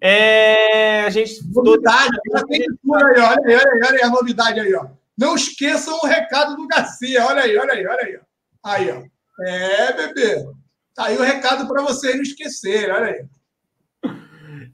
[0.00, 1.40] É, a gente.
[1.52, 2.46] Novidade, todo...
[2.46, 4.86] tem tudo aí, olha aí, olha aí, olha aí a novidade aí, ó.
[5.16, 7.24] Não esqueçam o recado do Garcia.
[7.24, 8.20] Olha aí, olha aí, olha aí.
[8.64, 9.44] Aí, ó.
[9.44, 10.46] É, bebê.
[10.94, 13.26] Tá aí o recado para vocês não esquecerem, olha aí.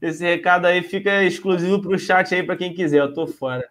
[0.01, 2.99] Esse recado aí fica exclusivo para o chat aí para quem quiser.
[2.99, 3.69] Eu tô fora.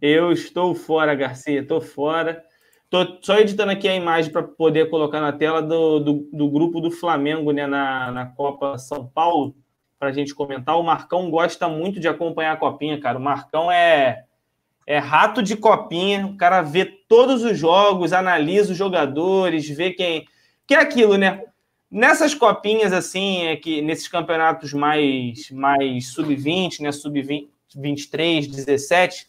[0.00, 1.60] Eu estou fora, Garcia.
[1.60, 2.44] Estou fora.
[2.88, 6.80] Tô só editando aqui a imagem para poder colocar na tela do, do, do, grupo
[6.80, 9.56] do Flamengo, né, na, na Copa São Paulo,
[9.98, 10.78] para a gente comentar.
[10.78, 13.18] O Marcão gosta muito de acompanhar a copinha, cara.
[13.18, 14.26] O Marcão é
[14.86, 20.26] é rato de copinha, o cara vê todos os jogos, analisa os jogadores, vê quem.
[20.66, 21.42] Que é aquilo, né?
[21.90, 26.92] Nessas copinhas, assim, é que nesses campeonatos mais, mais sub-20, né?
[26.92, 29.26] Sub-23, 17,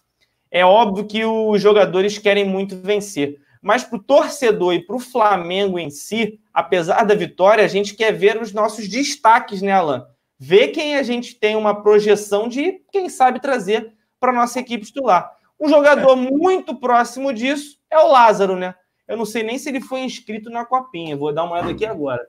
[0.51, 3.39] é óbvio que os jogadores querem muito vencer.
[3.67, 7.95] Mas para o torcedor e para o Flamengo em si, apesar da vitória, a gente
[7.95, 10.07] quer ver os nossos destaques, né, Alan?
[10.39, 14.85] Ver quem a gente tem uma projeção de, quem sabe, trazer para a nossa equipe
[14.85, 15.29] titular.
[15.59, 18.73] Um jogador muito próximo disso é o Lázaro, né?
[19.05, 21.17] Eu não sei nem se ele foi inscrito na copinha.
[21.17, 22.25] Vou dar uma olhada aqui agora.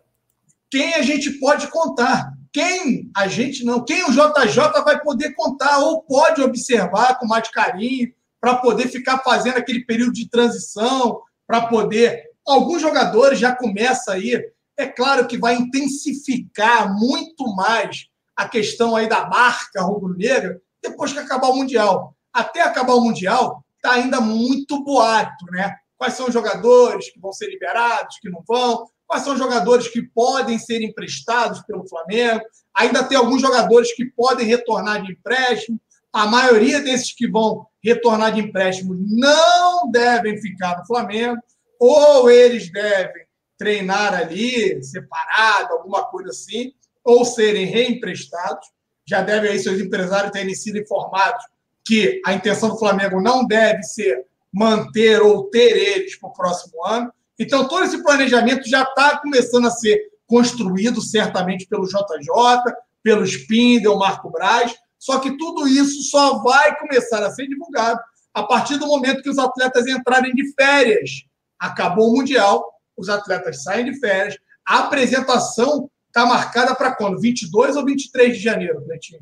[0.68, 2.32] Quem a gente pode contar?
[2.52, 3.84] Quem a gente não?
[3.84, 9.18] Quem o JJ vai poder contar ou pode observar com mais carinho para poder ficar
[9.18, 12.28] fazendo aquele período de transição, para poder.
[12.46, 14.40] Alguns jogadores já começa aí.
[14.76, 18.06] É claro que vai intensificar muito mais
[18.36, 23.64] a questão aí da marca rubro-negra depois que acabar o Mundial até acabar o Mundial,
[23.76, 25.74] está ainda muito boato, né?
[25.96, 28.86] Quais são os jogadores que vão ser liberados, que não vão?
[29.06, 32.44] Quais são os jogadores que podem ser emprestados pelo Flamengo?
[32.74, 35.80] Ainda tem alguns jogadores que podem retornar de empréstimo.
[36.12, 41.40] A maioria desses que vão retornar de empréstimo não devem ficar no Flamengo,
[41.78, 43.26] ou eles devem
[43.56, 46.72] treinar ali, separado, alguma coisa assim,
[47.04, 48.68] ou serem reemprestados.
[49.06, 51.44] Já devem aí seus empresários terem sido informados
[51.84, 56.84] que a intenção do Flamengo não deve ser manter ou ter eles para o próximo
[56.84, 57.12] ano.
[57.38, 63.96] Então, todo esse planejamento já está começando a ser construído, certamente, pelo JJ, pelo Spindel,
[63.96, 64.74] Marco Braz.
[64.98, 68.00] Só que tudo isso só vai começar a ser divulgado
[68.34, 71.24] a partir do momento que os atletas entrarem de férias.
[71.58, 72.64] Acabou o Mundial,
[72.96, 74.36] os atletas saem de férias.
[74.66, 77.20] A apresentação está marcada para quando?
[77.20, 79.20] 22 ou 23 de janeiro, Cleitinho?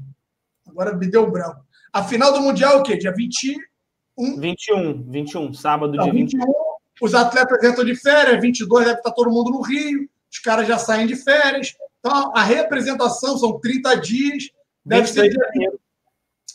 [0.66, 1.64] Agora me deu branco.
[1.92, 2.96] A final do Mundial é o quê?
[2.96, 4.40] Dia 21?
[4.40, 6.38] 21, 21, sábado, dia 21.
[6.40, 6.66] 21.
[7.00, 10.78] Os atletas entram de férias, 22 deve estar todo mundo no Rio, os caras já
[10.78, 11.74] saem de férias.
[11.98, 14.44] Então, a representação são 30 dias,
[14.86, 15.30] deve ser.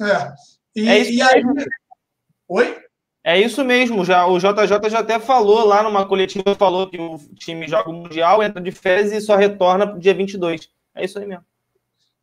[0.02, 0.34] É.
[0.76, 1.44] E, é isso e aí.
[1.44, 1.70] Mesmo.
[2.48, 2.82] Oi?
[3.24, 7.20] É isso mesmo, já, o JJ já até falou lá numa coletiva, falou que o
[7.36, 10.68] time joga o Mundial, entra de férias e só retorna pro dia 22.
[10.96, 11.46] É isso aí mesmo.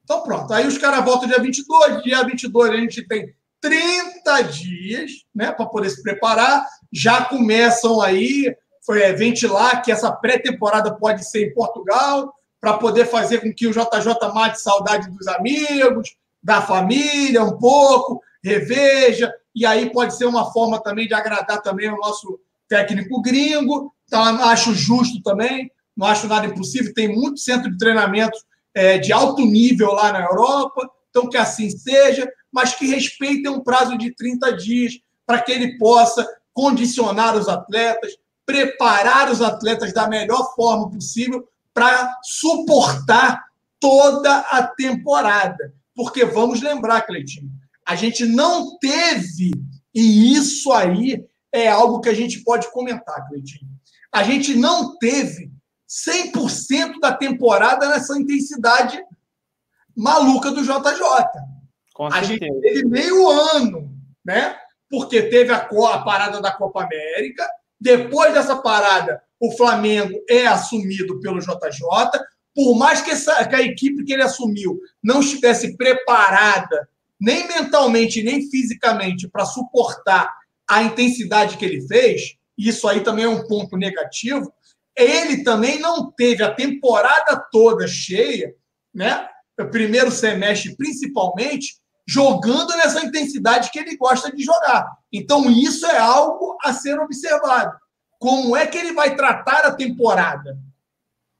[0.03, 0.53] Então, pronto.
[0.53, 2.03] Aí os caras voltam dia 22.
[2.03, 6.65] Dia 22 a gente tem 30 dias né, para poder se preparar.
[6.93, 8.57] Já começam aí
[8.89, 13.67] foi, é, ventilar que essa pré-temporada pode ser em Portugal, para poder fazer com que
[13.67, 19.33] o JJ mate saudade dos amigos, da família um pouco, reveja.
[19.55, 23.93] E aí pode ser uma forma também de agradar também o nosso técnico gringo.
[24.07, 26.95] Então, acho justo também, não acho nada impossível.
[26.95, 28.39] Tem muito centro de treinamento
[28.75, 33.61] é, de alto nível lá na Europa, então que assim seja, mas que respeitem um
[33.61, 34.95] prazo de 30 dias
[35.27, 38.17] para que ele possa condicionar os atletas,
[38.47, 41.47] preparar os atletas da melhor forma possível
[41.79, 43.45] para suportar
[43.79, 45.73] toda a temporada.
[45.95, 47.49] Porque vamos lembrar, Cleitinho,
[47.87, 49.53] a gente não teve,
[49.95, 53.71] e isso aí é algo que a gente pode comentar, Cleitinho.
[54.13, 55.53] A gente não teve
[55.89, 59.01] 100% da temporada nessa intensidade
[59.97, 60.73] maluca do JJ.
[61.95, 63.89] Com a gente teve meio ano,
[64.25, 64.57] né?
[64.91, 67.49] Porque teve a, a parada da Copa América,
[67.81, 71.51] depois dessa parada, o Flamengo é assumido pelo JJ.
[72.55, 76.89] Por mais que, essa, que a equipe que ele assumiu não estivesse preparada,
[77.21, 80.33] nem mentalmente, nem fisicamente, para suportar
[80.69, 84.53] a intensidade que ele fez, isso aí também é um ponto negativo.
[84.97, 88.55] Ele também não teve a temporada toda cheia,
[88.93, 89.29] né?
[89.59, 94.87] O primeiro semestre, principalmente, jogando nessa intensidade que ele gosta de jogar.
[95.13, 97.77] Então, isso é algo a ser observado.
[98.19, 100.59] Como é que ele vai tratar a temporada?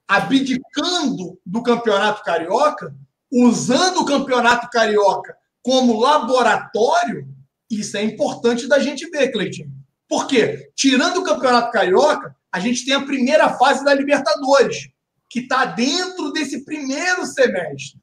[0.07, 2.95] Abdicando do campeonato carioca,
[3.31, 7.27] usando o campeonato carioca como laboratório,
[7.69, 9.71] isso é importante da gente ver, Cleitinho.
[10.07, 10.71] Por quê?
[10.75, 14.89] Tirando o campeonato carioca, a gente tem a primeira fase da Libertadores,
[15.29, 18.01] que está dentro desse primeiro semestre.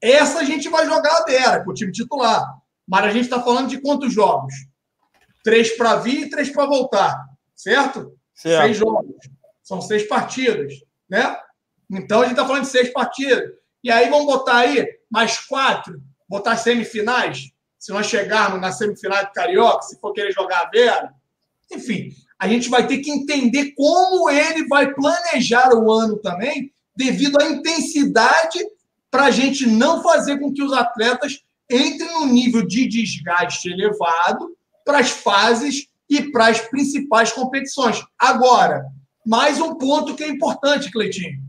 [0.00, 2.42] Essa a gente vai jogar a Vera, com o time titular.
[2.88, 4.54] Mas a gente está falando de quantos jogos?
[5.44, 7.25] Três para vir e três para voltar.
[7.56, 8.16] Certo?
[8.34, 8.62] certo?
[8.62, 9.16] Seis jogos.
[9.62, 10.74] São seis partidas.
[11.08, 11.36] Né?
[11.90, 13.50] Então a gente está falando de seis partidas.
[13.82, 17.50] E aí vamos botar aí mais quatro, botar semifinais.
[17.78, 21.14] Se nós chegarmos na semifinal do Carioca, se for querer jogar a Vera.
[21.72, 27.40] Enfim, a gente vai ter que entender como ele vai planejar o ano também, devido
[27.40, 28.58] à intensidade
[29.10, 34.56] para a gente não fazer com que os atletas entrem num nível de desgaste elevado
[34.84, 38.02] para as fases e para as principais competições.
[38.18, 38.86] Agora,
[39.24, 41.40] mais um ponto que é importante, Cleitinho.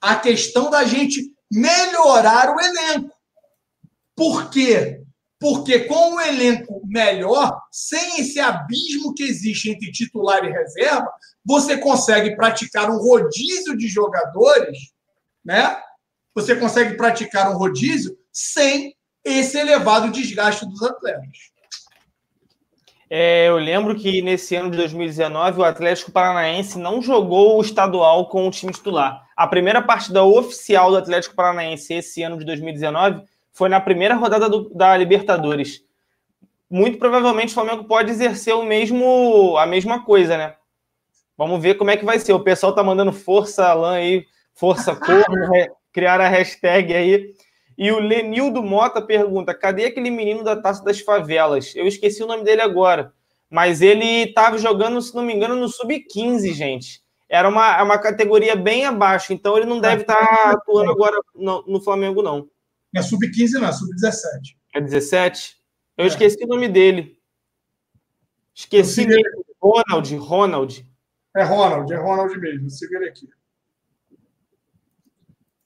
[0.00, 3.14] A questão da gente melhorar o elenco.
[4.16, 5.00] Por quê?
[5.38, 11.10] Porque com o elenco melhor, sem esse abismo que existe entre titular e reserva,
[11.44, 14.78] você consegue praticar um rodízio de jogadores,
[15.44, 15.76] né?
[16.34, 21.52] você consegue praticar um rodízio sem esse elevado desgaste dos atletas.
[23.14, 28.26] É, eu lembro que nesse ano de 2019 o Atlético Paranaense não jogou o estadual
[28.30, 29.28] com o time titular.
[29.36, 33.22] A primeira partida oficial do Atlético Paranaense esse ano de 2019
[33.52, 35.84] foi na primeira rodada do, da Libertadores.
[36.70, 40.54] Muito provavelmente o Flamengo pode exercer o mesmo, a mesma coisa, né?
[41.36, 42.32] Vamos ver como é que vai ser.
[42.32, 45.50] O pessoal tá mandando força, Alain aí, força corno,
[45.92, 47.34] criar a hashtag aí.
[47.76, 51.74] E o Lenildo Mota pergunta: cadê aquele menino da taça das favelas?
[51.74, 53.12] Eu esqueci o nome dele agora.
[53.50, 57.02] Mas ele estava jogando, se não me engano, no sub-15, gente.
[57.28, 61.20] Era uma, é uma categoria bem abaixo, então ele não deve estar tá atuando agora
[61.34, 62.48] no, no, Flamengo, não.
[62.94, 64.56] É sub-15, não, é sub-17.
[64.74, 65.56] É 17?
[65.98, 66.08] Eu é.
[66.08, 67.18] esqueci o nome dele.
[68.54, 69.44] Esqueci mesmo.
[69.62, 70.86] Ronald, Ronald.
[71.36, 72.68] É Ronald, é Ronald mesmo.
[72.68, 73.28] Siga ele aqui.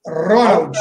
[0.07, 0.77] Ronald.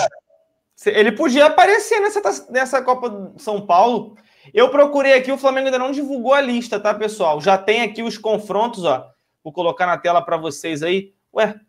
[0.86, 4.18] Ele podia aparecer nessa, nessa Copa de São Paulo.
[4.54, 7.40] Eu procurei aqui, o Flamengo ainda não divulgou a lista, tá, pessoal?
[7.40, 9.10] Já tem aqui os confrontos, ó.
[9.44, 11.14] Vou colocar na tela para vocês aí.
[11.34, 11.60] Ué,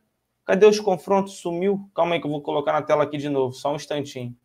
[0.45, 1.35] cadê os confrontos?
[1.35, 1.89] Sumiu?
[1.95, 4.37] Calma aí que eu vou colocar na tela aqui de novo, só um instantinho.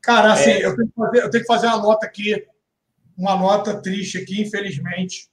[0.00, 0.66] Cara, assim, é...
[0.66, 2.46] eu, tenho fazer, eu, tenho que fazer, uma nota aqui,
[3.16, 5.28] uma nota triste aqui, infelizmente.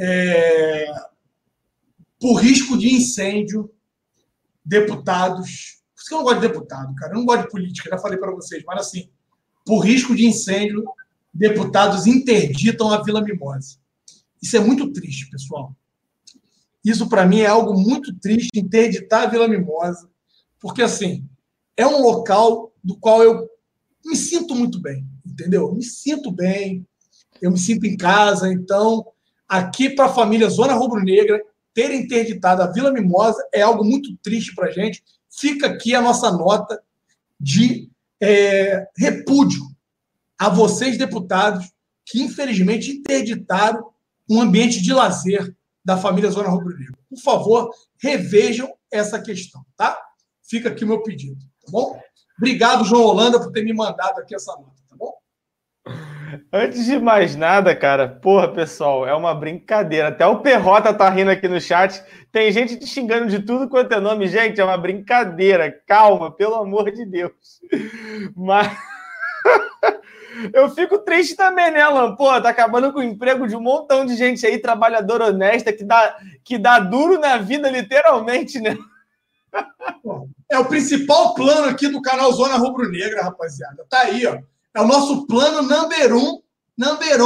[0.00, 0.86] É...
[2.20, 3.72] Por risco de incêndio,
[4.64, 5.77] deputados
[6.08, 7.12] isso que eu não gosto de deputado, cara.
[7.12, 9.10] Eu não gosto de política, já falei para vocês, mas assim,
[9.64, 10.84] por risco de incêndio,
[11.32, 13.76] deputados interditam a Vila Mimosa.
[14.42, 15.74] Isso é muito triste, pessoal.
[16.84, 20.08] Isso, para mim, é algo muito triste, interditar a Vila Mimosa,
[20.58, 21.28] porque, assim,
[21.76, 23.48] é um local do qual eu
[24.04, 25.68] me sinto muito bem, entendeu?
[25.68, 26.86] Eu me sinto bem,
[27.42, 28.50] eu me sinto em casa.
[28.50, 29.06] Então,
[29.46, 31.42] aqui para a família Zona Rubro Negra,
[31.74, 36.30] ter interditado a Vila Mimosa é algo muito triste para gente fica aqui a nossa
[36.30, 36.80] nota
[37.38, 37.90] de
[38.20, 39.62] é, repúdio
[40.38, 41.70] a vocês, deputados,
[42.04, 43.90] que infelizmente interditaram
[44.28, 46.98] um ambiente de lazer da família Zona Rubro Negro.
[47.08, 49.98] Por favor, revejam essa questão, tá?
[50.42, 52.00] Fica aqui o meu pedido, tá bom?
[52.36, 54.87] Obrigado, João Holanda, por ter me mandado aqui essa nota?
[56.52, 60.08] Antes de mais nada, cara, porra, pessoal, é uma brincadeira.
[60.08, 62.02] Até o Perrota tá rindo aqui no chat.
[62.32, 64.26] Tem gente te xingando de tudo quanto é nome.
[64.28, 65.70] Gente, é uma brincadeira.
[65.86, 67.60] Calma, pelo amor de Deus.
[68.36, 68.68] Mas.
[70.52, 72.14] Eu fico triste também, né, Alan?
[72.14, 75.82] Pô, tá acabando com o emprego de um montão de gente aí, trabalhadora honesta, que
[75.82, 78.78] dá, que dá duro na vida, literalmente, né?
[80.48, 83.84] É o principal plano aqui do canal Zona Rubro Negra, rapaziada.
[83.90, 84.38] Tá aí, ó.
[84.78, 86.40] É o nosso plano number um,
[86.76, 87.20] number.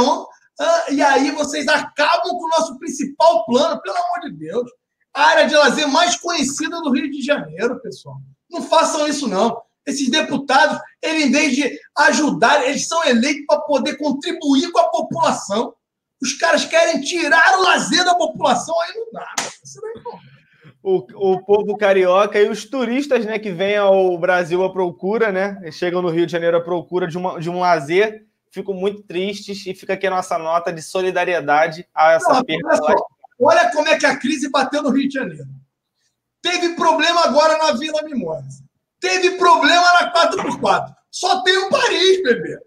[0.59, 4.71] Ah, e aí vocês acabam com o nosso principal plano, pelo amor de Deus.
[5.13, 8.17] A área de lazer mais conhecida do Rio de Janeiro, pessoal.
[8.49, 9.61] Não façam isso, não.
[9.85, 14.89] Esses deputados, eles, em vez de ajudar, eles são eleitos para poder contribuir com a
[14.89, 15.75] população.
[16.19, 19.35] Os caras querem tirar o lazer da população, aí não dá.
[19.63, 20.32] Isso não é
[20.83, 20.97] o,
[21.31, 25.57] o povo carioca e os turistas né, que vêm ao Brasil à procura, né?
[25.71, 29.65] Chegam no Rio de Janeiro à procura de, uma, de um lazer, ficam muito tristes
[29.65, 32.67] e fica aqui a nossa nota de solidariedade a essa não, perda.
[32.83, 33.01] Olha,
[33.39, 35.47] olha como é que a crise bateu no Rio de Janeiro.
[36.41, 38.61] Teve problema agora na Vila Mimosa.
[38.99, 40.93] Teve problema na 4x4.
[41.09, 42.59] Só tem o Paris, bebê.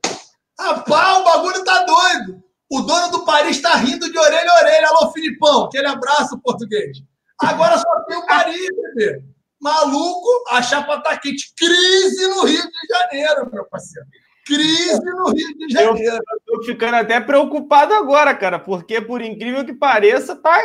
[0.58, 2.42] Rapaz, o bagulho tá doido.
[2.70, 4.88] O dono do Paris tá rindo de orelha a orelha.
[4.88, 7.02] Alô, Filipão, aquele abraço português.
[7.40, 9.22] Agora só tem o Paris, bebê.
[9.60, 11.52] Maluco, a chapa tá quente.
[11.56, 14.06] Crise no Rio de Janeiro, meu parceiro.
[14.46, 16.22] Crise no Rio de Janeiro.
[16.22, 20.56] Eu tô ficando até preocupado agora, cara, porque por incrível que pareça, tá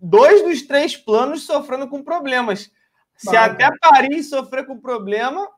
[0.00, 2.70] dois dos três planos sofrendo com problemas.
[3.16, 5.48] Se até Paris sofrer com problema.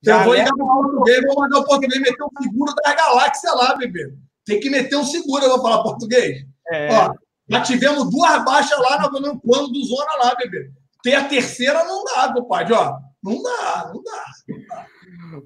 [0.00, 2.94] Já eu vou ligar para o português, vou mandar o português meter um seguro da
[2.94, 4.14] galáxia lá, bebê.
[4.44, 6.46] Tem que meter um seguro, eu vou falar português.
[6.70, 6.88] É.
[6.92, 7.14] Ó,
[7.48, 10.70] já tivemos duas baixas lá no, no plano do Zona lá, bebê.
[11.02, 12.96] Ter a terceira não dá, compadre, ó.
[13.22, 14.24] Não dá, não dá.
[14.48, 14.86] Não dá.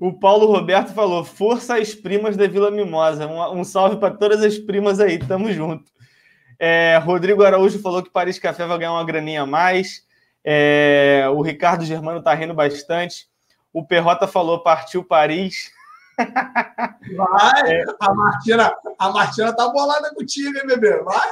[0.01, 3.27] O Paulo Roberto falou: força às primas da Vila Mimosa.
[3.27, 5.91] Um, um salve para todas as primas aí, tamo junto.
[6.59, 10.05] É, Rodrigo Araújo falou que Paris Café vai ganhar uma graninha a mais.
[10.45, 13.27] É, o Ricardo Germano tá rindo bastante.
[13.73, 15.71] O Perrota falou: partiu Paris.
[17.17, 17.73] Vai!
[17.73, 17.85] É.
[18.01, 21.03] A Martina, a Martina tá bolada contigo, hein, bebê?
[21.03, 21.31] Vai!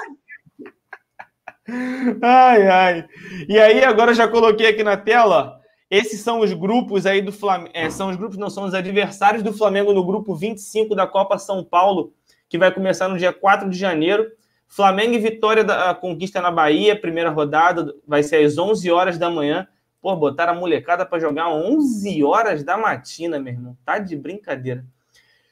[2.22, 3.08] Ai, ai.
[3.48, 5.60] E aí, agora já coloquei aqui na tela.
[5.90, 7.70] Esses são os grupos aí do Flamengo.
[7.74, 11.36] É, são os grupos, não são os adversários do Flamengo no grupo 25 da Copa
[11.38, 12.12] São Paulo,
[12.48, 14.30] que vai começar no dia 4 de janeiro.
[14.68, 19.28] Flamengo e Vitória da conquista na Bahia, primeira rodada, vai ser às 11 horas da
[19.28, 19.66] manhã.
[20.00, 23.76] Pô, botaram a molecada para jogar 11 horas da matina, meu irmão.
[23.84, 24.84] Tá de brincadeira.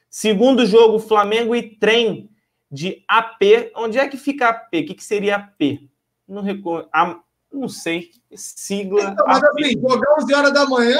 [0.09, 2.29] Segundo jogo, Flamengo e Trem
[2.71, 3.71] de AP.
[3.75, 4.67] Onde é que fica AP?
[4.73, 5.88] O que, que seria AP?
[6.29, 6.87] Não, recordo,
[7.51, 8.11] não sei.
[8.33, 9.01] Sigla.
[9.01, 10.99] Então, mas assim, jogar 11 horas da manhã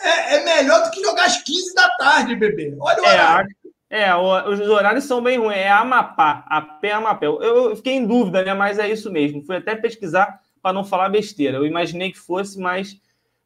[0.00, 2.76] é, é, melhor do que jogar às 15 da tarde, bebê.
[2.78, 3.56] Olha o é, horário.
[3.90, 5.56] É, os horários são bem ruins.
[5.56, 7.26] É Amapá, a pé Amapé.
[7.26, 8.54] Eu fiquei em dúvida, né?
[8.54, 9.44] Mas é isso mesmo.
[9.44, 11.58] Fui até pesquisar para não falar besteira.
[11.58, 12.96] Eu imaginei que fosse, mas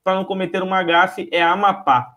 [0.05, 2.14] para não cometer uma gafe, é Amapá.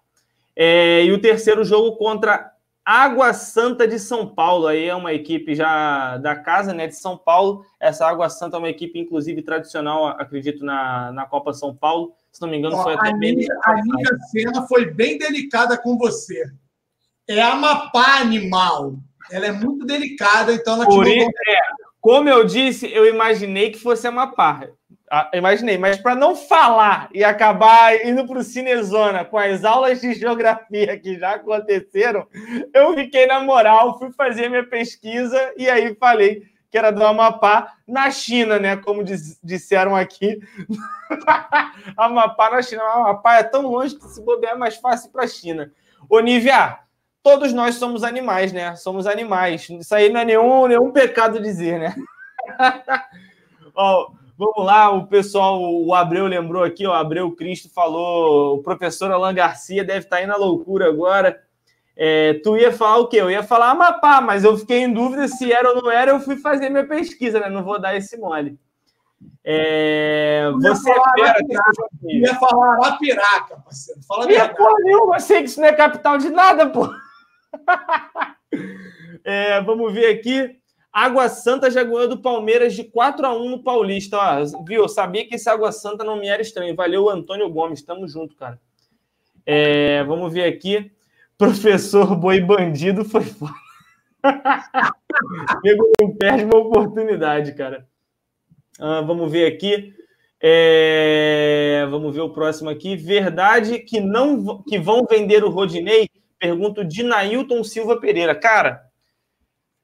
[0.56, 2.51] É, e o terceiro jogo contra
[2.86, 4.68] Água Santa de São Paulo.
[4.68, 6.88] Aí é uma equipe já da casa, né?
[6.88, 7.66] De São Paulo.
[7.80, 12.14] Essa Água Santa é uma equipe, inclusive, tradicional, acredito, na, na Copa São Paulo.
[12.32, 13.36] Se não me engano, foi até a bem.
[13.36, 16.52] Minha, a minha cena foi bem delicada com você
[17.28, 18.96] é Amapá animal.
[19.32, 21.58] Ela é muito delicada, então ela Por isso, é,
[22.00, 24.68] Como eu disse, eu imaginei que fosse Amapá.
[25.14, 30.00] Ah, imaginei, mas para não falar e acabar indo para o Cinezona com as aulas
[30.00, 32.26] de geografia que já aconteceram,
[32.74, 37.74] eu fiquei na moral, fui fazer minha pesquisa e aí falei que era do Amapá
[37.86, 38.78] na China, né?
[38.78, 40.40] Como diz, disseram aqui.
[41.98, 42.82] Amapá na China.
[42.84, 45.70] Amapá é tão longe que se bobear é mais fácil para a China.
[46.10, 46.80] Onívia,
[47.22, 48.78] todos nós somos animais, né?
[48.78, 49.70] Somos animais.
[49.70, 51.96] Isso aí não é nenhum, nenhum pecado dizer, né?
[53.76, 59.12] ó, vamos lá, o pessoal, o Abreu lembrou aqui, o Abreu Cristo falou, o professor
[59.12, 61.40] Alan Garcia deve estar aí na loucura agora.
[61.96, 63.18] É, tu ia falar o quê?
[63.18, 66.20] Eu ia falar Amapá, mas eu fiquei em dúvida se era ou não era, eu
[66.20, 67.50] fui fazer minha pesquisa, né?
[67.50, 68.58] Não vou dar esse mole.
[69.44, 74.02] É, você ia falar, é ia falar Arapiraca, parceiro.
[74.08, 76.90] Fala ia, porra nenhuma, eu sei que isso não é capital de nada, pô.
[79.24, 80.61] é, vamos ver aqui.
[80.92, 84.18] Água Santa já ganhou do Palmeiras de 4 a 1 no Paulista.
[84.18, 84.84] Ó, viu?
[84.84, 86.76] Eu sabia que esse Água Santa não me era estranho.
[86.76, 87.82] Valeu, Antônio Gomes.
[87.82, 88.60] Tamo junto, cara.
[89.46, 90.92] É, vamos ver aqui.
[91.38, 93.54] Professor Boi Bandido foi foda.
[96.00, 97.88] não perde uma oportunidade, cara.
[98.80, 99.94] Ah, vamos ver aqui.
[100.40, 102.96] É, vamos ver o próximo aqui.
[102.96, 106.10] Verdade que não que vão vender o Rodinei
[106.42, 108.34] Pergunto de Nailton Silva Pereira.
[108.34, 108.82] Cara,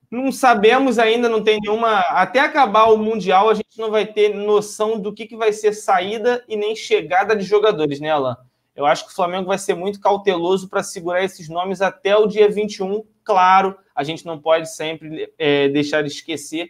[0.10, 2.00] não sabemos ainda, não tem nenhuma.
[2.10, 5.74] Até acabar o Mundial, a gente não vai ter noção do que, que vai ser
[5.74, 8.38] saída e nem chegada de jogadores, né, Alan?
[8.76, 12.28] Eu acho que o Flamengo vai ser muito cauteloso para segurar esses nomes até o
[12.28, 16.70] dia 21, claro, a gente não pode sempre é, deixar de esquecer,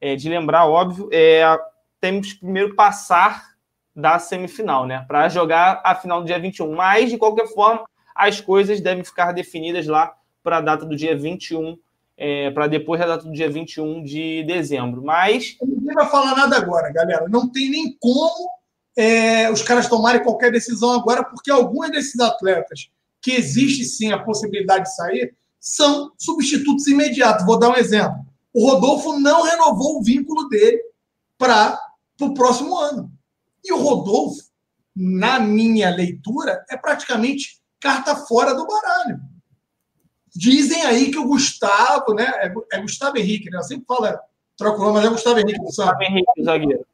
[0.00, 1.44] é, de lembrar, óbvio, é,
[2.00, 3.54] temos que primeiro passar
[3.94, 5.04] da semifinal, né?
[5.08, 6.74] Para jogar a final do dia 21.
[6.74, 7.84] Mas, de qualquer forma,
[8.14, 11.76] as coisas devem ficar definidas lá para a data do dia 21,
[12.18, 15.02] é, para depois da data do dia 21 de dezembro.
[15.02, 15.56] Mas.
[15.62, 17.28] Ninguém vai falar nada agora, galera.
[17.28, 18.50] Não tem nem como
[18.96, 22.90] é, os caras tomarem qualquer decisão agora, porque alguns desses atletas
[23.22, 27.46] que existe sim a possibilidade de sair são substitutos imediatos.
[27.46, 28.26] Vou dar um exemplo.
[28.52, 30.82] O Rodolfo não renovou o vínculo dele
[31.36, 31.78] para
[32.20, 33.12] o próximo ano.
[33.64, 34.42] E o Rodolfo,
[34.96, 39.20] na minha leitura, é praticamente carta fora do baralho.
[40.38, 42.30] Dizem aí que o Gustavo, né?
[42.36, 43.58] É, é Gustavo Henrique, né?
[43.58, 44.16] Eu sempre falo, é,
[44.56, 45.90] troco o nome, mas é Gustavo Henrique, sabe?
[45.90, 46.86] Gustavo Henrique, zagueiro.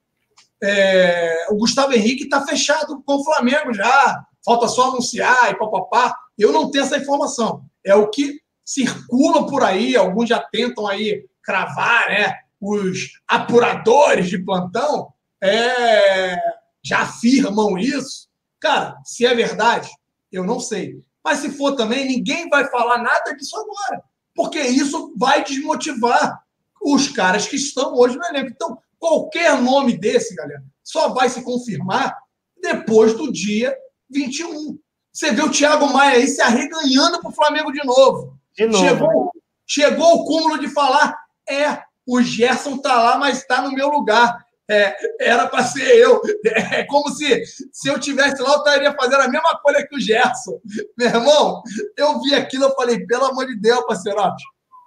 [0.62, 4.24] É, o Gustavo Henrique está fechado com o Flamengo já.
[4.42, 6.16] Falta só anunciar e papapá.
[6.38, 7.66] Eu não tenho essa informação.
[7.84, 12.38] É o que circula por aí, alguns já tentam aí cravar, né?
[12.58, 15.12] Os apuradores de plantão
[15.42, 16.38] é,
[16.82, 18.26] já afirmam isso.
[18.58, 19.90] Cara, se é verdade,
[20.32, 20.98] eu não sei.
[21.24, 24.04] Mas se for também, ninguém vai falar nada disso agora.
[24.34, 26.42] Porque isso vai desmotivar
[26.82, 28.50] os caras que estão hoje no elenco.
[28.50, 32.14] Então, qualquer nome desse, galera, só vai se confirmar
[32.60, 33.74] depois do dia
[34.10, 34.78] 21.
[35.12, 38.38] Você vê o Thiago Maia aí se arreganhando para o Flamengo de novo.
[38.54, 38.84] De novo.
[38.84, 39.32] Chegou,
[39.66, 41.16] chegou o cúmulo de falar:
[41.48, 44.43] é, o Gerson tá lá, mas está no meu lugar.
[44.68, 46.20] É, era para ser eu.
[46.44, 50.00] É como se, se eu tivesse lá, eu estaria fazendo a mesma coisa que o
[50.00, 50.60] Gerson.
[50.96, 51.62] Meu irmão,
[51.96, 54.42] eu vi aquilo, eu falei, pelo amor de Deus, parceirote,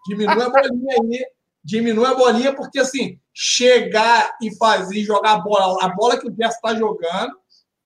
[0.08, 1.26] diminui a bolinha aí,
[1.64, 6.36] diminui a bolinha, porque assim, chegar e fazer, jogar a bola, a bola que o
[6.36, 7.38] Gerson está jogando,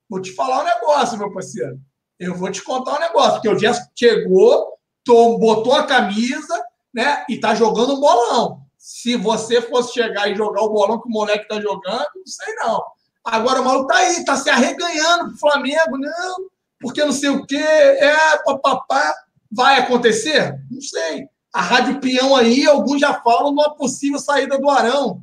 [0.08, 1.78] vou te falar um negócio, meu parceiro.
[2.18, 6.62] Eu vou te contar um negócio, porque o Gerson chegou, botou a camisa,
[6.94, 11.06] né, e tá jogando um bolão se você fosse chegar e jogar o bolão que
[11.06, 12.82] o moleque tá jogando, não sei não.
[13.24, 16.36] Agora o maluco tá aí, tá se arreganhando pro Flamengo, não,
[16.80, 19.14] porque não sei o quê, é, papapá.
[19.52, 20.58] Vai acontecer?
[20.68, 21.28] Não sei.
[21.54, 25.22] A Rádio Peão aí, alguns já falam numa possível saída do Arão.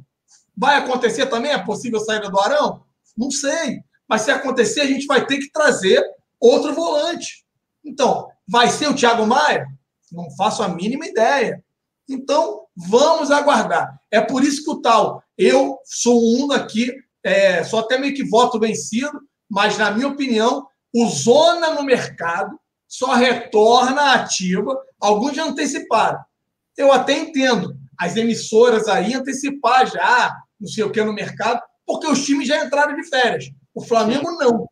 [0.55, 2.81] Vai acontecer também a possível saída do Arão?
[3.17, 3.81] Não sei.
[4.07, 6.01] Mas se acontecer, a gente vai ter que trazer
[6.39, 7.43] outro volante.
[7.83, 9.67] Então, vai ser o Thiago Maia?
[10.13, 11.61] Não faço a mínima ideia.
[12.07, 13.99] Então, vamos aguardar.
[14.09, 16.93] É por isso que o tal, eu sou um aqui,
[17.23, 19.19] é, sou até meio que voto vencido,
[19.49, 20.65] mas, na minha opinião,
[20.95, 22.57] o zona no mercado
[22.87, 24.79] só retorna ativa.
[24.99, 26.19] Alguns já anteciparam.
[26.77, 32.07] Eu até entendo as emissoras aí antecipar já, não sei o que, no mercado, porque
[32.07, 33.51] os times já entraram de férias.
[33.73, 34.69] O Flamengo não.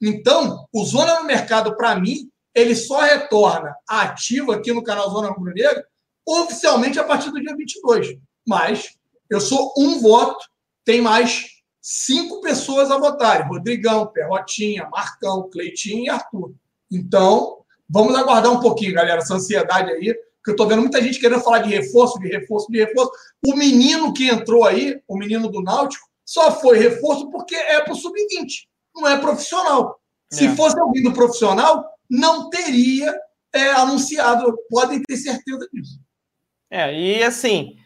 [0.00, 5.28] Então, o Zona no Mercado, para mim, ele só retorna ativo aqui no canal Zona
[5.28, 5.84] Rubro Negra
[6.26, 8.16] oficialmente a partir do dia 22.
[8.46, 8.96] Mas
[9.28, 10.44] eu sou um voto,
[10.84, 11.46] tem mais
[11.80, 16.52] cinco pessoas a votarem: Rodrigão, Perrotinha, Marcão, Cleitinho e Arthur.
[16.90, 20.14] Então, vamos aguardar um pouquinho, galera, essa ansiedade aí,
[20.44, 23.10] que eu estou vendo muita gente querendo falar de reforço, de reforço, de reforço.
[23.46, 27.92] O menino que entrou aí, o menino do Náutico, só foi reforço porque é para
[27.92, 30.00] o sub-20, não é profissional.
[30.30, 30.54] Se é.
[30.54, 33.12] fosse alguém do profissional, não teria
[33.52, 35.98] é, anunciado, podem ter certeza disso.
[36.70, 37.76] É, e assim,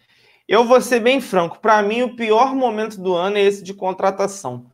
[0.47, 3.73] eu vou ser bem franco, para mim o pior momento do ano é esse de
[3.73, 4.67] contratação.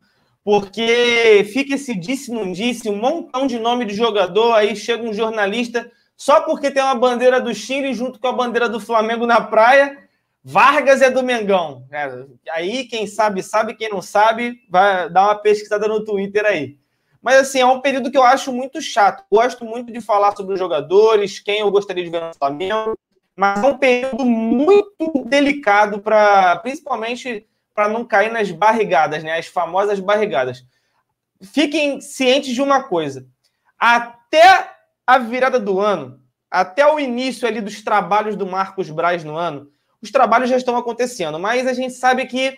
[0.43, 5.13] Porque fica esse disse, não disse, um montão de nome de jogador, aí chega um
[5.13, 9.39] jornalista, só porque tem uma bandeira do Chile junto com a bandeira do Flamengo na
[9.39, 9.97] praia,
[10.43, 11.85] Vargas é do Mengão.
[11.91, 16.77] É, aí quem sabe, sabe, quem não sabe, vai dar uma pesquisada no Twitter aí.
[17.21, 19.23] Mas assim, é um período que eu acho muito chato.
[19.31, 22.97] Gosto muito de falar sobre os jogadores, quem eu gostaria de ver no Flamengo
[23.35, 29.37] mas é um período muito delicado para, principalmente para não cair nas barrigadas, né?
[29.37, 30.63] As famosas barrigadas.
[31.41, 33.25] Fiquem cientes de uma coisa:
[33.79, 34.71] até
[35.07, 39.71] a virada do ano, até o início ali dos trabalhos do Marcos Braz no ano,
[40.01, 42.57] os trabalhos já estão acontecendo, mas a gente sabe que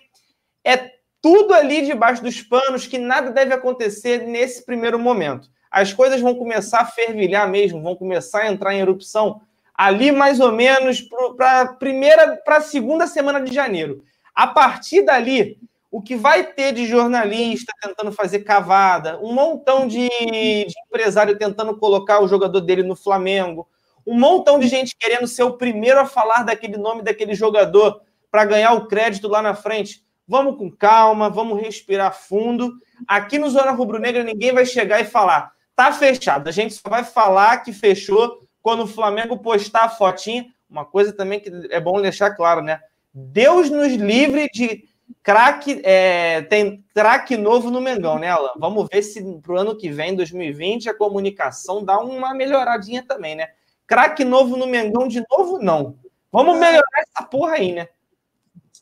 [0.64, 0.92] é
[1.22, 5.50] tudo ali debaixo dos panos que nada deve acontecer nesse primeiro momento.
[5.72, 9.42] As coisas vão começar a fervilhar mesmo, vão começar a entrar em erupção
[9.76, 11.02] ali mais ou menos
[11.36, 14.04] para primeira, para a segunda semana de janeiro.
[14.36, 15.58] A partir dali,
[15.92, 21.78] o que vai ter de jornalista tentando fazer cavada, um montão de, de empresário tentando
[21.78, 23.68] colocar o jogador dele no Flamengo,
[24.06, 28.44] um montão de gente querendo ser o primeiro a falar daquele nome daquele jogador para
[28.44, 30.04] ganhar o crédito lá na frente.
[30.28, 32.74] Vamos com calma, vamos respirar fundo.
[33.08, 36.48] Aqui no Zona Rubro Negra ninguém vai chegar e falar, tá fechado.
[36.48, 41.12] A gente só vai falar que fechou quando o Flamengo postar a fotinha, uma coisa
[41.14, 42.80] também que é bom deixar claro, né?
[43.14, 44.86] Deus nos livre de
[45.22, 48.54] craque, é, tem craque novo no Mengão, né, Alan?
[48.58, 53.50] Vamos ver se pro ano que vem, 2020, a comunicação dá uma melhoradinha também, né?
[53.86, 55.98] Craque novo no Mengão de novo, não.
[56.32, 57.90] Vamos melhorar essa porra aí, né?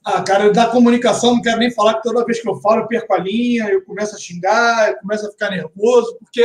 [0.05, 2.87] Ah, cara, da comunicação, não quero nem falar que toda vez que eu falo, eu
[2.87, 6.43] perco a linha, eu começo a xingar, eu começo a ficar nervoso, porque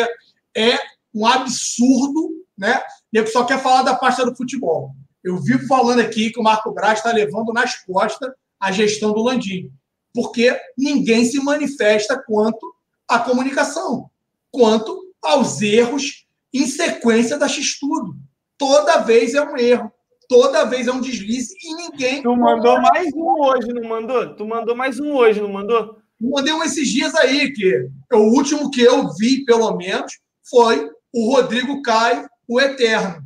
[0.54, 0.78] é
[1.14, 2.82] um absurdo, né?
[3.16, 4.90] Eu só quer falar da pasta do futebol.
[5.24, 8.30] Eu vivo falando aqui que o Marco Braz está levando nas costas
[8.60, 9.72] a gestão do Landim,
[10.12, 12.74] porque ninguém se manifesta quanto
[13.08, 14.10] à comunicação,
[14.50, 18.16] quanto aos erros em sequência da X-Tudo.
[18.58, 19.90] Toda vez é um erro
[20.28, 22.22] toda vez é um deslize e ninguém.
[22.22, 24.34] Tu mandou mais um hoje, não mandou?
[24.34, 25.98] Tu mandou mais um hoje, não mandou?
[26.20, 30.18] Mandei um esses dias aí, que o último que eu vi, pelo menos,
[30.50, 33.22] foi o Rodrigo Caio, o Eterno.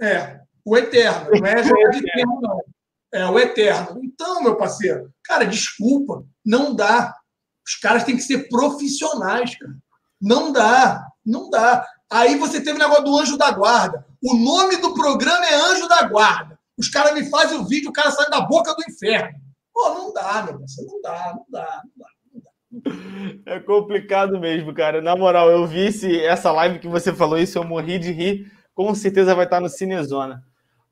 [0.00, 1.30] É, o Eterno.
[1.30, 2.60] Não é jogar de termo, não.
[3.12, 4.00] É o Eterno.
[4.02, 7.14] Então, meu parceiro, cara, desculpa, não dá.
[7.66, 9.74] Os caras têm que ser profissionais, cara.
[10.20, 11.86] Não dá, não dá.
[12.10, 14.06] Aí você teve o negócio do anjo da guarda.
[14.22, 16.58] O nome do programa é Anjo da Guarda.
[16.76, 19.38] Os caras me fazem o vídeo, o cara sai da boca do inferno.
[19.72, 20.90] Pô, não dá, meu parceiro.
[20.90, 22.07] Não dá, não dá, não dá.
[23.46, 25.00] É complicado mesmo, cara.
[25.00, 28.52] Na moral, eu vi esse, essa live que você falou isso, eu morri de rir.
[28.74, 30.42] Com certeza vai estar no Cinezona.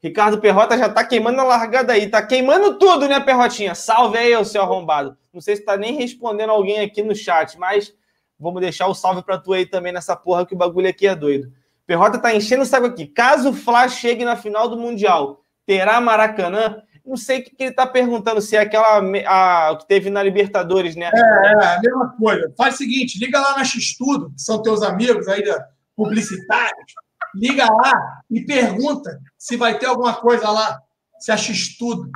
[0.02, 2.08] Ricardo Perrota já tá queimando a largada aí.
[2.08, 3.74] Tá queimando tudo, né, Perrotinha?
[3.74, 5.16] Salve aí, seu arrombado.
[5.32, 7.92] Não sei se tá nem respondendo alguém aqui no chat, mas
[8.38, 11.14] vamos deixar o salve pra tu aí também nessa porra que o bagulho aqui é
[11.14, 11.52] doido.
[11.86, 13.06] Perrota tá enchendo o saco aqui.
[13.06, 16.82] Caso o Fla chegue na final do Mundial, terá Maracanã?
[17.06, 20.96] Não sei o que, ele está perguntando, se é aquela a, que teve na Libertadores,
[20.96, 21.10] né?
[21.14, 22.52] É, é, a mesma coisa.
[22.56, 26.92] Faz o seguinte, liga lá na X-Tudo, que são teus amigos aí da, publicitários,
[27.34, 30.80] liga lá e pergunta se vai ter alguma coisa lá,
[31.18, 32.10] se a X-Tudo,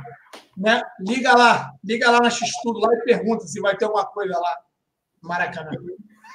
[0.57, 0.81] né?
[0.99, 4.57] Liga lá, liga lá na X-Tudo lá e pergunta se vai ter alguma coisa lá
[5.21, 5.69] Maracanã.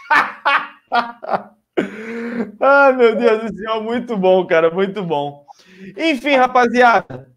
[2.61, 5.45] ah, meu Deus do céu, muito bom, cara, muito bom.
[5.97, 7.36] Enfim, rapaziada,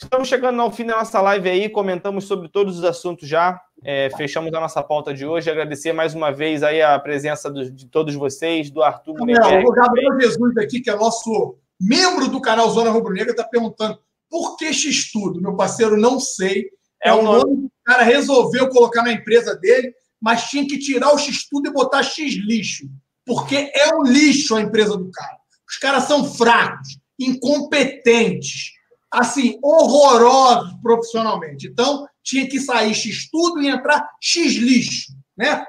[0.00, 4.10] estamos chegando ao fim da nossa live aí, comentamos sobre todos os assuntos já, é,
[4.16, 7.86] fechamos a nossa pauta de hoje, agradecer mais uma vez aí a presença do, de
[7.86, 12.70] todos vocês, do Arthur Não, O Gabriel Jesus aqui, que é nosso membro do canal
[12.70, 13.98] Zona Rubro Negra, está perguntando
[14.28, 15.40] por que X-Tudo?
[15.40, 16.70] Meu parceiro, não sei.
[17.02, 20.78] É, é o nome que o cara resolveu colocar na empresa dele, mas tinha que
[20.78, 22.88] tirar o X-Tudo e botar X-Lixo
[23.24, 25.38] porque é um lixo a empresa do cara.
[25.68, 28.72] Os caras são fracos, incompetentes,
[29.14, 31.66] assim, horrorosos profissionalmente.
[31.66, 35.64] Então, tinha que sair X tudo e entrar X lixo, né?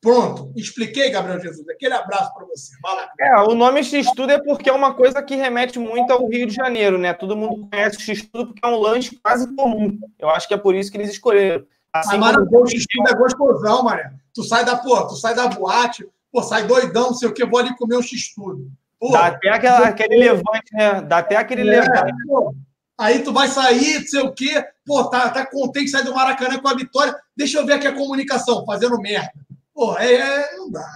[0.00, 1.68] Pronto, expliquei, Gabriel Jesus.
[1.68, 2.72] Aquele abraço para você.
[3.20, 6.54] É, o nome X-Tudo é porque é uma coisa que remete muito ao Rio de
[6.54, 7.12] Janeiro, né?
[7.12, 9.98] Todo mundo conhece o X-Tudo porque é um lanche quase comum.
[10.18, 11.66] Eu acho que é por isso que eles escolheram.
[11.92, 14.10] Assim, mas, o X-Tudo é gostosão, Mané.
[14.32, 17.44] Tu sai da, pô, tu sai da boate, Pô, sai doidão, não sei o que,
[17.44, 18.70] vou ali comer um x-tudo.
[19.10, 21.00] Dá até aquela, aquele levante, né?
[21.00, 22.12] Dá até aquele é, levante.
[22.26, 22.54] Pô,
[23.00, 26.58] aí tu vai sair, não sei o quê, pô, tá, tá contente, sai do Maracanã
[26.58, 27.16] com a vitória.
[27.34, 29.32] Deixa eu ver aqui a comunicação, fazendo merda.
[29.74, 30.86] Pô, é, é não dá.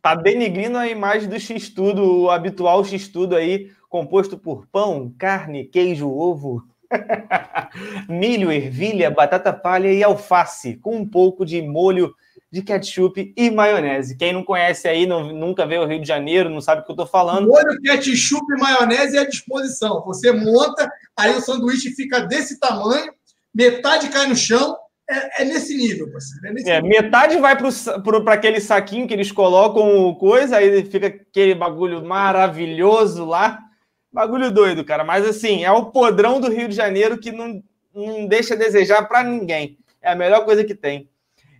[0.00, 6.08] Tá denigrindo a imagem do X-Tudo, o habitual X-Tudo aí, composto por pão, carne, queijo,
[6.08, 6.62] ovo,
[8.08, 12.14] milho, ervilha, batata palha e alface, com um pouco de molho
[12.50, 14.16] de ketchup e maionese.
[14.16, 16.90] Quem não conhece aí, não, nunca veio ao Rio de Janeiro, não sabe o que
[16.90, 17.46] eu estou falando.
[17.46, 20.02] Molho, ketchup e maionese é à disposição.
[20.04, 23.12] Você monta, aí o sanduíche fica desse tamanho,
[23.54, 24.76] metade cai no chão,
[25.08, 26.46] é, é nesse nível, parceiro.
[26.46, 27.02] É, nesse é nível.
[27.02, 33.60] metade vai para aquele saquinho que eles colocam coisa, aí fica aquele bagulho maravilhoso lá.
[34.12, 35.04] Bagulho doido, cara.
[35.04, 37.62] Mas assim, é o podrão do Rio de Janeiro que não,
[37.94, 39.78] não deixa a desejar para ninguém.
[40.02, 41.09] É a melhor coisa que tem.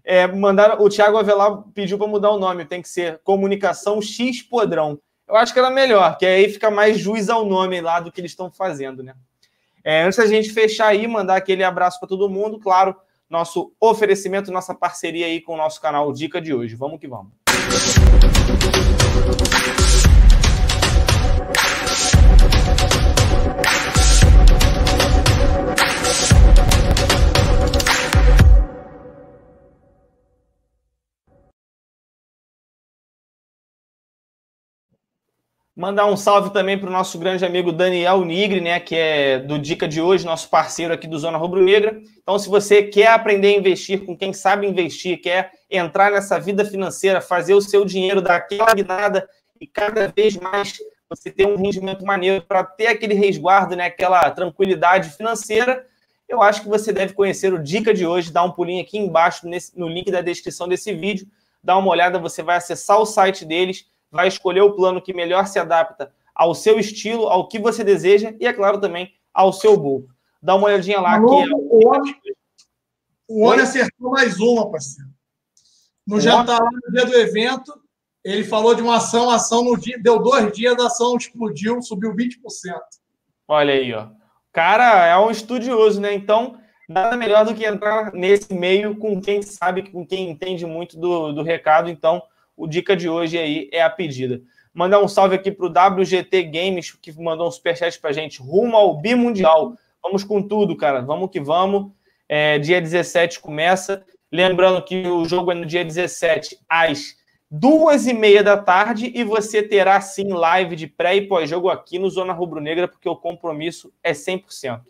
[0.04, 4.42] É, mandaram, o Thiago Avelar pediu para mudar o nome, tem que ser Comunicação X
[4.42, 4.98] Podrão.
[5.28, 8.20] Eu acho que era melhor, que aí fica mais juiz ao nome lá do que
[8.20, 9.14] eles estão fazendo, né?
[9.84, 12.96] É, antes da gente fechar aí, mandar aquele abraço para todo mundo, claro,
[13.28, 16.74] nosso oferecimento, nossa parceria aí com o nosso canal Dica de hoje.
[16.74, 17.32] Vamos que vamos.
[35.76, 39.58] Mandar um salve também para o nosso grande amigo Daniel Nigre, né, que é do
[39.58, 42.00] Dica de hoje, nosso parceiro aqui do Zona Rubro Negra.
[42.22, 46.64] Então, se você quer aprender a investir com quem sabe investir, quer entrar nessa vida
[46.64, 49.28] financeira, fazer o seu dinheiro dar aquela guinada
[49.60, 50.76] e cada vez mais
[51.08, 55.86] você ter um rendimento maneiro para ter aquele resguardo, né, aquela tranquilidade financeira,
[56.28, 58.32] eu acho que você deve conhecer o Dica de hoje.
[58.32, 61.26] Dá um pulinho aqui embaixo nesse, no link da descrição desse vídeo.
[61.62, 65.46] Dá uma olhada, você vai acessar o site deles, vai escolher o plano que melhor
[65.46, 69.76] se adapta ao seu estilo, ao que você deseja e, é claro, também ao seu
[69.76, 70.08] bolso.
[70.42, 71.14] Dá uma olhadinha lá.
[71.14, 71.54] Alô, que é...
[71.54, 72.16] O homem,
[73.28, 75.10] o homem acertou mais uma, parceiro.
[76.06, 77.80] No jantar lá no dia do evento,
[78.24, 82.14] ele falou de uma ação, ação no dia, deu dois dias, a ação explodiu, subiu
[82.14, 82.36] 20%.
[83.46, 84.08] Olha aí, ó.
[84.52, 86.12] Cara, é um estudioso, né?
[86.12, 86.58] Então,
[86.88, 91.32] nada melhor do que entrar nesse meio com quem sabe, com quem entende muito do,
[91.32, 91.88] do recado.
[91.88, 92.22] Então,
[92.60, 94.42] o dica de hoje aí é a pedida.
[94.72, 98.76] Mandar um salve aqui para o WGT Games, que mandou um superchat para gente, rumo
[98.76, 99.74] ao Bimundial.
[100.02, 101.00] Vamos com tudo, cara.
[101.00, 101.90] Vamos que vamos.
[102.28, 104.04] É, dia 17 começa.
[104.30, 107.16] Lembrando que o jogo é no dia 17, às
[107.50, 111.98] duas e meia da tarde, e você terá sim live de pré e pós-jogo aqui
[111.98, 114.82] no Zona Rubro Negra, porque o compromisso é 100%.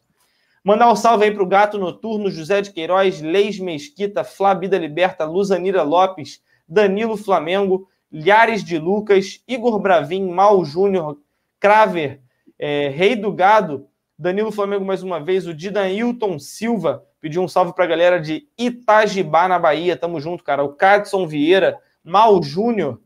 [0.62, 5.24] Mandar um salve aí para o Gato Noturno, José de Queiroz, Leis Mesquita, Flabida Liberta,
[5.24, 11.18] Luzanira Lopes, Danilo Flamengo, Lhares de Lucas, Igor Bravin, Mal Júnior,
[11.58, 12.20] Craver,
[12.56, 17.74] é, Rei do Gado, Danilo Flamengo mais uma vez, o Didailton Silva, pediu um salve
[17.74, 23.00] para a galera de Itajibá, na Bahia, tamo junto, cara, o Cadson Vieira, Mal Júnior,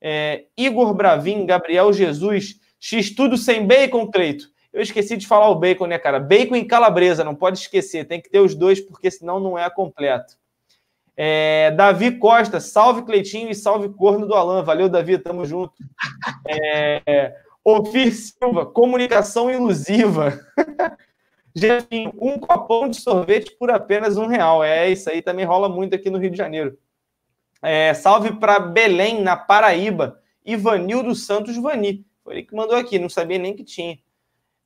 [0.00, 4.48] é, Igor Bravin, Gabriel Jesus, X tudo sem bacon, Cleito.
[4.72, 6.20] Eu esqueci de falar o bacon, né, cara?
[6.20, 9.70] Bacon e calabresa, não pode esquecer, tem que ter os dois, porque senão não é
[9.70, 10.36] completo.
[11.16, 14.62] É, Davi Costa, salve Cleitinho e salve corno do Alan.
[14.62, 15.72] Valeu, Davi, tamo junto.
[16.46, 17.34] É,
[17.64, 20.38] Ofir Silva, comunicação ilusiva.
[21.54, 24.62] Jefinho, um copão de sorvete por apenas um real.
[24.62, 26.78] É, isso aí também rola muito aqui no Rio de Janeiro.
[27.62, 30.20] É, salve para Belém, na Paraíba.
[30.44, 32.06] Ivanildo Santos Vani.
[32.22, 33.98] Foi ele que mandou aqui, não sabia nem que tinha.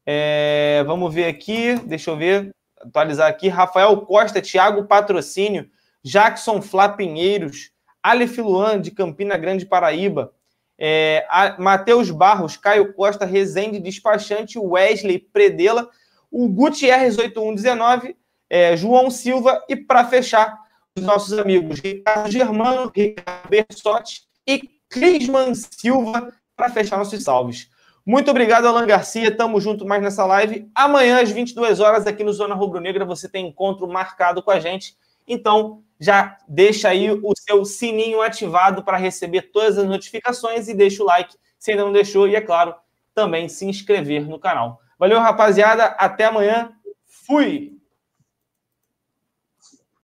[0.04, 2.50] É, vamos ver aqui, deixa eu ver,
[2.80, 3.48] atualizar aqui.
[3.48, 5.70] Rafael Costa, Thiago Patrocínio,
[6.02, 7.70] Jackson Flá Pinheiros,
[8.02, 10.32] Aleph Luan, de Campina Grande, Paraíba.
[10.78, 11.26] É,
[11.58, 15.90] Matheus Barros, Caio Costa, Rezende Despachante, Wesley Predela,
[16.30, 18.16] o Gutierrez 8119,
[18.48, 20.58] é, João Silva e para fechar,
[20.96, 27.70] os nossos amigos Ricardo Germano, Ricardo Bersotti e Crisman Silva para fechar nossos salves.
[28.04, 29.34] Muito obrigado, Alan Garcia.
[29.34, 30.68] Tamo junto mais nessa live.
[30.74, 34.58] Amanhã, às 22 horas, aqui no Zona Rubro Negra, você tem encontro marcado com a
[34.58, 34.96] gente.
[35.28, 41.02] Então, já deixa aí o seu sininho ativado para receber todas as notificações e deixa
[41.02, 42.26] o like se ainda não deixou.
[42.26, 42.74] E, é claro,
[43.14, 44.80] também se inscrever no canal.
[44.98, 45.84] Valeu, rapaziada.
[45.84, 46.72] Até amanhã.
[47.26, 47.79] Fui!